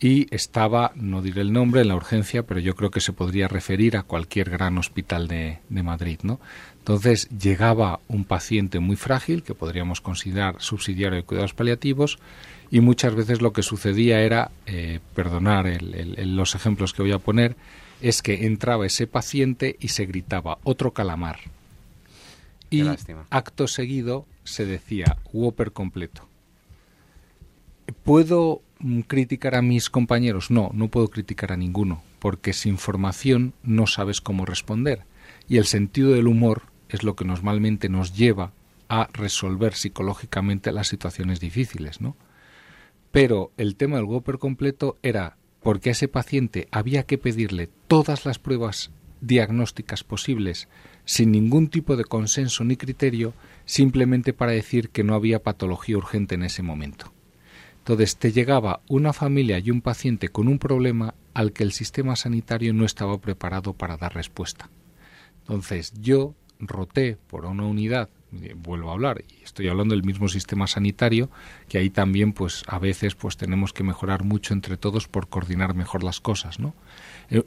y 0.00 0.32
estaba, 0.34 0.92
no 0.94 1.22
diré 1.22 1.40
el 1.40 1.52
nombre, 1.52 1.80
en 1.80 1.88
la 1.88 1.96
urgencia, 1.96 2.44
pero 2.44 2.60
yo 2.60 2.76
creo 2.76 2.90
que 2.90 3.00
se 3.00 3.12
podría 3.12 3.48
referir 3.48 3.96
a 3.96 4.04
cualquier 4.04 4.48
gran 4.48 4.78
hospital 4.78 5.26
de, 5.26 5.58
Madrid, 5.70 6.20
¿no? 6.22 6.40
Entonces 6.78 7.28
llegaba 7.30 8.00
un 8.06 8.24
paciente 8.24 8.78
muy 8.78 8.96
frágil, 8.96 9.42
que 9.42 9.54
podríamos 9.54 10.00
considerar 10.00 10.56
subsidiario 10.58 11.16
de 11.16 11.24
cuidados 11.24 11.52
paliativos, 11.52 12.18
y 12.70 12.80
muchas 12.80 13.14
veces 13.14 13.42
lo 13.42 13.52
que 13.52 13.62
sucedía 13.62 14.20
era, 14.20 14.50
eh, 14.66 15.00
perdonar 15.14 15.66
los 15.82 16.54
ejemplos 16.54 16.92
que 16.92 17.02
voy 17.02 17.12
a 17.12 17.18
poner, 17.18 17.56
es 18.00 18.22
que 18.22 18.46
entraba 18.46 18.86
ese 18.86 19.08
paciente 19.08 19.76
y 19.80 19.88
se 19.88 20.06
gritaba 20.06 20.58
otro 20.62 20.92
calamar, 20.92 21.38
y 22.70 22.84
acto 23.30 23.66
seguido 23.66 24.26
se 24.44 24.66
decía 24.66 25.16
Whopper 25.32 25.72
completo. 25.72 26.28
¿Puedo 28.02 28.62
mm, 28.80 29.00
criticar 29.00 29.54
a 29.54 29.62
mis 29.62 29.90
compañeros? 29.90 30.50
No, 30.50 30.70
no 30.74 30.88
puedo 30.88 31.08
criticar 31.08 31.52
a 31.52 31.56
ninguno, 31.56 32.02
porque 32.18 32.52
sin 32.52 32.78
formación 32.78 33.54
no 33.62 33.86
sabes 33.86 34.20
cómo 34.20 34.44
responder. 34.44 35.04
Y 35.48 35.56
el 35.56 35.64
sentido 35.64 36.12
del 36.12 36.26
humor 36.26 36.64
es 36.88 37.02
lo 37.02 37.16
que 37.16 37.24
normalmente 37.24 37.88
nos 37.88 38.14
lleva 38.14 38.52
a 38.88 39.08
resolver 39.12 39.74
psicológicamente 39.74 40.72
las 40.72 40.88
situaciones 40.88 41.40
difíciles, 41.40 42.00
¿no? 42.00 42.16
Pero 43.10 43.52
el 43.56 43.76
tema 43.76 43.96
del 43.96 44.04
Whopper 44.04 44.38
completo 44.38 44.98
era 45.02 45.36
porque 45.62 45.90
a 45.90 45.92
ese 45.92 46.08
paciente 46.08 46.68
había 46.70 47.04
que 47.04 47.18
pedirle 47.18 47.68
todas 47.86 48.24
las 48.26 48.38
pruebas 48.38 48.90
diagnósticas 49.20 50.04
posibles 50.04 50.68
sin 51.08 51.32
ningún 51.32 51.68
tipo 51.68 51.96
de 51.96 52.04
consenso 52.04 52.64
ni 52.64 52.76
criterio, 52.76 53.32
simplemente 53.64 54.34
para 54.34 54.52
decir 54.52 54.90
que 54.90 55.04
no 55.04 55.14
había 55.14 55.42
patología 55.42 55.96
urgente 55.96 56.34
en 56.34 56.42
ese 56.42 56.62
momento. 56.62 57.14
Entonces 57.78 58.18
te 58.18 58.30
llegaba 58.30 58.82
una 58.88 59.14
familia 59.14 59.58
y 59.58 59.70
un 59.70 59.80
paciente 59.80 60.28
con 60.28 60.48
un 60.48 60.58
problema 60.58 61.14
al 61.32 61.54
que 61.54 61.64
el 61.64 61.72
sistema 61.72 62.14
sanitario 62.14 62.74
no 62.74 62.84
estaba 62.84 63.16
preparado 63.22 63.72
para 63.72 63.96
dar 63.96 64.14
respuesta. 64.14 64.68
Entonces 65.40 65.94
yo 65.98 66.34
roté 66.60 67.16
por 67.26 67.46
una 67.46 67.64
unidad 67.64 68.10
vuelvo 68.56 68.90
a 68.90 68.92
hablar 68.92 69.24
y 69.26 69.42
estoy 69.42 69.68
hablando 69.68 69.94
del 69.94 70.04
mismo 70.04 70.28
sistema 70.28 70.66
sanitario 70.66 71.30
que 71.68 71.78
ahí 71.78 71.88
también 71.88 72.34
pues 72.34 72.62
a 72.66 72.78
veces 72.78 73.14
pues 73.14 73.36
tenemos 73.36 73.72
que 73.72 73.82
mejorar 73.82 74.24
mucho 74.24 74.52
entre 74.52 74.76
todos 74.76 75.08
por 75.08 75.28
coordinar 75.28 75.74
mejor 75.74 76.04
las 76.04 76.20
cosas 76.20 76.60
no 76.60 76.68
eh, 76.68 76.72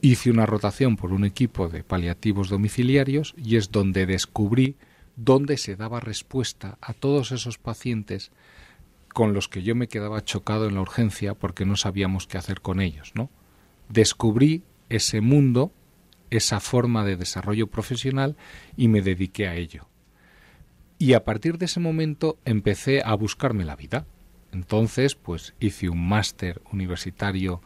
hice 0.02 0.30
una 0.30 0.46
rotación 0.46 0.96
por 0.96 1.12
un 1.12 1.26
equipo 1.26 1.68
de 1.68 1.84
paliativos 1.84 2.50
domiciliarios 2.50 3.34
y 3.38 3.56
es 3.56 3.72
donde 3.72 4.06
descubrí 4.06 4.76
dónde 5.16 5.58
se 5.58 5.76
daba 5.76 6.00
respuesta 6.00 6.78
a 6.82 6.94
todos 6.94 7.32
esos 7.32 7.58
pacientes 7.58 8.32
con 9.14 9.34
los 9.34 9.48
que 9.48 9.64
yo 9.64 9.76
me 9.76 9.88
quedaba 9.88 10.24
chocado 10.24 10.68
en 10.68 10.76
la 10.76 10.82
urgencia 10.82 11.34
porque 11.34 11.66
no 11.66 11.76
sabíamos 11.76 12.28
qué 12.28 12.38
hacer 12.38 12.62
con 12.62 12.80
ellos 12.80 13.12
no 13.16 13.30
descubrí 13.90 14.64
ese 14.90 15.22
mundo 15.22 15.74
esa 16.30 16.60
forma 16.60 17.04
de 17.04 17.18
desarrollo 17.18 17.68
profesional 17.68 18.38
y 18.78 18.88
me 18.88 19.02
dediqué 19.02 19.48
a 19.48 19.56
ello 19.56 19.88
y 21.02 21.14
a 21.14 21.24
partir 21.24 21.58
de 21.58 21.66
ese 21.66 21.80
momento 21.80 22.38
empecé 22.46 23.02
a 23.04 23.16
buscarme 23.16 23.66
la 23.66 23.76
vida. 23.76 24.06
Entonces, 24.52 25.16
pues 25.16 25.56
hice 25.60 25.90
un 25.90 26.08
máster 26.08 26.62
universitario 26.72 27.64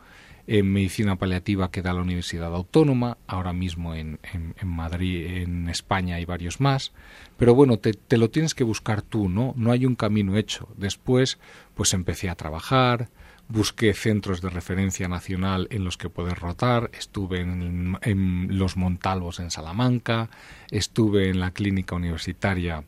en 0.47 0.71
medicina 0.71 1.15
paliativa 1.15 1.71
que 1.71 1.81
da 1.81 1.93
la 1.93 2.01
Universidad 2.01 2.53
Autónoma, 2.53 3.17
ahora 3.25 3.53
mismo 3.53 3.95
en, 3.95 4.19
Madrid, 4.63 5.25
en 5.37 5.69
España 5.69 6.15
hay 6.15 6.25
varios 6.25 6.61
más, 6.61 6.93
pero 7.37 7.55
bueno, 7.55 7.77
te, 7.79 8.17
lo 8.17 8.29
tienes 8.29 8.53
que 8.53 8.63
buscar 8.63 9.01
tú, 9.01 9.27
¿no? 9.27 9.53
No 9.57 9.71
hay 9.71 9.85
un 9.85 9.95
camino 9.95 10.37
hecho. 10.37 10.69
Después, 10.77 11.39
pues 11.73 11.93
empecé 11.93 12.29
a 12.29 12.35
trabajar, 12.35 13.09
busqué 13.47 13.93
centros 13.93 14.41
de 14.41 14.49
referencia 14.49 15.07
nacional 15.07 15.67
en 15.71 15.83
los 15.83 15.97
que 15.97 16.09
poder 16.09 16.37
rotar, 16.37 16.91
estuve 16.93 17.41
en, 17.41 17.97
en 18.03 18.59
los 18.59 18.77
Montalvos 18.77 19.39
en 19.39 19.49
Salamanca, 19.49 20.29
estuve 20.69 21.29
en 21.29 21.39
la 21.39 21.51
clínica 21.51 21.95
universitaria 21.95 22.83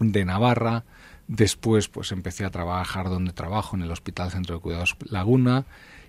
de 0.00 0.24
Navarra. 0.24 0.84
Después, 1.28 1.88
pues 1.88 2.10
empecé 2.10 2.44
a 2.44 2.50
trabajar 2.50 3.08
donde 3.08 3.32
trabajo, 3.32 3.76
en 3.76 3.82
el 3.82 3.92
Hospital 3.92 4.32
Centro 4.32 4.56
de 4.56 4.60
Cuidados 4.60 4.96
Laguna. 5.08 5.64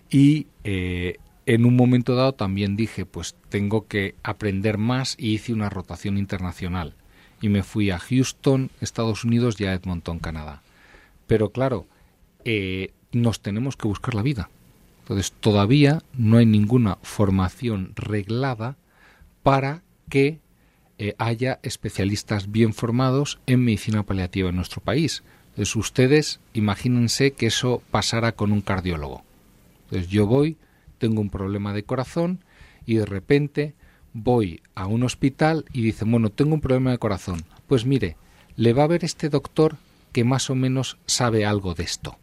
Y 0.10 0.48
eh, 0.64 1.18
en 1.46 1.66
un 1.66 1.76
momento 1.76 2.16
dado 2.16 2.34
también 2.34 2.76
dije, 2.76 3.06
pues 3.06 3.36
tengo 3.50 3.88
que 3.88 4.16
aprender 4.24 4.78
más 4.78 5.16
y 5.18 5.34
hice 5.34 5.54
una 5.54 5.70
rotación 5.70 6.18
internacional. 6.18 6.96
Y 7.42 7.50
me 7.50 7.64
fui 7.64 7.90
a 7.90 8.00
Houston, 8.00 8.70
Estados 8.80 9.24
Unidos 9.26 9.60
y 9.60 9.66
a 9.66 9.74
Edmonton, 9.74 10.20
Canadá. 10.20 10.62
Pero 11.28 11.50
claro, 11.50 11.86
eh, 12.46 12.92
nos 13.12 13.42
tenemos 13.42 13.76
que 13.76 13.88
buscar 13.88 14.14
la 14.14 14.22
vida. 14.22 14.50
Entonces 15.02 15.34
todavía 15.34 16.02
no 16.18 16.38
hay 16.38 16.46
ninguna 16.46 16.98
formación 17.02 17.92
reglada 17.96 18.78
para 19.44 19.84
que 20.10 20.40
eh, 20.98 21.16
haya 21.18 21.60
especialistas 21.64 22.52
bien 22.52 22.74
formados 22.74 23.40
en 23.46 23.66
medicina 23.66 24.04
paliativa 24.04 24.50
en 24.50 24.56
nuestro 24.56 24.82
país. 24.82 25.24
Entonces 25.50 25.76
ustedes 25.76 26.40
imagínense 26.54 27.32
que 27.32 27.48
eso 27.48 27.84
pasara 27.92 28.32
con 28.32 28.54
un 28.54 28.62
cardiólogo. 28.62 29.24
Entonces 29.94 30.12
yo 30.12 30.26
voy, 30.26 30.58
tengo 30.98 31.22
un 31.22 31.30
problema 31.30 31.72
de 31.72 31.84
corazón 31.84 32.44
y 32.84 32.96
de 32.96 33.06
repente 33.06 33.76
voy 34.12 34.60
a 34.74 34.88
un 34.88 35.04
hospital 35.04 35.66
y 35.72 35.84
dicen, 35.84 36.10
bueno, 36.10 36.32
tengo 36.32 36.56
un 36.56 36.62
problema 36.62 36.90
de 36.90 36.98
corazón. 36.98 37.44
Pues 37.68 37.86
mire, 37.86 38.18
le 38.56 38.74
va 38.74 38.86
a 38.86 38.88
ver 38.88 39.06
este 39.06 39.30
doctor 39.30 39.78
que 40.12 40.24
más 40.24 40.50
o 40.50 40.56
menos 40.56 40.98
sabe 41.06 41.46
algo 41.46 41.76
de 41.76 41.84
esto. 41.84 42.18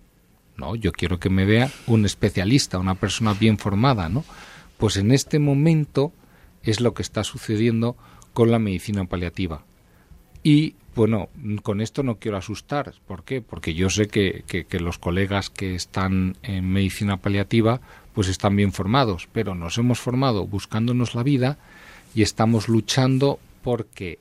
No, 0.56 0.74
yo 0.74 0.90
quiero 0.90 1.20
que 1.20 1.30
me 1.30 1.44
vea 1.44 1.70
un 1.86 2.04
especialista, 2.04 2.80
una 2.80 2.96
persona 2.96 3.34
bien 3.34 3.56
formada, 3.56 4.08
¿no? 4.08 4.24
Pues 4.76 4.96
en 4.96 5.12
este 5.12 5.38
momento 5.38 6.12
es 6.64 6.80
lo 6.80 6.92
que 6.92 7.02
está 7.02 7.22
sucediendo 7.22 7.96
con 8.32 8.50
la 8.50 8.58
medicina 8.58 9.04
paliativa. 9.04 9.64
Y 10.42 10.74
bueno, 10.94 11.28
con 11.62 11.80
esto 11.80 12.02
no 12.02 12.16
quiero 12.16 12.36
asustar. 12.36 12.94
¿Por 13.06 13.24
qué? 13.24 13.40
Porque 13.40 13.74
yo 13.74 13.90
sé 13.90 14.08
que, 14.08 14.44
que, 14.46 14.80
los 14.80 14.98
colegas 14.98 15.50
que 15.50 15.74
están 15.74 16.36
en 16.42 16.70
medicina 16.70 17.18
paliativa 17.18 17.80
pues 18.14 18.28
están 18.28 18.56
bien 18.56 18.72
formados, 18.72 19.28
pero 19.32 19.54
nos 19.54 19.78
hemos 19.78 20.00
formado 20.00 20.46
buscándonos 20.46 21.14
la 21.14 21.22
vida 21.22 21.58
y 22.14 22.22
estamos 22.22 22.68
luchando 22.68 23.38
porque 23.62 24.18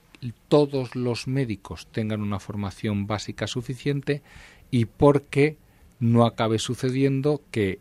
todos 0.47 0.95
los 0.95 1.27
médicos 1.27 1.87
tengan 1.91 2.21
una 2.21 2.39
formación 2.39 3.07
básica 3.07 3.47
suficiente 3.47 4.21
y 4.69 4.85
porque 4.85 5.57
no 5.99 6.25
acabe 6.25 6.59
sucediendo 6.59 7.41
que 7.51 7.79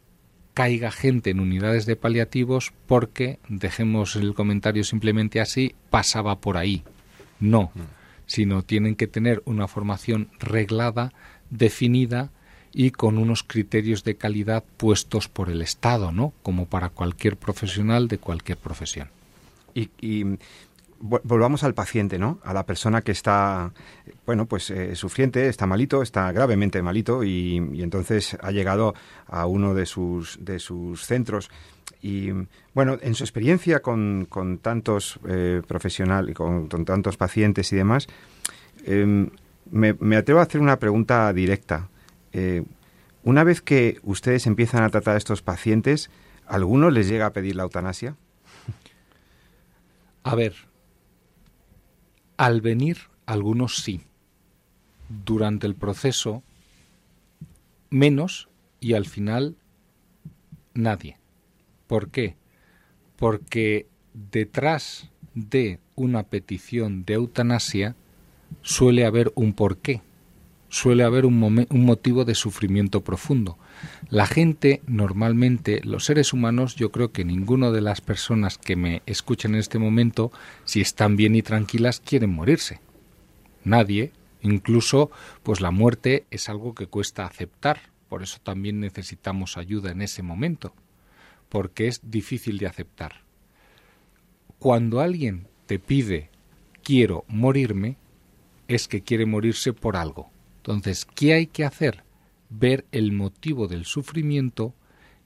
caiga 0.54 0.90
gente 0.90 1.30
en 1.30 1.40
unidades 1.40 1.86
de 1.86 1.94
paliativos 1.94 2.72
porque, 2.86 3.38
dejemos 3.48 4.16
el 4.16 4.34
comentario 4.34 4.82
simplemente 4.82 5.40
así, 5.40 5.74
pasaba 5.90 6.40
por 6.40 6.56
ahí. 6.56 6.82
No, 7.38 7.70
mm. 7.74 7.97
Sino 8.28 8.62
tienen 8.62 8.94
que 8.94 9.08
tener 9.08 9.42
una 9.46 9.66
formación 9.66 10.28
reglada, 10.38 11.12
definida 11.50 12.30
y 12.72 12.92
con 12.92 13.18
unos 13.18 13.42
criterios 13.42 14.04
de 14.04 14.16
calidad 14.16 14.62
puestos 14.76 15.26
por 15.26 15.50
el 15.50 15.62
Estado, 15.62 16.12
¿no? 16.12 16.32
Como 16.44 16.66
para 16.66 16.90
cualquier 16.90 17.36
profesional 17.36 18.06
de 18.06 18.18
cualquier 18.18 18.58
profesión. 18.58 19.08
Volvamos 21.00 21.64
al 21.64 21.74
paciente, 21.74 22.18
¿no? 22.18 22.40
A 22.42 22.52
la 22.52 22.66
persona 22.66 23.02
que 23.02 23.12
está, 23.12 23.72
bueno, 24.26 24.46
pues 24.46 24.70
eh, 24.70 24.94
sufriente, 24.96 25.48
está 25.48 25.66
malito, 25.66 26.02
está 26.02 26.30
gravemente 26.32 26.82
malito 26.82 27.22
y, 27.24 27.56
entonces 27.56 28.36
ha 28.40 28.50
llegado 28.50 28.94
a 29.26 29.46
uno 29.46 29.74
de 29.74 29.86
sus, 29.86 30.38
de 30.44 30.58
sus 30.58 31.04
centros. 31.04 31.50
Y 32.02 32.30
bueno, 32.74 32.98
en 33.00 33.14
su 33.14 33.24
experiencia 33.24 33.80
con, 33.80 34.26
con 34.28 34.58
tantos 34.58 35.18
eh, 35.28 35.62
profesionales, 35.66 36.34
con, 36.34 36.68
tantos 36.68 37.16
pacientes 37.16 37.72
y 37.72 37.76
demás, 37.76 38.08
em, 38.84 39.30
me, 39.70 40.16
atrevo 40.16 40.40
a 40.40 40.44
hacer 40.44 40.60
una 40.60 40.78
pregunta 40.78 41.32
directa. 41.32 41.88
Eh, 42.32 42.64
una 43.22 43.44
vez 43.44 43.60
que 43.60 43.98
ustedes 44.02 44.46
empiezan 44.46 44.82
a 44.82 44.90
tratar 44.90 45.14
a 45.14 45.18
estos 45.18 45.42
pacientes, 45.42 46.10
¿alguno 46.46 46.90
les 46.90 47.08
llega 47.08 47.26
a 47.26 47.32
pedir 47.32 47.56
la 47.56 47.64
eutanasia? 47.64 48.16
A 50.22 50.34
ver, 50.34 50.67
al 52.38 52.62
venir, 52.62 52.96
algunos 53.26 53.76
sí. 53.76 54.00
Durante 55.24 55.66
el 55.66 55.74
proceso, 55.74 56.42
menos 57.90 58.48
y 58.80 58.94
al 58.94 59.04
final, 59.04 59.56
nadie. 60.72 61.18
¿Por 61.86 62.08
qué? 62.10 62.36
Porque 63.16 63.86
detrás 64.14 65.10
de 65.34 65.78
una 65.94 66.22
petición 66.22 67.04
de 67.04 67.14
eutanasia 67.14 67.96
suele 68.62 69.04
haber 69.04 69.32
un 69.34 69.52
porqué 69.52 70.00
suele 70.68 71.02
haber 71.02 71.24
un, 71.24 71.42
un, 71.42 71.84
motivo 71.84 72.24
de 72.24 72.34
sufrimiento 72.34 73.02
profundo. 73.02 73.58
La 74.10 74.26
gente, 74.26 74.82
normalmente, 74.86 75.80
los 75.84 76.04
seres 76.04 76.32
humanos, 76.32 76.76
yo 76.76 76.90
creo 76.90 77.12
que 77.12 77.24
ninguno 77.24 77.72
de 77.72 77.80
las 77.80 78.00
personas 78.00 78.58
que 78.58 78.76
me 78.76 79.02
escuchan 79.06 79.54
en 79.54 79.60
este 79.60 79.78
momento, 79.78 80.30
si 80.64 80.80
están 80.80 81.16
bien 81.16 81.34
y 81.34 81.42
tranquilas, 81.42 82.00
quieren 82.00 82.30
morirse. 82.30 82.80
Nadie, 83.64 84.12
incluso, 84.42 85.10
pues 85.42 85.60
la 85.60 85.70
muerte 85.70 86.26
es 86.30 86.48
algo 86.48 86.74
que 86.74 86.86
cuesta 86.86 87.24
aceptar. 87.24 87.80
Por 88.08 88.22
eso 88.22 88.38
también 88.42 88.80
necesitamos 88.80 89.56
ayuda 89.56 89.90
en 89.90 90.02
ese 90.02 90.22
momento, 90.22 90.74
porque 91.48 91.88
es 91.88 92.00
difícil 92.02 92.58
de 92.58 92.66
aceptar. 92.66 93.22
Cuando 94.58 95.00
alguien 95.00 95.46
te 95.66 95.78
pide 95.78 96.30
quiero 96.82 97.24
morirme, 97.28 97.96
es 98.66 98.88
que 98.88 99.02
quiere 99.02 99.24
morirse 99.24 99.72
por 99.72 99.96
algo 99.96 100.30
entonces, 100.68 101.06
¿qué 101.06 101.32
hay 101.32 101.46
que 101.46 101.64
hacer? 101.64 102.04
Ver 102.50 102.84
el 102.92 103.10
motivo 103.12 103.68
del 103.68 103.86
sufrimiento 103.86 104.74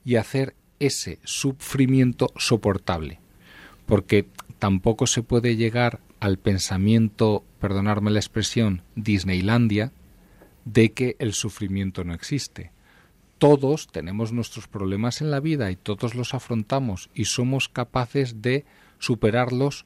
y 0.05 0.15
hacer 0.15 0.55
ese 0.79 1.19
sufrimiento 1.25 2.31
soportable. 2.37 3.19
Porque 3.85 4.25
tampoco 4.57 5.05
se 5.05 5.21
puede 5.21 5.57
llegar 5.57 5.99
al 6.21 6.37
pensamiento, 6.37 7.43
perdonarme 7.59 8.09
la 8.09 8.19
expresión, 8.19 8.83
Disneylandia, 8.95 9.91
de 10.63 10.93
que 10.93 11.17
el 11.19 11.33
sufrimiento 11.33 12.05
no 12.05 12.13
existe. 12.13 12.71
Todos 13.37 13.87
tenemos 13.87 14.31
nuestros 14.31 14.69
problemas 14.69 15.19
en 15.19 15.29
la 15.29 15.41
vida 15.41 15.71
y 15.71 15.75
todos 15.75 16.15
los 16.15 16.33
afrontamos 16.33 17.09
y 17.13 17.25
somos 17.25 17.67
capaces 17.67 18.41
de 18.41 18.63
superarlos 18.97 19.85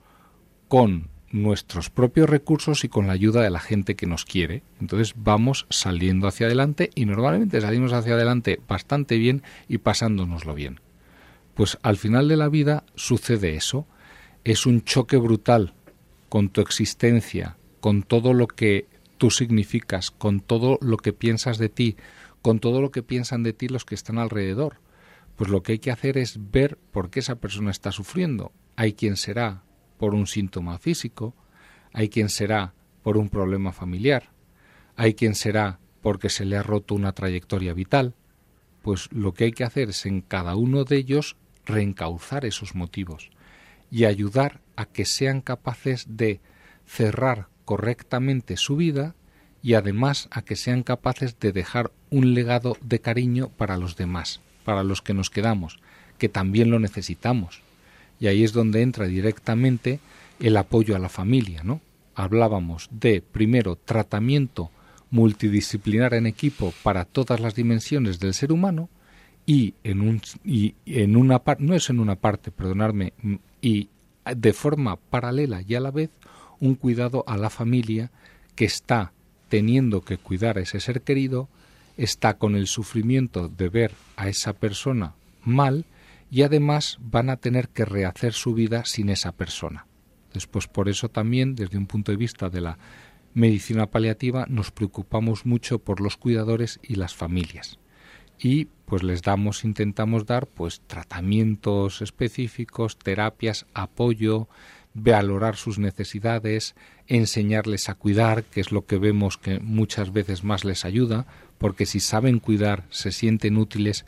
con 0.68 1.10
nuestros 1.32 1.90
propios 1.90 2.30
recursos 2.30 2.84
y 2.84 2.90
con 2.90 3.08
la 3.08 3.14
ayuda 3.14 3.42
de 3.42 3.50
la 3.50 3.60
gente 3.60 3.96
que 3.96 4.08
nos 4.08 4.26
quiere. 4.26 4.64
Entonces 4.80 5.14
vamos 5.18 5.66
saliendo 5.70 6.28
hacia 6.28 6.48
adelante 6.48 6.90
y 6.96 7.06
normalmente 7.06 7.62
salimos 7.62 7.94
hacia 7.94 8.14
adelante 8.14 8.60
bastante 8.68 9.18
bien 9.18 9.44
y 9.68 9.80
pasándonoslo 9.80 10.54
bien. 10.54 10.80
Pues 11.54 11.78
al 11.82 11.98
final 11.98 12.28
de 12.28 12.38
la 12.38 12.50
vida 12.50 12.84
sucede 12.96 13.56
eso. 13.56 13.88
Es 14.44 14.66
un 14.66 14.84
choque 14.84 15.18
brutal 15.18 15.74
con 16.30 16.50
tu 16.50 16.62
existencia, 16.62 17.58
con 17.80 18.04
todo 18.04 18.34
lo 18.34 18.48
que 18.48 18.86
tú 19.18 19.32
significas, 19.32 20.12
con 20.12 20.40
todo 20.40 20.78
lo 20.82 20.98
que 20.98 21.14
piensas 21.14 21.58
de 21.58 21.70
ti, 21.70 21.98
con 22.42 22.60
todo 22.60 22.82
lo 22.82 22.92
que 22.92 23.04
piensan 23.04 23.44
de 23.44 23.54
ti 23.54 23.68
los 23.68 23.86
que 23.86 23.96
están 23.96 24.18
alrededor. 24.20 24.80
Pues 25.36 25.50
lo 25.50 25.64
que 25.64 25.74
hay 25.74 25.80
que 25.80 25.92
hacer 25.92 26.18
es 26.18 26.52
ver 26.52 26.78
por 26.92 27.10
qué 27.10 27.20
esa 27.20 27.36
persona 27.36 27.72
está 27.72 27.92
sufriendo. 27.92 28.52
Hay 28.76 28.94
quien 28.94 29.18
será 29.18 29.64
por 29.98 30.14
un 30.14 30.28
síntoma 30.28 30.78
físico, 30.78 31.34
hay 31.94 32.10
quien 32.10 32.30
será 32.30 32.74
por 33.04 33.18
un 33.18 33.30
problema 33.30 33.72
familiar, 33.72 34.30
hay 34.96 35.14
quien 35.14 35.36
será 35.36 35.80
porque 36.02 36.30
se 36.30 36.46
le 36.46 36.58
ha 36.58 36.64
roto 36.64 36.96
una 36.96 37.14
trayectoria 37.14 37.74
vital, 37.74 38.14
pues 38.82 39.12
lo 39.12 39.34
que 39.34 39.46
hay 39.46 39.52
que 39.52 39.64
hacer 39.64 39.90
es 39.90 40.06
en 40.06 40.22
cada 40.22 40.56
uno 40.56 40.84
de 40.84 40.98
ellos 40.98 41.36
reencauzar 41.66 42.46
esos 42.46 42.76
motivos 42.76 43.30
y 43.92 44.06
ayudar 44.06 44.62
a 44.76 44.86
que 44.86 45.06
sean 45.06 45.42
capaces 45.42 46.06
de 46.10 46.40
cerrar 46.86 47.48
correctamente 47.66 48.56
su 48.58 48.78
vida 48.78 49.16
y 49.62 49.74
además 49.74 50.30
a 50.32 50.42
que 50.42 50.56
sean 50.56 50.84
capaces 50.84 51.40
de 51.40 51.52
dejar 51.52 51.92
un 52.10 52.34
legado 52.34 52.78
de 52.82 53.02
cariño 53.02 53.50
para 53.50 53.78
los 53.78 53.98
demás, 53.98 54.40
para 54.64 54.84
los 54.84 55.02
que 55.02 55.14
nos 55.14 55.30
quedamos, 55.30 55.80
que 56.18 56.30
también 56.30 56.72
lo 56.72 56.80
necesitamos. 56.80 57.62
Y 58.20 58.28
ahí 58.28 58.44
es 58.44 58.54
donde 58.54 58.82
entra 58.82 59.06
directamente 59.06 60.00
el 60.40 60.58
apoyo 60.58 60.96
a 60.96 61.00
la 61.00 61.10
familia, 61.10 61.64
¿no? 61.64 61.82
Hablábamos 62.16 62.90
de 62.92 63.22
primero 63.22 63.76
tratamiento 63.76 64.72
multidisciplinar 65.10 66.14
en 66.14 66.26
equipo 66.26 66.74
para 66.84 67.06
todas 67.06 67.40
las 67.40 67.56
dimensiones 67.56 68.20
del 68.20 68.34
ser 68.34 68.52
humano 68.52 68.90
y 69.46 69.76
en 69.84 70.02
un 70.02 70.22
y 70.44 70.76
en 70.86 71.16
una 71.16 71.42
no 71.60 71.74
es 71.74 71.90
en 71.90 72.00
una 72.00 72.16
parte, 72.16 72.52
perdonadme, 72.52 73.14
y 73.62 73.90
de 74.36 74.54
forma 74.54 74.98
paralela 74.98 75.62
y 75.66 75.76
a 75.76 75.80
la 75.80 75.92
vez 75.92 76.10
un 76.60 76.76
cuidado 76.76 77.24
a 77.28 77.38
la 77.38 77.50
familia 77.50 78.12
que 78.56 78.66
está 78.66 79.14
teniendo 79.48 80.02
que 80.02 80.18
cuidar 80.18 80.58
a 80.58 80.62
ese 80.62 80.80
ser 80.80 81.02
querido, 81.02 81.48
está 81.96 82.34
con 82.34 82.56
el 82.56 82.68
sufrimiento 82.68 83.48
de 83.48 83.70
ver 83.70 83.92
a 84.18 84.28
esa 84.28 84.54
persona 84.54 85.14
mal 85.46 85.86
y 86.30 86.44
además 86.44 86.98
van 87.02 87.30
a 87.30 87.38
tener 87.38 87.70
que 87.70 87.86
rehacer 87.86 88.34
su 88.34 88.54
vida 88.54 88.86
sin 88.86 89.10
esa 89.10 89.32
persona. 89.32 89.88
Después 90.34 90.68
por 90.68 90.90
eso 90.90 91.10
también 91.10 91.56
desde 91.56 91.78
un 91.78 91.88
punto 91.88 92.12
de 92.12 92.18
vista 92.18 92.50
de 92.50 92.62
la 92.62 92.78
medicina 93.34 93.88
paliativa 93.88 94.46
nos 94.50 94.72
preocupamos 94.72 95.46
mucho 95.46 95.80
por 95.80 96.02
los 96.02 96.18
cuidadores 96.18 96.80
y 96.84 96.96
las 96.96 97.16
familias. 97.16 97.80
Y 98.40 98.66
pues 98.86 99.04
les 99.04 99.22
damos, 99.22 99.64
intentamos 99.64 100.26
dar 100.26 100.48
pues 100.48 100.82
tratamientos 100.86 102.02
específicos, 102.02 102.98
terapias, 102.98 103.66
apoyo, 103.74 104.48
valorar 104.94 105.56
sus 105.56 105.78
necesidades, 105.78 106.76
enseñarles 107.08 107.90
a 107.90 107.96
cuidar, 107.96 108.44
que 108.44 108.62
es 108.62 108.72
lo 108.72 108.86
que 108.86 108.98
vemos 108.98 109.38
que 109.38 109.60
muchas 109.60 110.12
veces 110.12 110.44
más 110.44 110.66
les 110.66 110.86
ayuda, 110.86 111.26
porque 111.58 111.86
si 111.86 112.00
saben 112.00 112.40
cuidar, 112.40 112.86
se 112.90 113.12
sienten 113.12 113.58
útiles, 113.58 114.06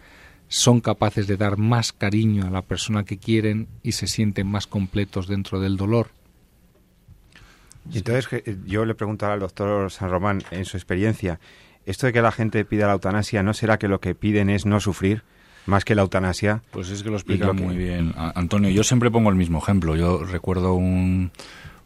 son 0.49 0.81
capaces 0.81 1.27
de 1.27 1.37
dar 1.37 1.57
más 1.57 1.93
cariño 1.93 2.45
a 2.45 2.49
la 2.49 2.63
persona 2.63 3.05
que 3.05 3.17
quieren 3.17 3.67
y 3.83 3.93
se 3.93 4.07
sienten 4.07 4.47
más 4.47 4.67
completos 4.67 5.27
dentro 5.27 5.61
del 5.61 5.77
dolor. 5.77 6.09
Entonces, 7.93 8.27
eh, 8.45 8.57
yo 8.65 8.83
le 8.83 8.95
preguntaba 8.95 9.33
al 9.33 9.39
doctor 9.39 9.89
San 9.91 10.09
Román, 10.09 10.43
en 10.51 10.65
su 10.65 10.75
experiencia, 10.75 11.39
¿esto 11.85 12.07
de 12.07 12.13
que 12.13 12.21
la 12.21 12.31
gente 12.31 12.65
pida 12.65 12.87
la 12.87 12.93
eutanasia 12.93 13.43
no 13.43 13.53
será 13.53 13.77
que 13.77 13.87
lo 13.87 14.01
que 14.01 14.15
piden 14.15 14.49
es 14.49 14.65
no 14.65 14.79
sufrir? 14.79 15.23
Más 15.65 15.85
que 15.85 15.93
la 15.93 16.01
eutanasia. 16.01 16.63
Pues 16.71 16.89
es 16.89 17.03
que 17.03 17.09
lo 17.09 17.15
explica 17.15 17.53
muy 17.53 17.77
bien. 17.77 18.13
Antonio, 18.15 18.71
yo 18.71 18.83
siempre 18.83 19.11
pongo 19.11 19.29
el 19.29 19.35
mismo 19.35 19.59
ejemplo. 19.59 19.95
Yo 19.95 20.23
recuerdo 20.23 20.73
un, 20.73 21.31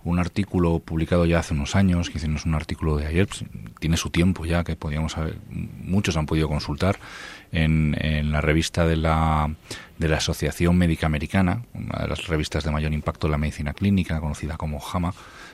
un 0.06 0.20
artículo 0.20 0.80
publicado 0.80 1.26
ya 1.26 1.40
hace 1.40 1.54
unos 1.54 1.76
años, 1.76 2.10
que 2.10 2.18
hicimos 2.18 2.46
un 2.46 2.56
artículo 2.56 2.98
de 2.98 3.08
ayer, 3.08 3.28
pues, 3.28 3.44
tiene 3.80 3.98
su 3.98 4.10
tiempo 4.10 4.46
ya, 4.46 4.64
que 4.64 4.76
podíamos 4.76 5.18
haber, 5.18 5.38
muchos 5.50 6.18
han 6.18 6.26
podido 6.26 6.48
consultar, 6.48 6.98
en, 7.54 7.96
en, 8.00 8.32
la 8.32 8.42
revista 8.42 8.86
de 8.86 8.98
la, 8.98 9.50
de 9.98 10.08
la 10.10 10.18
Asociación 10.18 10.78
Médica 10.78 11.06
Americana, 11.06 11.64
una 11.74 12.00
de 12.00 12.08
las 12.10 12.28
revistas 12.28 12.64
de 12.64 12.72
mayor 12.72 12.94
impacto 12.94 13.28
en 13.28 13.32
la 13.32 13.38
medicina 13.38 13.74
clínica, 13.74 14.20
conocida 14.20 14.58
como 14.58 14.80
JAMA, 14.80 15.14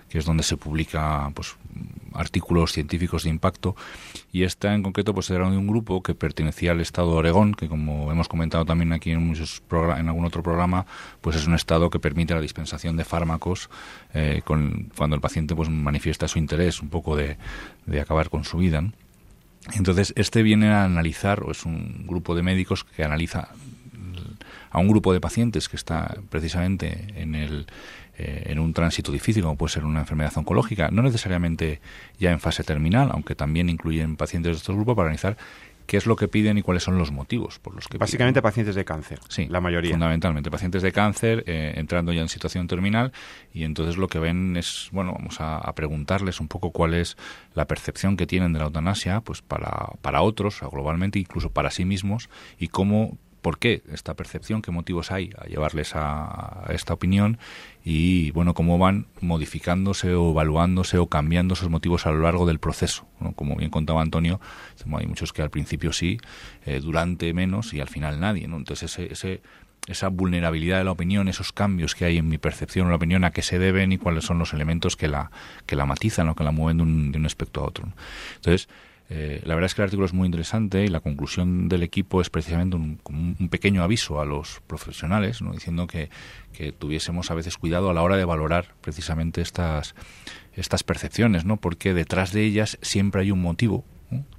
que 0.10 0.18
es 0.18 0.26
donde 0.26 0.43
se 0.43 0.58
publica 0.58 1.30
pues, 1.36 1.56
artículos 2.14 2.74
científicos 2.74 3.24
de 3.24 3.30
impacto. 3.30 3.76
Y 4.32 4.43
esta 4.43 4.74
en 4.74 4.82
concreto 4.82 5.14
pues 5.14 5.30
era 5.30 5.50
de 5.50 5.58
un 5.58 5.68
grupo 5.68 6.02
que 6.02 6.16
pertenecía 6.16 6.72
al 6.72 6.82
estado 6.82 7.12
de 7.12 7.18
Oregón, 7.18 7.54
que 7.54 7.68
como 7.68 8.12
hemos 8.12 8.28
comentado 8.28 8.66
también 8.66 8.93
aquí 8.93 9.12
en, 9.12 9.26
muchos 9.26 9.62
en 9.72 10.08
algún 10.08 10.26
otro 10.26 10.41
programa, 10.41 10.86
pues 11.22 11.36
es 11.36 11.45
un 11.45 11.54
estado 11.54 11.89
que 11.89 12.00
permite 12.00 12.34
la 12.34 12.41
dispensación 12.41 12.97
de 12.97 13.06
fármacos 13.06 13.70
eh, 14.14 14.41
con, 14.45 14.91
cuando 14.97 15.16
el 15.16 15.22
paciente 15.22 15.56
pues 15.56 15.70
manifiesta 15.70 16.28
su 16.28 16.39
interés 16.39 16.82
un 16.82 16.89
poco 16.89 17.16
de, 17.16 17.38
de 17.86 18.02
acabar 18.02 18.30
con 18.30 18.43
su 18.43 18.58
vida. 18.58 18.84
Entonces, 19.74 20.14
este 20.16 20.41
viene 20.41 20.70
a 20.70 20.84
analizar, 20.84 21.43
o 21.43 21.51
es 21.51 21.66
un 21.66 22.05
grupo 22.07 22.36
de 22.36 22.43
médicos 22.43 22.84
que 22.84 23.03
analiza 23.03 23.49
a 24.72 24.80
un 24.80 24.88
grupo 24.88 25.14
de 25.14 25.20
pacientes 25.20 25.68
que 25.68 25.76
está 25.76 26.18
precisamente 26.30 27.07
en 27.16 27.36
el 27.36 27.68
eh, 28.22 28.51
en 28.51 28.60
un 28.60 28.74
tránsito 28.74 29.14
difícil, 29.14 29.43
como 29.43 29.55
puede 29.55 29.72
ser 29.72 29.86
una 29.86 30.01
enfermedad 30.01 30.34
oncológica, 30.36 30.89
no 30.91 31.01
necesariamente 31.01 31.80
ya 32.20 32.32
en 32.32 32.41
fase 32.41 32.66
terminal, 32.66 33.12
aunque 33.14 33.34
también 33.34 33.70
incluyen 33.70 34.18
pacientes 34.18 34.51
de 34.51 34.57
estos 34.57 34.76
grupos 34.76 34.97
para 34.97 35.07
analizar 35.07 35.38
qué 35.90 35.98
es 35.98 36.06
lo 36.06 36.16
que 36.16 36.28
piden 36.28 36.60
y 36.60 36.62
cuáles 36.62 36.84
son 36.84 37.00
los 37.00 37.12
motivos 37.12 37.58
por 37.58 37.74
los 37.74 37.88
que 37.88 37.98
básicamente 37.98 38.44
pacientes 38.44 38.76
de 38.76 38.86
cáncer 38.86 39.20
sí 39.28 39.48
la 39.50 39.60
mayoría. 39.60 39.90
fundamentalmente 39.90 40.52
pacientes 40.52 40.84
de 40.84 40.92
cáncer 40.92 41.44
eh, 41.48 41.74
entrando 41.78 42.14
ya 42.14 42.22
en 42.22 42.30
situación 42.30 42.68
terminal 42.68 43.12
y 43.56 43.64
entonces 43.64 43.98
lo 43.98 44.08
que 44.08 44.20
ven 44.20 44.56
es 44.56 44.90
bueno 44.92 45.14
vamos 45.14 45.42
a, 45.42 45.58
a, 45.58 45.74
preguntarles 45.74 46.40
un 46.40 46.48
poco 46.48 46.70
cuál 46.70 46.94
es 46.94 47.18
la 47.56 47.66
percepción 47.66 48.18
que 48.18 48.28
tienen 48.28 48.54
de 48.54 48.60
la 48.60 48.66
eutanasia 48.66 49.22
pues 49.22 49.42
para 49.42 49.94
para 50.04 50.22
otros 50.22 50.62
globalmente 50.72 51.18
incluso 51.18 51.50
para 51.50 51.72
sí 51.72 51.86
mismos 51.86 52.30
y 52.60 52.68
cómo 52.68 53.18
por 53.42 53.60
qué 53.60 53.82
esta 53.92 54.14
percepción, 54.16 54.62
qué 54.62 54.72
motivos 54.72 55.12
hay 55.12 55.32
a 55.38 55.46
llevarles 55.46 55.92
a, 55.96 56.66
esta 56.70 56.94
opinión 56.94 57.38
y, 57.84 58.32
bueno, 58.32 58.54
cómo 58.54 58.78
van 58.78 59.08
modificándose 59.22 60.14
o 60.14 60.32
evaluándose 60.32 60.98
o 60.98 61.08
cambiando 61.08 61.54
esos 61.54 61.70
motivos 61.70 62.06
a 62.06 62.12
lo 62.12 62.20
largo 62.20 62.46
del 62.46 62.60
proceso. 62.60 63.08
Como 63.36 63.56
bien 63.56 63.70
contaba 63.70 64.02
Antonio, 64.02 64.40
hay 64.98 65.08
muchos 65.08 65.34
que 65.34 65.42
al 65.42 65.50
principio 65.50 65.94
sí, 65.94 66.20
eh, 66.66 66.80
durante 66.82 67.34
menos 67.34 67.74
y 67.74 67.80
al 67.80 67.88
final 67.88 68.20
nadie. 68.20 68.48
¿no? 68.48 68.58
Entonces, 68.58 68.92
ese, 68.92 69.14
ese, 69.14 69.42
esa 69.88 70.10
vulnerabilidad 70.10 70.78
de 70.78 70.84
la 70.84 70.92
opinión, 70.92 71.28
esos 71.28 71.52
cambios 71.52 71.96
que 71.96 72.06
hay 72.06 72.18
en 72.18 72.28
mi 72.28 72.38
percepción 72.38 72.88
o 72.88 72.90
la 72.90 72.98
opinión, 72.98 73.24
a 73.24 73.32
qué 73.32 73.42
se 73.42 73.60
deben 73.60 73.92
y 73.92 73.98
cuáles 73.98 74.26
son 74.26 74.38
los 74.40 74.54
elementos 74.54 74.96
que 74.96 75.08
la, 75.08 75.32
que 75.66 75.76
la 75.76 75.86
matizan 75.86 76.30
o 76.30 76.36
que 76.36 76.44
la 76.44 76.52
mueven 76.52 76.78
de 76.78 76.84
un, 76.84 77.12
de 77.12 77.18
un 77.18 77.26
aspecto 77.26 77.62
a 77.62 77.64
otro. 77.66 77.86
Entonces, 78.36 78.70
eh, 79.12 79.41
la 79.43 79.55
verdad 79.55 79.66
es 79.66 79.74
que 79.74 79.82
el 79.82 79.86
artículo 79.86 80.05
es 80.05 80.14
muy 80.14 80.28
interesante 80.28 80.84
y 80.84 80.88
la 80.88 80.99
conclusión 80.99 81.68
del 81.68 81.82
equipo 81.82 82.22
es 82.22 82.30
precisamente 82.30 82.76
un, 82.76 83.49
pequeño 83.49 83.82
aviso 83.82 84.22
a 84.22 84.26
los 84.26 84.62
profesionales, 84.68 85.41
¿no? 85.41 85.51
diciendo 85.51 85.88
que, 85.88 86.10
que, 86.53 86.72
tuviésemos 86.72 87.32
a 87.32 87.34
veces 87.34 87.57
cuidado 87.57 87.89
a 87.89 87.93
la 87.93 88.03
hora 88.03 88.18
de 88.18 88.26
valorar 88.26 88.76
precisamente 88.82 89.41
estas, 89.41 89.95
estas 90.53 90.84
percepciones, 90.84 91.43
¿no? 91.43 91.57
porque 91.57 91.95
detrás 91.95 92.34
de 92.34 92.43
ellas 92.43 92.78
siempre 92.84 93.22
hay 93.22 93.32
un 93.32 93.41
motivo, 93.41 93.84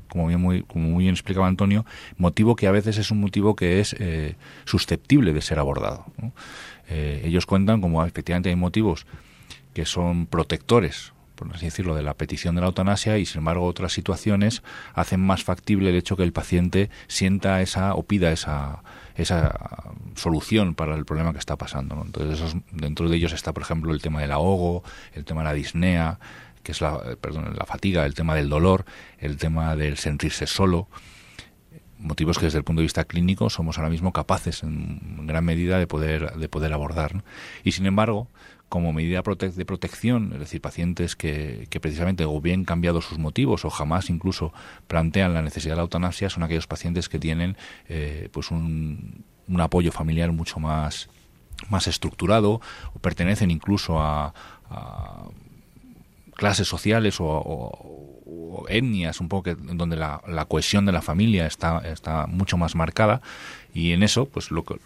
como, 0.08 0.28
bien 0.28 0.40
muy, 0.40 0.62
como 0.62 0.88
muy 0.88 1.04
bien 1.04 1.14
explicaba 1.14 1.48
Antonio, 1.48 1.84
motivo 2.16 2.54
que 2.54 2.68
a 2.68 2.72
veces 2.72 2.96
es 2.96 3.10
un 3.10 3.20
motivo 3.20 3.56
que 3.56 3.80
es 3.80 3.96
eh, 3.98 4.36
susceptible 4.66 5.32
de 5.32 5.42
ser 5.42 5.58
abordado. 5.58 6.06
Eh, 6.88 7.22
ellos 7.24 7.44
cuentan 7.44 7.80
como 7.80 8.04
efectivamente 8.04 8.50
hay 8.50 8.56
motivos 8.56 9.06
que 9.74 9.84
son 9.84 10.26
protectores 10.26 11.12
por 11.41 11.57
así 11.57 11.66
decirlo, 11.66 11.95
de 11.95 12.03
la 12.03 12.14
petición 12.14 12.55
de 12.55 12.61
la 12.61 12.66
eutanasia 12.66 13.18
y, 13.18 13.26
sin 13.26 13.38
embargo, 13.38 13.64
otras 13.64 13.93
situaciones 13.93 14.62
hacen 14.95 15.20
más 15.20 15.43
factible 15.43 15.88
el 15.88 15.97
hecho 15.97 16.16
que 16.16 16.22
el 16.22 16.32
paciente 16.32 16.91
sienta 17.09 17.62
esa 17.62 17.95
o 17.95 18.03
pida 18.03 18.30
esa, 18.30 18.82
esa 19.16 19.59
solución 20.16 20.74
para 20.74 20.95
el 20.95 21.05
problema 21.05 21.32
que 21.32 21.38
está 21.38 21.57
pasando. 21.57 22.03
Entonces, 22.05 22.55
dentro 22.72 23.09
de 23.09 23.16
ellos 23.16 23.32
está, 23.32 23.53
por 23.53 23.62
ejemplo, 23.62 23.93
el 23.93 24.03
tema 24.03 24.20
del 24.20 24.32
ahogo, 24.32 24.84
el 25.14 25.24
tema 25.24 25.41
de 25.41 25.45
la 25.47 25.55
disnea, 25.55 26.18
que 26.62 26.72
es 26.72 26.80
la, 26.82 27.01
perdón, 27.20 27.55
la 27.57 27.64
fatiga, 27.64 28.05
el 28.05 28.14
tema 28.14 28.34
del 28.34 28.49
dolor, 28.49 28.84
el 29.18 29.38
tema 29.38 29.76
del 29.76 29.97
sentirse 29.97 30.47
solo 30.47 30.88
motivos 31.99 32.38
que 32.38 32.47
desde 32.47 32.59
el 32.59 32.64
punto 32.64 32.80
de 32.80 32.84
vista 32.84 33.05
clínico 33.05 33.51
somos 33.51 33.76
ahora 33.76 33.91
mismo 33.91 34.12
capaces 34.12 34.62
en 34.62 35.26
gran 35.26 35.45
medida 35.45 35.78
de 35.78 35.86
poder 35.86 36.32
de 36.32 36.49
poder 36.49 36.72
abordar 36.72 37.22
y 37.62 37.72
sin 37.72 37.84
embargo 37.84 38.28
como 38.70 38.92
medida 38.92 39.20
de 39.20 39.64
protección, 39.66 40.30
es 40.32 40.38
decir, 40.38 40.60
pacientes 40.60 41.16
que, 41.16 41.66
que, 41.70 41.80
precisamente 41.80 42.24
o 42.24 42.40
bien 42.40 42.64
cambiado 42.64 43.02
sus 43.02 43.18
motivos 43.18 43.64
o 43.64 43.70
jamás 43.70 44.08
incluso 44.08 44.52
plantean 44.86 45.34
la 45.34 45.42
necesidad 45.42 45.72
de 45.72 45.76
la 45.78 45.82
eutanasia, 45.82 46.30
son 46.30 46.44
aquellos 46.44 46.68
pacientes 46.68 47.08
que 47.08 47.18
tienen 47.18 47.56
eh, 47.88 48.28
pues 48.32 48.52
un, 48.52 49.24
un, 49.48 49.60
apoyo 49.60 49.90
familiar 49.90 50.30
mucho 50.30 50.60
más, 50.60 51.10
más 51.68 51.88
estructurado 51.88 52.60
o 52.94 52.98
pertenecen 53.00 53.50
incluso 53.50 54.00
a, 54.00 54.32
clases 56.36 56.68
sociales 56.68 57.16
o, 57.18 58.66
etnias 58.68 59.20
un 59.20 59.28
poco 59.28 59.42
que, 59.42 59.54
donde 59.56 59.96
la, 59.96 60.22
la, 60.28 60.44
cohesión 60.44 60.86
de 60.86 60.92
la 60.92 61.02
familia 61.02 61.46
está, 61.46 61.80
está 61.80 62.28
mucho 62.28 62.56
más 62.56 62.76
marcada. 62.76 63.20
Y 63.74 63.92
en 63.92 64.04
eso 64.04 64.26
pues 64.26 64.52
lo 64.52 64.64
que 64.64 64.76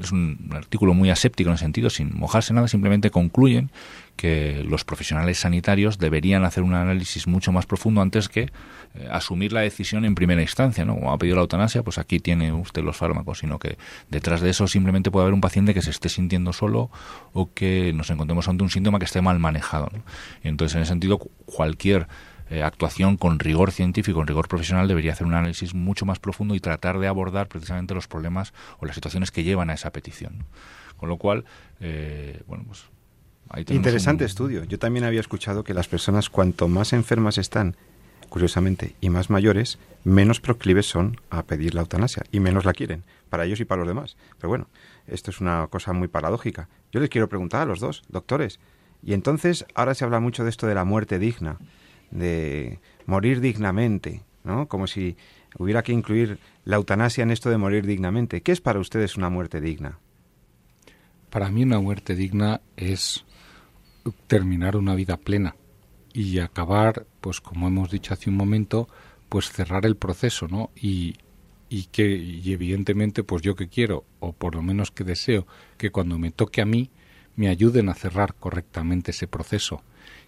es 0.00 0.12
un 0.12 0.50
artículo 0.52 0.94
muy 0.94 1.10
aséptico 1.10 1.50
en 1.50 1.52
el 1.52 1.58
sentido, 1.58 1.90
sin 1.90 2.16
mojarse 2.16 2.54
nada, 2.54 2.68
simplemente 2.68 3.10
concluyen 3.10 3.70
que 4.16 4.64
los 4.68 4.84
profesionales 4.84 5.38
sanitarios 5.38 5.98
deberían 5.98 6.44
hacer 6.44 6.64
un 6.64 6.74
análisis 6.74 7.28
mucho 7.28 7.52
más 7.52 7.66
profundo 7.66 8.00
antes 8.00 8.28
que 8.28 8.42
eh, 8.42 9.08
asumir 9.10 9.52
la 9.52 9.60
decisión 9.60 10.04
en 10.04 10.16
primera 10.16 10.42
instancia, 10.42 10.84
¿no? 10.84 10.96
Como 10.96 11.12
ha 11.12 11.18
pedido 11.18 11.36
la 11.36 11.42
eutanasia, 11.42 11.84
pues 11.84 11.98
aquí 11.98 12.18
tiene 12.18 12.52
usted 12.52 12.82
los 12.82 12.96
fármacos, 12.96 13.38
sino 13.38 13.60
que 13.60 13.78
detrás 14.10 14.40
de 14.40 14.50
eso 14.50 14.66
simplemente 14.66 15.12
puede 15.12 15.24
haber 15.24 15.34
un 15.34 15.40
paciente 15.40 15.72
que 15.72 15.82
se 15.82 15.90
esté 15.90 16.08
sintiendo 16.08 16.52
solo 16.52 16.90
o 17.32 17.52
que 17.54 17.92
nos 17.92 18.10
encontremos 18.10 18.48
ante 18.48 18.64
un 18.64 18.70
síntoma 18.70 18.98
que 18.98 19.04
esté 19.04 19.22
mal 19.22 19.38
manejado. 19.38 19.88
Entonces, 20.42 20.74
en 20.74 20.82
ese 20.82 20.88
sentido, 20.88 21.18
cualquier 21.18 22.08
eh, 22.50 22.62
actuación 22.62 23.16
con 23.16 23.38
rigor 23.38 23.72
científico, 23.72 24.18
con 24.18 24.26
rigor 24.26 24.48
profesional, 24.48 24.88
debería 24.88 25.12
hacer 25.12 25.26
un 25.26 25.34
análisis 25.34 25.74
mucho 25.74 26.06
más 26.06 26.18
profundo 26.18 26.54
y 26.54 26.60
tratar 26.60 26.98
de 26.98 27.06
abordar 27.06 27.48
precisamente 27.48 27.94
los 27.94 28.08
problemas 28.08 28.52
o 28.78 28.86
las 28.86 28.94
situaciones 28.94 29.30
que 29.30 29.44
llevan 29.44 29.70
a 29.70 29.74
esa 29.74 29.90
petición. 29.90 30.44
Con 30.96 31.08
lo 31.08 31.16
cual, 31.16 31.44
eh, 31.80 32.42
bueno, 32.46 32.64
pues 32.66 32.84
Interesante 33.68 34.24
estudio. 34.24 34.64
Yo 34.64 34.78
también 34.78 35.04
había 35.04 35.20
escuchado 35.20 35.64
que 35.64 35.74
las 35.74 35.88
personas 35.88 36.28
cuanto 36.28 36.68
más 36.68 36.92
enfermas 36.92 37.38
están, 37.38 37.76
curiosamente, 38.28 38.94
y 39.00 39.08
más 39.08 39.30
mayores, 39.30 39.78
menos 40.04 40.40
proclives 40.40 40.86
son 40.86 41.20
a 41.30 41.44
pedir 41.44 41.74
la 41.74 41.80
eutanasia 41.80 42.24
y 42.30 42.40
menos 42.40 42.64
la 42.64 42.74
quieren, 42.74 43.04
para 43.30 43.46
ellos 43.46 43.60
y 43.60 43.64
para 43.64 43.80
los 43.80 43.88
demás. 43.88 44.16
Pero 44.38 44.50
bueno, 44.50 44.68
esto 45.06 45.30
es 45.30 45.40
una 45.40 45.66
cosa 45.68 45.92
muy 45.92 46.08
paradójica. 46.08 46.68
Yo 46.92 47.00
les 47.00 47.08
quiero 47.08 47.28
preguntar 47.28 47.62
a 47.62 47.64
los 47.64 47.80
dos, 47.80 48.02
doctores, 48.08 48.60
y 49.02 49.14
entonces 49.14 49.64
ahora 49.74 49.94
se 49.94 50.04
habla 50.04 50.20
mucho 50.20 50.44
de 50.44 50.50
esto 50.50 50.66
de 50.66 50.74
la 50.74 50.84
muerte 50.84 51.18
digna, 51.18 51.56
de 52.10 52.80
morir 53.06 53.40
dignamente, 53.40 54.22
¿no? 54.44 54.68
Como 54.68 54.86
si 54.86 55.16
hubiera 55.58 55.82
que 55.82 55.92
incluir 55.92 56.38
la 56.64 56.76
eutanasia 56.76 57.22
en 57.22 57.30
esto 57.30 57.50
de 57.50 57.58
morir 57.58 57.86
dignamente. 57.86 58.42
¿Qué 58.42 58.52
es 58.52 58.60
para 58.60 58.80
ustedes 58.80 59.16
una 59.16 59.30
muerte 59.30 59.60
digna? 59.60 59.98
Para 61.30 61.50
mí 61.50 61.62
una 61.62 61.80
muerte 61.80 62.14
digna 62.14 62.60
es 62.76 63.24
terminar 64.26 64.76
una 64.76 64.94
vida 64.94 65.16
plena 65.16 65.56
y 66.12 66.38
acabar, 66.38 67.06
pues 67.20 67.40
como 67.40 67.68
hemos 67.68 67.90
dicho 67.90 68.14
hace 68.14 68.30
un 68.30 68.36
momento, 68.36 68.88
pues 69.28 69.50
cerrar 69.50 69.84
el 69.84 69.96
proceso, 69.96 70.48
¿no? 70.48 70.70
Y, 70.74 71.16
que 71.92 72.16
y 72.16 72.52
evidentemente, 72.52 73.22
pues 73.22 73.42
yo 73.42 73.54
que 73.54 73.68
quiero, 73.68 74.04
o 74.20 74.32
por 74.32 74.54
lo 74.54 74.62
menos 74.62 74.90
que 74.90 75.04
deseo, 75.04 75.46
que 75.76 75.90
cuando 75.90 76.18
me 76.18 76.30
toque 76.30 76.62
a 76.62 76.66
mí, 76.66 76.90
me 77.36 77.48
ayuden 77.48 77.88
a 77.88 77.94
cerrar 77.94 78.34
correctamente 78.34 79.10
ese 79.10 79.28
proceso 79.28 79.82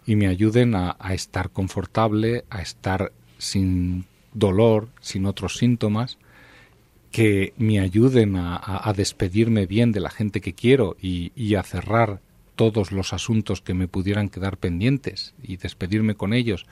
y 0.07 0.17
me 0.17 0.27
ayuden 0.27 0.75
a, 0.75 0.97
estar 1.13 1.51
confortable, 1.51 2.45
a 2.51 2.63
estar 2.63 3.13
sin 3.39 4.07
dolor, 4.33 4.89
sin 5.01 5.27
otros 5.27 5.57
síntomas, 5.57 6.19
que 7.11 7.53
me 7.57 7.81
ayuden 7.81 8.37
a, 8.37 8.93
despedirme 8.97 9.67
bien 9.67 9.93
de 9.93 10.01
la 10.01 10.11
gente 10.11 10.41
que 10.41 10.55
quiero 10.55 10.97
y, 11.01 11.33
y 11.35 11.55
a 11.55 11.63
cerrar 11.63 12.21
todos 12.57 12.93
los 12.93 13.13
asuntos 13.13 13.61
que 13.61 13.75
me 13.75 13.89
pudieran 13.89 14.29
quedar 14.29 14.57
pendientes 14.59 15.35
y 15.43 15.57
despedirme 15.57 16.15
con 16.15 16.33
ellos. 16.33 16.67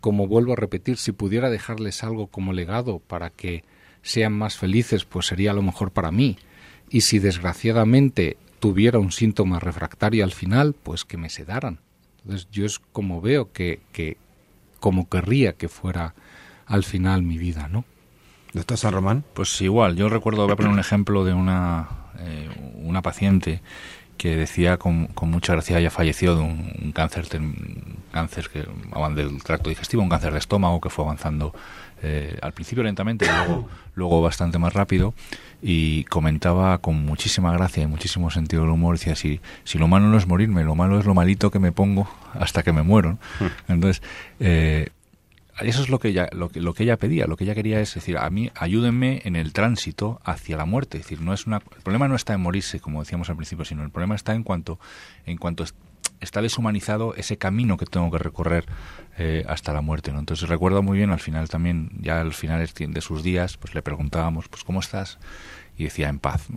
Como 0.00 0.26
vuelvo 0.26 0.52
a 0.52 0.56
repetir, 0.56 0.96
si 0.96 1.12
pudiera 1.12 1.50
dejarles 1.50 2.04
algo 2.04 2.26
como 2.26 2.52
legado 2.52 3.00
para 3.00 3.30
que 3.30 3.64
sean 4.02 4.32
más 4.32 4.56
felices, 4.56 5.04
pues 5.04 5.26
sería 5.26 5.52
lo 5.52 5.62
mejor 5.62 5.92
para 5.92 6.10
mí. 6.10 6.36
Y 6.90 7.02
si 7.02 7.18
desgraciadamente 7.18 8.36
tuviera 8.60 8.98
un 8.98 9.12
síntoma 9.12 9.58
refractario 9.58 10.24
al 10.24 10.32
final, 10.32 10.74
pues 10.74 11.04
que 11.04 11.16
me 11.16 11.30
sedaran. 11.30 11.80
Entonces 12.24 12.48
yo 12.50 12.64
es 12.64 12.78
como 12.78 13.20
veo 13.20 13.52
que, 13.52 13.80
que 13.92 14.16
como 14.80 15.08
querría 15.08 15.54
que 15.54 15.68
fuera 15.68 16.14
al 16.66 16.84
final 16.84 17.22
mi 17.22 17.38
vida, 17.38 17.68
¿no? 17.68 17.84
Doctor 18.52 18.76
San 18.76 18.92
Román. 18.92 19.24
Pues 19.34 19.60
igual, 19.60 19.96
yo 19.96 20.08
recuerdo, 20.08 20.44
voy 20.44 20.52
a 20.52 20.56
poner 20.56 20.72
un 20.72 20.78
ejemplo 20.78 21.24
de 21.24 21.32
una, 21.32 21.88
eh, 22.18 22.48
una 22.82 23.02
paciente 23.02 23.62
que 24.18 24.36
decía 24.36 24.76
con, 24.76 25.06
con 25.08 25.30
mucha 25.30 25.54
gracia 25.54 25.78
haya 25.78 25.90
fallecido 25.90 26.36
de 26.36 26.42
un, 26.42 26.92
cáncer, 26.94 27.26
cáncer 28.12 28.50
que 28.50 28.64
del 29.16 29.42
tracto 29.42 29.70
digestivo, 29.70 30.02
un 30.02 30.08
cáncer 30.08 30.32
de 30.32 30.38
estómago 30.38 30.80
que 30.80 30.90
fue 30.90 31.04
avanzando 31.04 31.54
eh, 32.02 32.38
al 32.42 32.52
principio 32.52 32.82
lentamente, 32.84 33.26
luego, 33.26 33.68
luego 33.94 34.22
bastante 34.22 34.58
más 34.58 34.72
rápido, 34.72 35.14
y 35.62 36.04
comentaba 36.04 36.78
con 36.78 37.04
muchísima 37.04 37.52
gracia 37.52 37.82
y 37.82 37.86
muchísimo 37.86 38.30
sentido 38.30 38.62
del 38.62 38.72
humor, 38.72 38.98
decía, 38.98 39.14
si, 39.14 39.40
si 39.64 39.78
lo 39.78 39.88
malo 39.88 40.08
no 40.08 40.16
es 40.16 40.26
morirme, 40.26 40.64
lo 40.64 40.74
malo 40.74 40.98
es 40.98 41.06
lo 41.06 41.14
malito 41.14 41.50
que 41.50 41.58
me 41.58 41.72
pongo 41.72 42.08
hasta 42.34 42.62
que 42.62 42.72
me 42.72 42.82
muero. 42.82 43.18
Hmm. 43.38 43.72
Entonces, 43.72 44.02
eh, 44.40 44.88
eso 45.60 45.82
es 45.82 45.88
lo 45.88 45.98
que 45.98 46.08
ella 46.08 46.28
lo 46.32 46.48
que, 46.48 46.60
lo 46.60 46.74
que 46.74 46.82
ella 46.82 46.96
pedía 46.96 47.26
lo 47.26 47.36
que 47.36 47.44
ella 47.44 47.54
quería 47.54 47.80
es 47.80 47.94
decir 47.94 48.16
a 48.16 48.28
mí 48.30 48.50
ayúdenme 48.54 49.20
en 49.24 49.36
el 49.36 49.52
tránsito 49.52 50.20
hacia 50.24 50.56
la 50.56 50.64
muerte 50.64 50.98
es 50.98 51.04
decir 51.04 51.20
no 51.20 51.34
es 51.34 51.46
una 51.46 51.58
el 51.58 51.82
problema 51.82 52.08
no 52.08 52.16
está 52.16 52.32
en 52.32 52.40
morirse 52.40 52.80
como 52.80 53.00
decíamos 53.00 53.28
al 53.28 53.36
principio 53.36 53.64
sino 53.64 53.82
el 53.82 53.90
problema 53.90 54.14
está 54.14 54.34
en 54.34 54.44
cuanto 54.44 54.78
en 55.26 55.36
cuanto 55.36 55.64
está 56.22 56.40
deshumanizado 56.40 57.14
ese 57.14 57.36
camino 57.36 57.76
que 57.76 57.86
tengo 57.86 58.10
que 58.10 58.18
recorrer 58.18 58.64
eh, 59.18 59.44
hasta 59.48 59.72
la 59.72 59.82
muerte 59.82 60.12
¿no? 60.12 60.18
entonces 60.18 60.48
recuerdo 60.48 60.82
muy 60.82 60.96
bien 60.96 61.10
al 61.10 61.20
final 61.20 61.48
también 61.48 61.90
ya 62.00 62.20
al 62.20 62.32
final 62.32 62.66
de 62.66 63.00
sus 63.00 63.22
días 63.22 63.56
pues 63.56 63.74
le 63.74 63.82
preguntábamos 63.82 64.48
pues 64.48 64.64
cómo 64.64 64.80
estás 64.80 65.18
y 65.76 65.84
decía 65.84 66.08
en 66.08 66.18
paz 66.18 66.48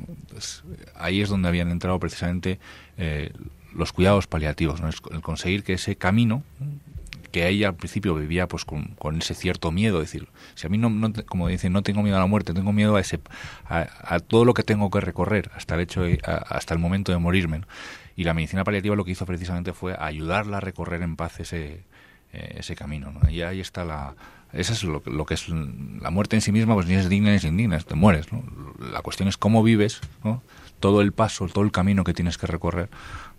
ahí 0.95 1.21
es 1.21 1.29
donde 1.29 1.47
habían 1.47 1.69
entrado 1.71 1.99
precisamente 1.99 2.59
eh, 2.97 3.31
los 3.73 3.91
cuidados 3.91 4.27
paliativos 4.27 4.81
¿no? 4.81 4.87
el 4.87 5.21
conseguir 5.21 5.63
que 5.63 5.73
ese 5.73 5.95
camino 5.95 6.43
que 7.35 7.49
ella 7.49 7.67
al 7.67 7.75
principio 7.75 8.15
vivía 8.15 8.47
pues 8.47 8.63
con, 8.63 8.95
ese 9.17 9.33
cierto 9.33 9.69
miedo, 9.69 9.99
decir, 9.99 10.29
si 10.53 10.67
a 10.67 10.69
mí 10.69 10.77
no, 10.77 11.11
como 11.25 11.49
dicen, 11.49 11.73
no 11.73 11.83
tengo 11.83 12.01
miedo 12.01 12.15
a 12.15 12.21
la 12.21 12.27
muerte, 12.27 12.53
tengo 12.53 12.71
miedo 12.71 12.95
a 12.95 13.01
ese 13.01 13.19
a, 13.67 14.19
todo 14.21 14.45
lo 14.45 14.53
que 14.53 14.63
tengo 14.63 14.89
que 14.89 15.01
recorrer 15.01 15.51
hasta 15.53 15.75
el 15.75 15.81
hecho 15.81 16.03
hasta 16.23 16.73
el 16.73 16.79
momento 16.79 17.11
de 17.11 17.17
morirme. 17.17 17.63
Y 18.15 18.23
la 18.23 18.33
medicina 18.33 18.63
paliativa 18.63 18.95
lo 18.95 19.03
que 19.05 19.11
hizo 19.11 19.25
precisamente 19.25 19.73
fue 19.73 19.95
ayudarla 19.97 20.57
a 20.57 20.61
recorrer 20.61 21.01
en 21.01 21.15
paz 21.15 21.39
ese 21.39 21.83
eh, 22.35 22.55
ese 22.59 22.75
camino, 22.75 23.13
Y 23.29 23.41
ahí 23.43 23.61
está 23.61 23.85
la 23.85 24.13
esa 24.51 24.73
es 24.73 24.83
lo, 24.83 25.01
que 25.01 25.33
es 25.33 25.49
la 25.49 26.09
muerte 26.11 26.35
en 26.35 26.41
sí 26.41 26.51
misma, 26.51 26.73
pues 26.75 26.85
ni 26.85 26.93
es 26.93 27.09
digna 27.09 27.29
ni 27.29 27.35
es 27.35 27.43
indigna, 27.43 27.77
te 27.79 27.95
mueres, 27.95 28.27
La 28.79 29.01
cuestión 29.01 29.27
es 29.27 29.37
cómo 29.37 29.63
vives, 29.63 30.01
Todo 30.79 31.01
el 31.01 31.11
paso, 31.11 31.47
todo 31.47 31.63
el 31.63 31.71
camino 31.71 32.03
que 32.03 32.13
tienes 32.13 32.37
que 32.37 32.47
recorrer 32.47 32.89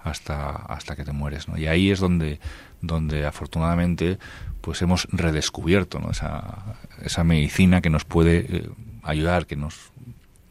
hasta, 0.01 0.51
hasta 0.51 0.97
que 0.97 1.05
te 1.05 1.13
mueres. 1.13 1.49
¿no? 1.49 1.59
Y 1.59 1.67
ahí 1.67 1.91
es 1.91 2.01
donde, 2.01 2.39
donde 2.81 3.27
afortunadamente 3.27 4.19
pues 4.61 4.83
hemos 4.83 5.09
redescubierto 5.11 6.01
esa, 6.11 6.77
esa 7.03 7.25
medicina 7.25 7.81
que 7.81 7.91
nos 7.91 8.05
puede 8.05 8.39
eh, 8.39 8.71
ayudar, 9.03 9.47
que 9.47 9.57
nos 9.57 9.93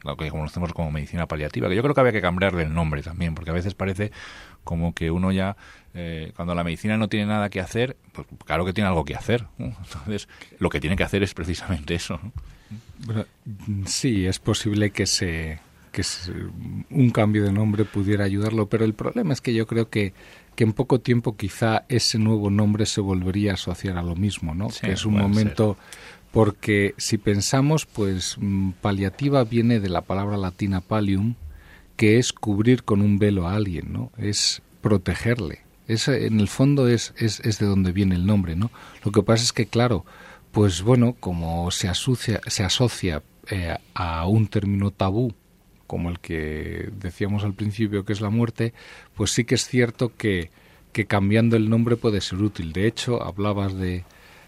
lo 0.05 0.17
que 0.17 0.29
conocemos 0.29 0.73
como 0.73 0.91
medicina 0.91 1.27
paliativa, 1.27 1.67
que 1.67 1.75
yo 1.75 1.81
creo 1.81 1.93
que 1.93 2.01
había 2.01 2.13
que 2.13 2.21
cambiarle 2.21 2.63
el 2.63 2.73
nombre 2.73 3.01
también, 3.01 3.35
porque 3.35 3.49
a 3.49 3.53
veces 3.53 3.73
parece 3.73 4.11
como 4.63 4.93
que 4.93 5.11
uno 5.11 5.31
ya, 5.31 5.57
eh, 5.93 6.31
cuando 6.35 6.55
la 6.55 6.63
medicina 6.63 6.97
no 6.97 7.07
tiene 7.07 7.25
nada 7.25 7.49
que 7.49 7.59
hacer, 7.59 7.97
pues 8.11 8.27
claro 8.45 8.65
que 8.65 8.73
tiene 8.73 8.87
algo 8.87 9.05
que 9.05 9.15
hacer. 9.15 9.47
Entonces, 9.59 10.27
lo 10.59 10.69
que 10.69 10.79
tiene 10.79 10.95
que 10.95 11.03
hacer 11.03 11.23
es 11.23 11.33
precisamente 11.33 11.95
eso. 11.95 12.19
sí, 13.85 14.25
es 14.25 14.39
posible 14.39 14.91
que 14.91 15.05
se 15.05 15.59
que 15.95 16.03
un 16.89 17.09
cambio 17.11 17.45
de 17.45 17.53
nombre 17.53 17.85
pudiera 17.85 18.25
ayudarlo, 18.25 18.67
pero 18.67 18.83
el 18.83 18.93
problema 18.93 19.31
es 19.31 19.39
que 19.39 19.53
yo 19.53 19.65
creo 19.65 19.89
que, 19.89 20.13
que 20.55 20.63
en 20.63 20.73
poco 20.73 20.99
tiempo 20.99 21.37
quizá 21.37 21.85
ese 21.89 22.17
nuevo 22.17 22.49
nombre 22.49 22.85
se 22.85 23.01
volvería 23.01 23.51
a 23.51 23.53
asociar 23.55 23.97
a 23.97 24.01
lo 24.01 24.15
mismo, 24.15 24.55
¿no? 24.55 24.69
que 24.69 24.91
es 24.91 25.05
un 25.05 25.17
momento 25.17 25.77
porque 26.35 26.95
si 26.97 27.17
pensamos, 27.17 27.85
pues 27.85 28.35
mm, 28.37 28.71
paliativa 28.81 29.45
viene 29.45 29.79
de 29.79 29.87
la 29.87 30.01
palabra 30.01 30.35
latina 30.35 30.81
palium, 30.81 31.35
que 31.95 32.17
es 32.17 32.33
cubrir 32.33 32.83
con 32.83 33.01
un 33.01 33.19
velo 33.19 33.47
a 33.47 33.55
alguien, 33.55 33.93
¿no? 33.93 34.11
Es 34.17 34.61
protegerle. 34.81 35.61
Es, 35.87 36.09
en 36.09 36.41
el 36.41 36.49
fondo 36.49 36.89
es, 36.89 37.13
es, 37.15 37.39
es 37.39 37.59
de 37.59 37.67
donde 37.67 37.93
viene 37.93 38.15
el 38.15 38.25
nombre, 38.25 38.57
¿no? 38.57 38.69
Lo 39.05 39.13
que 39.13 39.23
pasa 39.23 39.45
es 39.45 39.53
que, 39.53 39.67
claro, 39.67 40.03
pues 40.51 40.81
bueno, 40.81 41.15
como 41.21 41.71
se 41.71 41.87
asocia, 41.87 42.41
se 42.47 42.65
asocia 42.65 43.23
eh, 43.49 43.77
a 43.93 44.27
un 44.27 44.47
término 44.47 44.91
tabú 44.91 45.33
como 45.87 46.09
el 46.09 46.19
que 46.19 46.89
decíamos 46.99 47.43
al 47.43 47.53
principio 47.53 48.05
que 48.05 48.13
es 48.13 48.21
la 48.21 48.29
muerte, 48.29 48.73
pues 49.15 49.31
sí 49.31 49.43
que 49.43 49.55
es 49.55 49.67
cierto 49.67 50.11
que, 50.15 50.49
que 50.91 51.05
cambiando 51.05 51.55
el 51.55 51.69
nombre 51.69 51.95
puede 51.95 52.21
ser 52.21 52.41
útil. 52.41 52.73
De 52.73 52.87
hecho, 52.87 53.23
hablabas 53.23 53.75
de, 53.75 54.03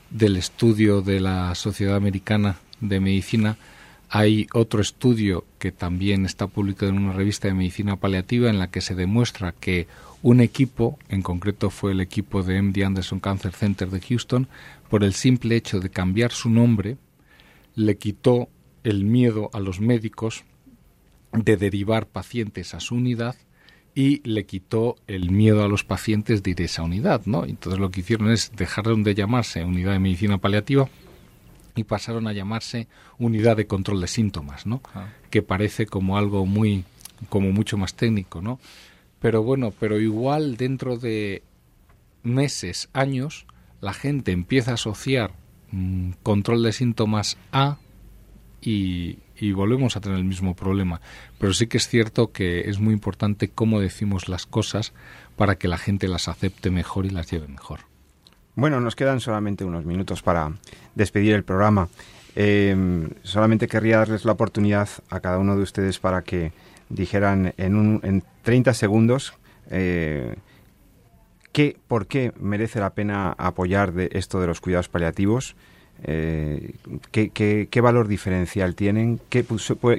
del 0.10 0.38
estudio 0.38 1.02
de 1.02 1.20
la 1.20 1.54
Sociedad 1.56 1.96
Americana 1.96 2.58
de 2.80 3.00
Medicina. 3.00 3.58
Hay 4.10 4.48
otro 4.54 4.82
estudio 4.82 5.46
que 5.60 5.72
también 5.72 6.26
está 6.26 6.48
publicado 6.48 6.92
en 6.92 7.00
una 7.00 7.14
revista 7.14 7.48
de 7.48 7.54
medicina 7.54 7.98
paliativa 7.98 8.50
en 8.50 8.60
la 8.60 8.72
que 8.72 8.82
se 8.82 8.96
demuestra 8.96 9.52
que 9.52 9.88
un 10.24 10.40
equipo, 10.42 10.98
en 11.10 11.22
concreto 11.22 11.70
fue 11.70 11.92
el 11.92 12.02
equipo 12.02 12.42
de 12.42 12.62
MD 12.62 12.84
Anderson 12.84 13.20
Cancer 13.20 13.52
Center 13.52 13.90
de 13.90 14.02
Houston, 14.02 14.48
por 14.90 15.04
el 15.04 15.14
simple 15.14 15.56
hecho 15.56 15.80
de 15.80 15.90
cambiar 15.90 16.32
su 16.32 16.50
nombre, 16.50 16.98
le 17.76 17.98
quitó 17.98 18.50
el 18.84 19.04
miedo 19.04 19.50
a 19.54 19.60
los 19.60 19.80
médicos 19.80 20.44
de 21.44 21.58
derivar 21.58 22.08
pacientes 22.08 22.74
a 22.74 22.80
su 22.80 22.96
unidad 22.96 23.36
y 23.96 24.22
le 24.30 24.46
quitó 24.46 24.96
el 25.08 25.32
miedo 25.32 25.64
a 25.64 25.68
los 25.68 25.84
pacientes 25.84 26.44
de 26.44 26.52
ir 26.52 26.62
a 26.62 26.66
esa 26.66 26.84
unidad, 26.84 27.22
¿no? 27.26 27.46
Entonces 27.46 27.80
lo 27.80 27.90
que 27.90 28.02
hicieron 28.02 28.32
es 28.32 28.52
dejaron 28.56 29.04
de 29.04 29.16
llamarse 29.16 29.64
unidad 29.64 29.94
de 29.94 30.00
medicina 30.00 30.38
paliativa 30.38 30.88
y 31.76 31.84
pasaron 31.84 32.28
a 32.28 32.34
llamarse 32.34 32.88
unidad 33.18 33.58
de 33.58 33.68
control 33.68 34.02
de 34.02 34.08
síntomas, 34.08 34.66
¿no? 34.66 34.82
Ah. 34.94 35.10
Que 35.30 35.42
parece 35.42 35.88
como 35.88 36.18
algo 36.18 36.46
muy 36.46 36.84
como 37.30 37.52
mucho 37.52 37.78
más 37.78 37.96
técnico, 37.96 38.42
¿no? 38.42 38.60
Pero 39.20 39.44
bueno, 39.44 39.74
pero 39.80 40.00
igual 40.00 40.58
dentro 40.58 40.98
de 40.98 41.42
meses, 42.24 42.90
años, 42.94 43.48
la 43.82 43.94
gente 43.94 44.32
empieza 44.32 44.72
a 44.72 44.76
asociar 44.76 45.34
mm, 45.72 46.12
control 46.24 46.64
de 46.64 46.72
síntomas 46.74 47.38
a 47.52 47.78
y, 48.62 49.20
y, 49.40 49.52
volvemos 49.52 49.96
a 49.96 50.02
tener 50.02 50.18
el 50.18 50.24
mismo 50.24 50.56
problema. 50.56 51.02
Pero 51.38 51.54
sí 51.54 51.68
que 51.68 51.78
es 51.78 51.88
cierto 51.88 52.32
que 52.32 52.70
es 52.70 52.80
muy 52.80 52.94
importante 52.94 53.50
cómo 53.50 53.80
decimos 53.80 54.30
las 54.30 54.46
cosas 54.46 54.94
para 55.36 55.56
que 55.56 55.68
la 55.68 55.78
gente 55.78 56.08
las 56.08 56.28
acepte 56.28 56.72
mejor 56.72 57.06
y 57.06 57.10
las 57.10 57.30
lleve 57.30 57.48
mejor. 57.48 57.82
Bueno, 58.56 58.80
nos 58.80 58.96
quedan 58.96 59.20
solamente 59.20 59.66
unos 59.66 59.86
minutos 59.86 60.22
para 60.22 60.52
despedir 60.96 61.34
el 61.34 61.44
programa. 61.44 61.90
Eh, 62.36 63.08
solamente 63.24 63.68
querría 63.68 63.98
darles 63.98 64.26
la 64.26 64.32
oportunidad 64.34 64.90
a 65.10 65.20
cada 65.20 65.38
uno 65.38 65.56
de 65.56 65.64
ustedes 65.64 66.00
para 66.00 66.22
que 66.22 66.52
dijeran 66.90 67.54
en, 67.58 67.76
un, 67.76 68.00
en 68.04 68.24
30 68.44 68.74
segundos 68.74 69.34
eh, 69.70 70.36
qué, 71.52 71.78
por 71.88 72.08
qué 72.08 72.34
merece 72.40 72.80
la 72.80 72.92
pena 72.92 73.32
apoyar 73.38 73.94
de 73.94 74.10
esto 74.14 74.40
de 74.40 74.48
los 74.48 74.62
cuidados 74.62 74.90
paliativos, 74.90 75.56
eh, 76.04 76.74
qué, 77.12 77.30
qué, 77.30 77.68
qué, 77.70 77.82
valor 77.82 78.08
diferencial 78.08 78.76
tienen, 78.76 79.20
qué, 79.30 79.46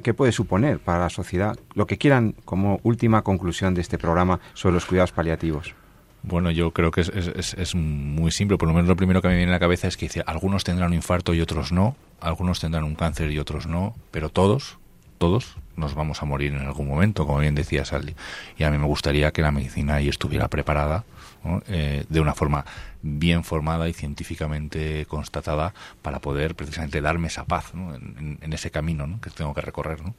qué 0.03 0.14
puede 0.14 0.32
suponer 0.32 0.78
para 0.78 1.01
la 1.01 1.11
sociedad, 1.11 1.59
lo 1.74 1.86
que 1.86 1.99
quieran 1.99 2.34
como 2.44 2.80
última 2.82 3.22
conclusión 3.22 3.74
de 3.74 3.80
este 3.80 3.99
programa 3.99 4.40
sobre 4.55 4.74
los 4.74 4.86
cuidados 4.86 5.12
paliativos. 5.12 5.74
Bueno, 6.22 6.51
yo 6.51 6.72
creo 6.72 6.90
que 6.90 7.01
es, 7.03 7.09
es, 7.09 7.55
es, 7.55 7.74
muy 7.74 8.30
simple. 8.30 8.59
Por 8.59 8.68
lo 8.68 8.74
menos 8.74 8.88
lo 8.88 8.96
primero 8.96 9.22
que 9.22 9.28
me 9.28 9.36
viene 9.36 9.51
a 9.51 9.55
la 9.55 9.61
cabeza 9.61 9.88
es 9.88 9.96
que 9.96 10.07
dice, 10.07 10.22
algunos 10.26 10.64
tendrán 10.64 10.88
un 10.88 10.94
infarto 10.94 11.32
y 11.32 11.40
otros 11.40 11.72
no, 11.72 11.96
algunos 12.20 12.61
tendrán 12.61 12.84
un 12.84 12.96
cáncer 12.96 13.30
y 13.30 13.38
otros 13.38 13.66
no, 13.66 13.94
pero 14.11 14.28
todos, 14.28 14.78
todos 15.18 15.57
nos 15.76 15.94
vamos 15.94 16.22
a 16.22 16.26
morir 16.26 16.53
en 16.53 16.66
algún 16.66 16.88
momento, 16.88 17.26
como 17.26 17.38
bien 17.38 17.55
decía 17.55 17.84
Saldi. 17.84 18.14
Y 18.59 18.64
a 18.64 18.70
mí 18.70 18.78
me 18.78 18.86
gustaría 18.86 19.30
que 19.30 19.42
la 19.42 19.53
medicina 19.53 19.94
ahí 19.94 20.09
estuviera 20.09 20.49
preparada 20.49 21.05
¿no? 21.49 21.62
eh, 21.68 22.05
de 22.09 22.20
una 22.20 22.34
forma 22.34 22.64
bien 23.03 23.44
formada 23.44 23.88
y 23.88 23.92
científicamente 23.92 25.07
constatada 25.07 25.74
para 26.03 26.20
poder 26.20 26.55
precisamente 26.55 27.01
darme 27.01 27.28
esa 27.28 27.44
paz 27.44 27.74
¿no? 27.74 27.94
en, 27.94 28.38
en, 28.40 28.53
ese 28.53 28.70
camino 28.70 29.07
¿no? 29.07 29.20
que 29.20 29.30
tengo 29.30 29.55
que 29.55 29.61
recorrer. 29.61 30.03
¿no? 30.03 30.14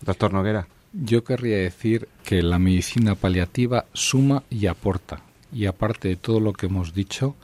Doctor 0.00 0.32
Noguera. 0.32 0.66
Yo 0.92 1.22
querría 1.22 1.58
decir 1.58 2.08
que 2.24 2.42
la 2.42 2.58
medicina 2.58 3.14
paliativa 3.14 3.84
suma 3.92 4.42
y 4.50 4.66
aporta. 4.66 5.20
Y 5.52 5.66
aparte 5.66 6.08
de 6.08 6.16
todo 6.16 6.40
lo 6.40 6.52
que 6.52 6.66
hemos 6.66 6.94
dicho, 6.94 7.36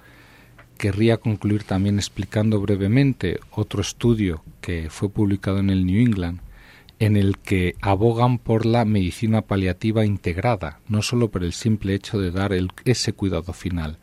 querría 0.78 1.18
concluir 1.18 1.64
también 1.64 1.99
explicando 1.99 2.61
brevemente 2.61 3.41
otro 3.51 3.80
estudio 3.80 4.43
que 4.61 4.89
fue 4.91 5.09
publicado 5.09 5.59
en 5.59 5.70
el 5.70 5.87
New 5.87 6.01
England 6.01 6.41
en 6.99 7.17
el 7.17 7.39
que 7.39 7.77
abogan 7.81 8.39
por 8.39 8.65
la 8.65 8.85
medicina 8.85 9.43
paliativa 9.43 10.07
integrada, 10.07 10.81
no 10.89 11.03
solo 11.03 11.31
por 11.31 11.45
el 11.45 11.53
simple 11.53 11.95
hecho 11.95 12.19
de 12.19 12.31
dar 12.31 12.53
ese 12.85 13.13
cuidado 13.13 13.53
final. 13.53 13.99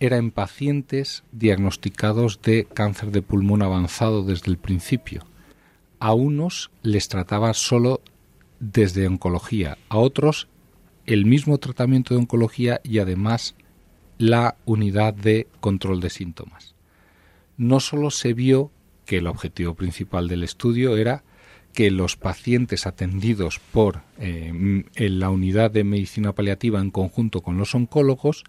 Era 0.00 0.18
en 0.18 0.30
pacientes 0.30 1.24
diagnosticados 1.32 2.40
de 2.42 2.66
cáncer 2.66 3.10
de 3.10 3.22
pulmón 3.22 3.62
avanzado 3.62 4.22
desde 4.22 4.50
el 4.50 4.58
principio. 4.58 5.24
A 5.98 6.12
unos 6.12 6.70
les 6.82 7.08
trataba 7.08 7.54
solo 7.54 8.00
desde 8.60 9.06
oncología, 9.06 9.78
a 9.88 9.96
otros 9.98 10.48
el 11.06 11.24
mismo 11.24 11.58
tratamiento 11.58 12.12
de 12.12 12.20
oncología 12.20 12.80
y 12.84 12.98
además 12.98 13.54
la 14.18 14.56
unidad 14.66 15.14
de 15.14 15.46
control 15.60 16.00
de 16.00 16.10
síntomas. 16.10 16.74
No 17.56 17.80
solo 17.80 18.10
se 18.10 18.34
vio 18.34 18.70
que 19.06 19.18
el 19.18 19.26
objetivo 19.26 19.74
principal 19.74 20.28
del 20.28 20.42
estudio 20.42 20.96
era 20.96 21.24
que 21.72 21.90
los 21.90 22.16
pacientes 22.16 22.86
atendidos 22.86 23.60
por 23.72 24.02
eh, 24.18 24.84
en 24.94 25.20
la 25.20 25.30
unidad 25.30 25.70
de 25.70 25.84
medicina 25.84 26.32
paliativa 26.32 26.80
en 26.80 26.90
conjunto 26.90 27.40
con 27.40 27.56
los 27.56 27.74
oncólogos 27.74 28.44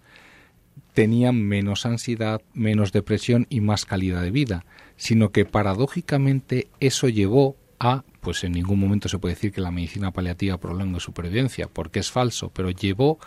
tenían 0.94 1.40
menos 1.40 1.86
ansiedad, 1.86 2.42
menos 2.54 2.92
depresión 2.92 3.46
y 3.48 3.60
más 3.60 3.84
calidad 3.84 4.22
de 4.22 4.30
vida, 4.30 4.64
sino 4.96 5.30
que 5.30 5.44
paradójicamente 5.44 6.68
eso 6.80 7.08
llevó 7.08 7.56
a, 7.78 8.04
pues 8.20 8.44
en 8.44 8.52
ningún 8.52 8.78
momento 8.78 9.08
se 9.08 9.18
puede 9.18 9.34
decir 9.34 9.52
que 9.52 9.60
la 9.60 9.70
medicina 9.70 10.10
paliativa 10.10 10.58
prolongue 10.58 11.00
supervivencia, 11.00 11.68
porque 11.68 12.00
es 12.00 12.10
falso, 12.10 12.50
pero 12.50 12.70
llevó 12.70 13.18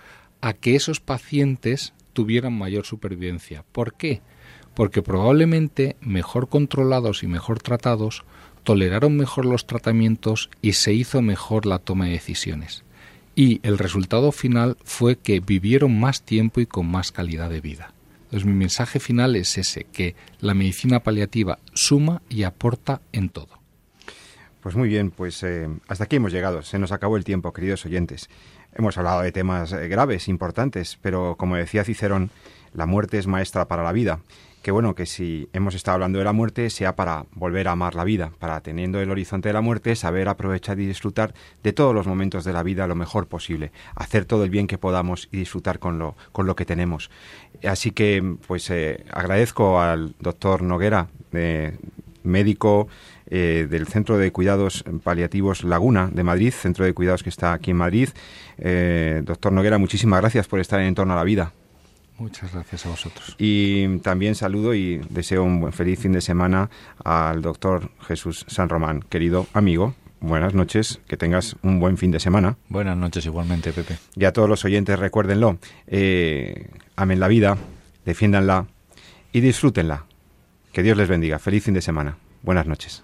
a 0.41 0.53
que 0.53 0.75
esos 0.75 0.99
pacientes 0.99 1.93
tuvieran 2.13 2.53
mayor 2.53 2.85
supervivencia. 2.85 3.65
¿Por 3.71 3.95
qué? 3.95 4.21
Porque 4.75 5.01
probablemente 5.01 5.95
mejor 6.01 6.49
controlados 6.49 7.23
y 7.23 7.27
mejor 7.27 7.59
tratados 7.59 8.23
toleraron 8.64 9.16
mejor 9.16 9.45
los 9.45 9.68
tratamientos 9.68 10.49
y 10.61 10.74
se 10.74 10.93
hizo 10.93 11.22
mejor 11.22 11.66
la 11.66 11.80
toma 11.80 12.05
de 12.05 12.11
decisiones. 12.11 12.84
Y 13.36 13.59
el 13.64 13.78
resultado 13.78 14.32
final 14.32 14.78
fue 14.84 15.18
que 15.18 15.39
vivieron 15.39 15.99
más 15.99 16.24
tiempo 16.24 16.61
y 16.61 16.66
con 16.66 16.89
más 16.89 17.11
calidad 17.11 17.49
de 17.49 17.61
vida. 17.61 17.93
Entonces 18.26 18.45
mi 18.45 18.53
mensaje 18.53 18.99
final 18.99 19.36
es 19.36 19.57
ese, 19.57 19.86
que 19.86 20.16
la 20.39 20.53
medicina 20.53 21.01
paliativa 21.01 21.59
suma 21.74 22.22
y 22.30 22.43
aporta 22.43 23.01
en 23.11 23.30
todo. 23.30 23.59
Pues 24.61 24.76
muy 24.76 24.88
bien, 24.88 25.11
pues 25.11 25.43
eh, 25.43 25.68
hasta 25.88 26.05
aquí 26.05 26.16
hemos 26.16 26.32
llegado. 26.32 26.61
Se 26.61 26.80
nos 26.80 26.91
acabó 26.91 27.18
el 27.18 27.26
tiempo, 27.26 27.53
queridos 27.53 27.86
oyentes. 27.86 28.30
Hemos 28.74 28.97
hablado 28.97 29.22
de 29.22 29.32
temas 29.32 29.74
eh, 29.74 29.88
graves, 29.88 30.28
importantes, 30.28 30.97
pero 31.01 31.36
como 31.38 31.57
decía 31.57 31.84
Cicerón, 31.84 32.32
la 32.74 32.86
muerte 32.86 33.18
es 33.18 33.28
maestra 33.28 33.68
para 33.68 33.84
la 33.84 33.91
vida 33.91 34.20
que 34.64 34.72
bueno, 34.72 34.95
que 34.95 35.05
si 35.05 35.49
hemos 35.51 35.76
estado 35.76 35.95
hablando 35.95 36.20
de 36.20 36.26
la 36.26 36.32
muerte, 36.32 36.70
sea 36.70 36.95
para 36.95 37.26
volver 37.34 37.68
a 37.68 37.74
amar 37.74 37.95
la 37.95 38.05
vida, 38.05 38.32
para 38.39 38.61
teniendo 38.61 39.01
el 39.01 39.11
horizonte 39.11 39.49
de 39.49 39.53
la 39.53 39.59
muerte, 39.59 39.95
saber 39.97 40.30
aprovechar 40.30 40.80
y 40.80 40.88
disfrutar 40.88 41.34
de 41.61 41.74
todos 41.74 41.93
los 41.93 42.07
momentos 42.07 42.45
de 42.45 42.53
la 42.53 42.64
vida 42.64 42.88
lo 42.88 42.95
mejor 42.95 43.28
posible, 43.28 43.74
hacer 43.93 44.24
todo 44.24 44.45
el 44.45 44.49
bien 44.49 44.68
que 44.68 44.78
podamos 44.78 45.28
y 45.34 45.38
disfrutar 45.38 45.80
con 45.80 45.99
lo, 45.99 46.16
con 46.32 46.47
lo 46.47 46.55
que 46.55 46.66
tenemos. 46.66 47.11
Así 47.61 47.91
que, 47.91 48.38
pues 48.47 48.70
eh, 48.70 49.03
agradezco 49.11 49.82
al 49.82 50.16
doctor 50.20 50.61
Noguera, 50.61 51.09
eh, 51.34 51.78
médico 52.24 52.88
eh, 53.28 53.68
del 53.70 53.88
Centro 53.88 54.18
de 54.18 54.32
Cuidados 54.32 54.86
Paliativos 55.03 55.66
Laguna 55.66 56.09
de 56.09 56.24
Madrid, 56.24 56.53
centro 56.53 56.86
de 56.86 56.93
cuidados 56.93 57.22
que 57.22 57.30
está 57.30 57.51
aquí 57.51 57.72
en 57.72 57.78
Madrid. 57.78 58.09
Doctor 59.24 59.51
Noguera, 59.51 59.78
muchísimas 59.78 60.22
gracias 60.22 60.47
por 60.47 60.61
estar 60.61 60.80
en 60.80 60.88
Entorno 60.88 61.14
a 61.14 61.18
la 61.18 61.26
Vida. 61.26 61.51
Muchas 62.18 62.53
gracias 62.53 62.86
a 62.86 62.89
vosotros. 62.89 63.36
Y 63.38 63.97
también 63.99 64.36
saludo 64.36 64.74
y 64.74 65.01
deseo 65.09 65.43
un 65.43 65.59
buen 65.59 65.74
feliz 65.74 65.99
fin 65.99 66.11
de 66.11 66.22
semana 66.22 66.70
al 67.03 67.41
doctor 67.41 67.89
Jesús 68.01 68.45
San 68.47 68.70
Román, 68.70 69.01
querido 69.01 69.47
amigo. 69.53 69.95
Buenas 70.20 70.53
noches, 70.53 71.01
que 71.07 71.18
tengas 71.18 71.57
un 71.64 71.80
buen 71.80 71.97
fin 71.97 72.11
de 72.11 72.20
semana. 72.20 72.55
Buenas 72.70 72.95
noches 72.95 73.26
igualmente, 73.26 73.74
Pepe. 73.74 73.97
Y 74.16 74.24
a 74.24 74.32
todos 74.32 74.47
los 74.47 74.64
oyentes, 74.64 74.97
recuérdenlo, 74.97 75.57
eh, 75.88 76.70
amen 76.95 77.20
la 77.20 77.28
vida, 77.28 77.57
defiéndanla 78.05 78.68
y 79.34 79.41
disfrútenla. 79.41 80.05
Que 80.72 80.82
Dios 80.82 80.95
les 80.97 81.09
bendiga. 81.09 81.39
Feliz 81.39 81.66
fin 81.66 81.74
de 81.74 81.82
semana. 81.82 82.18
Buenas 82.41 82.68
noches. 82.68 83.03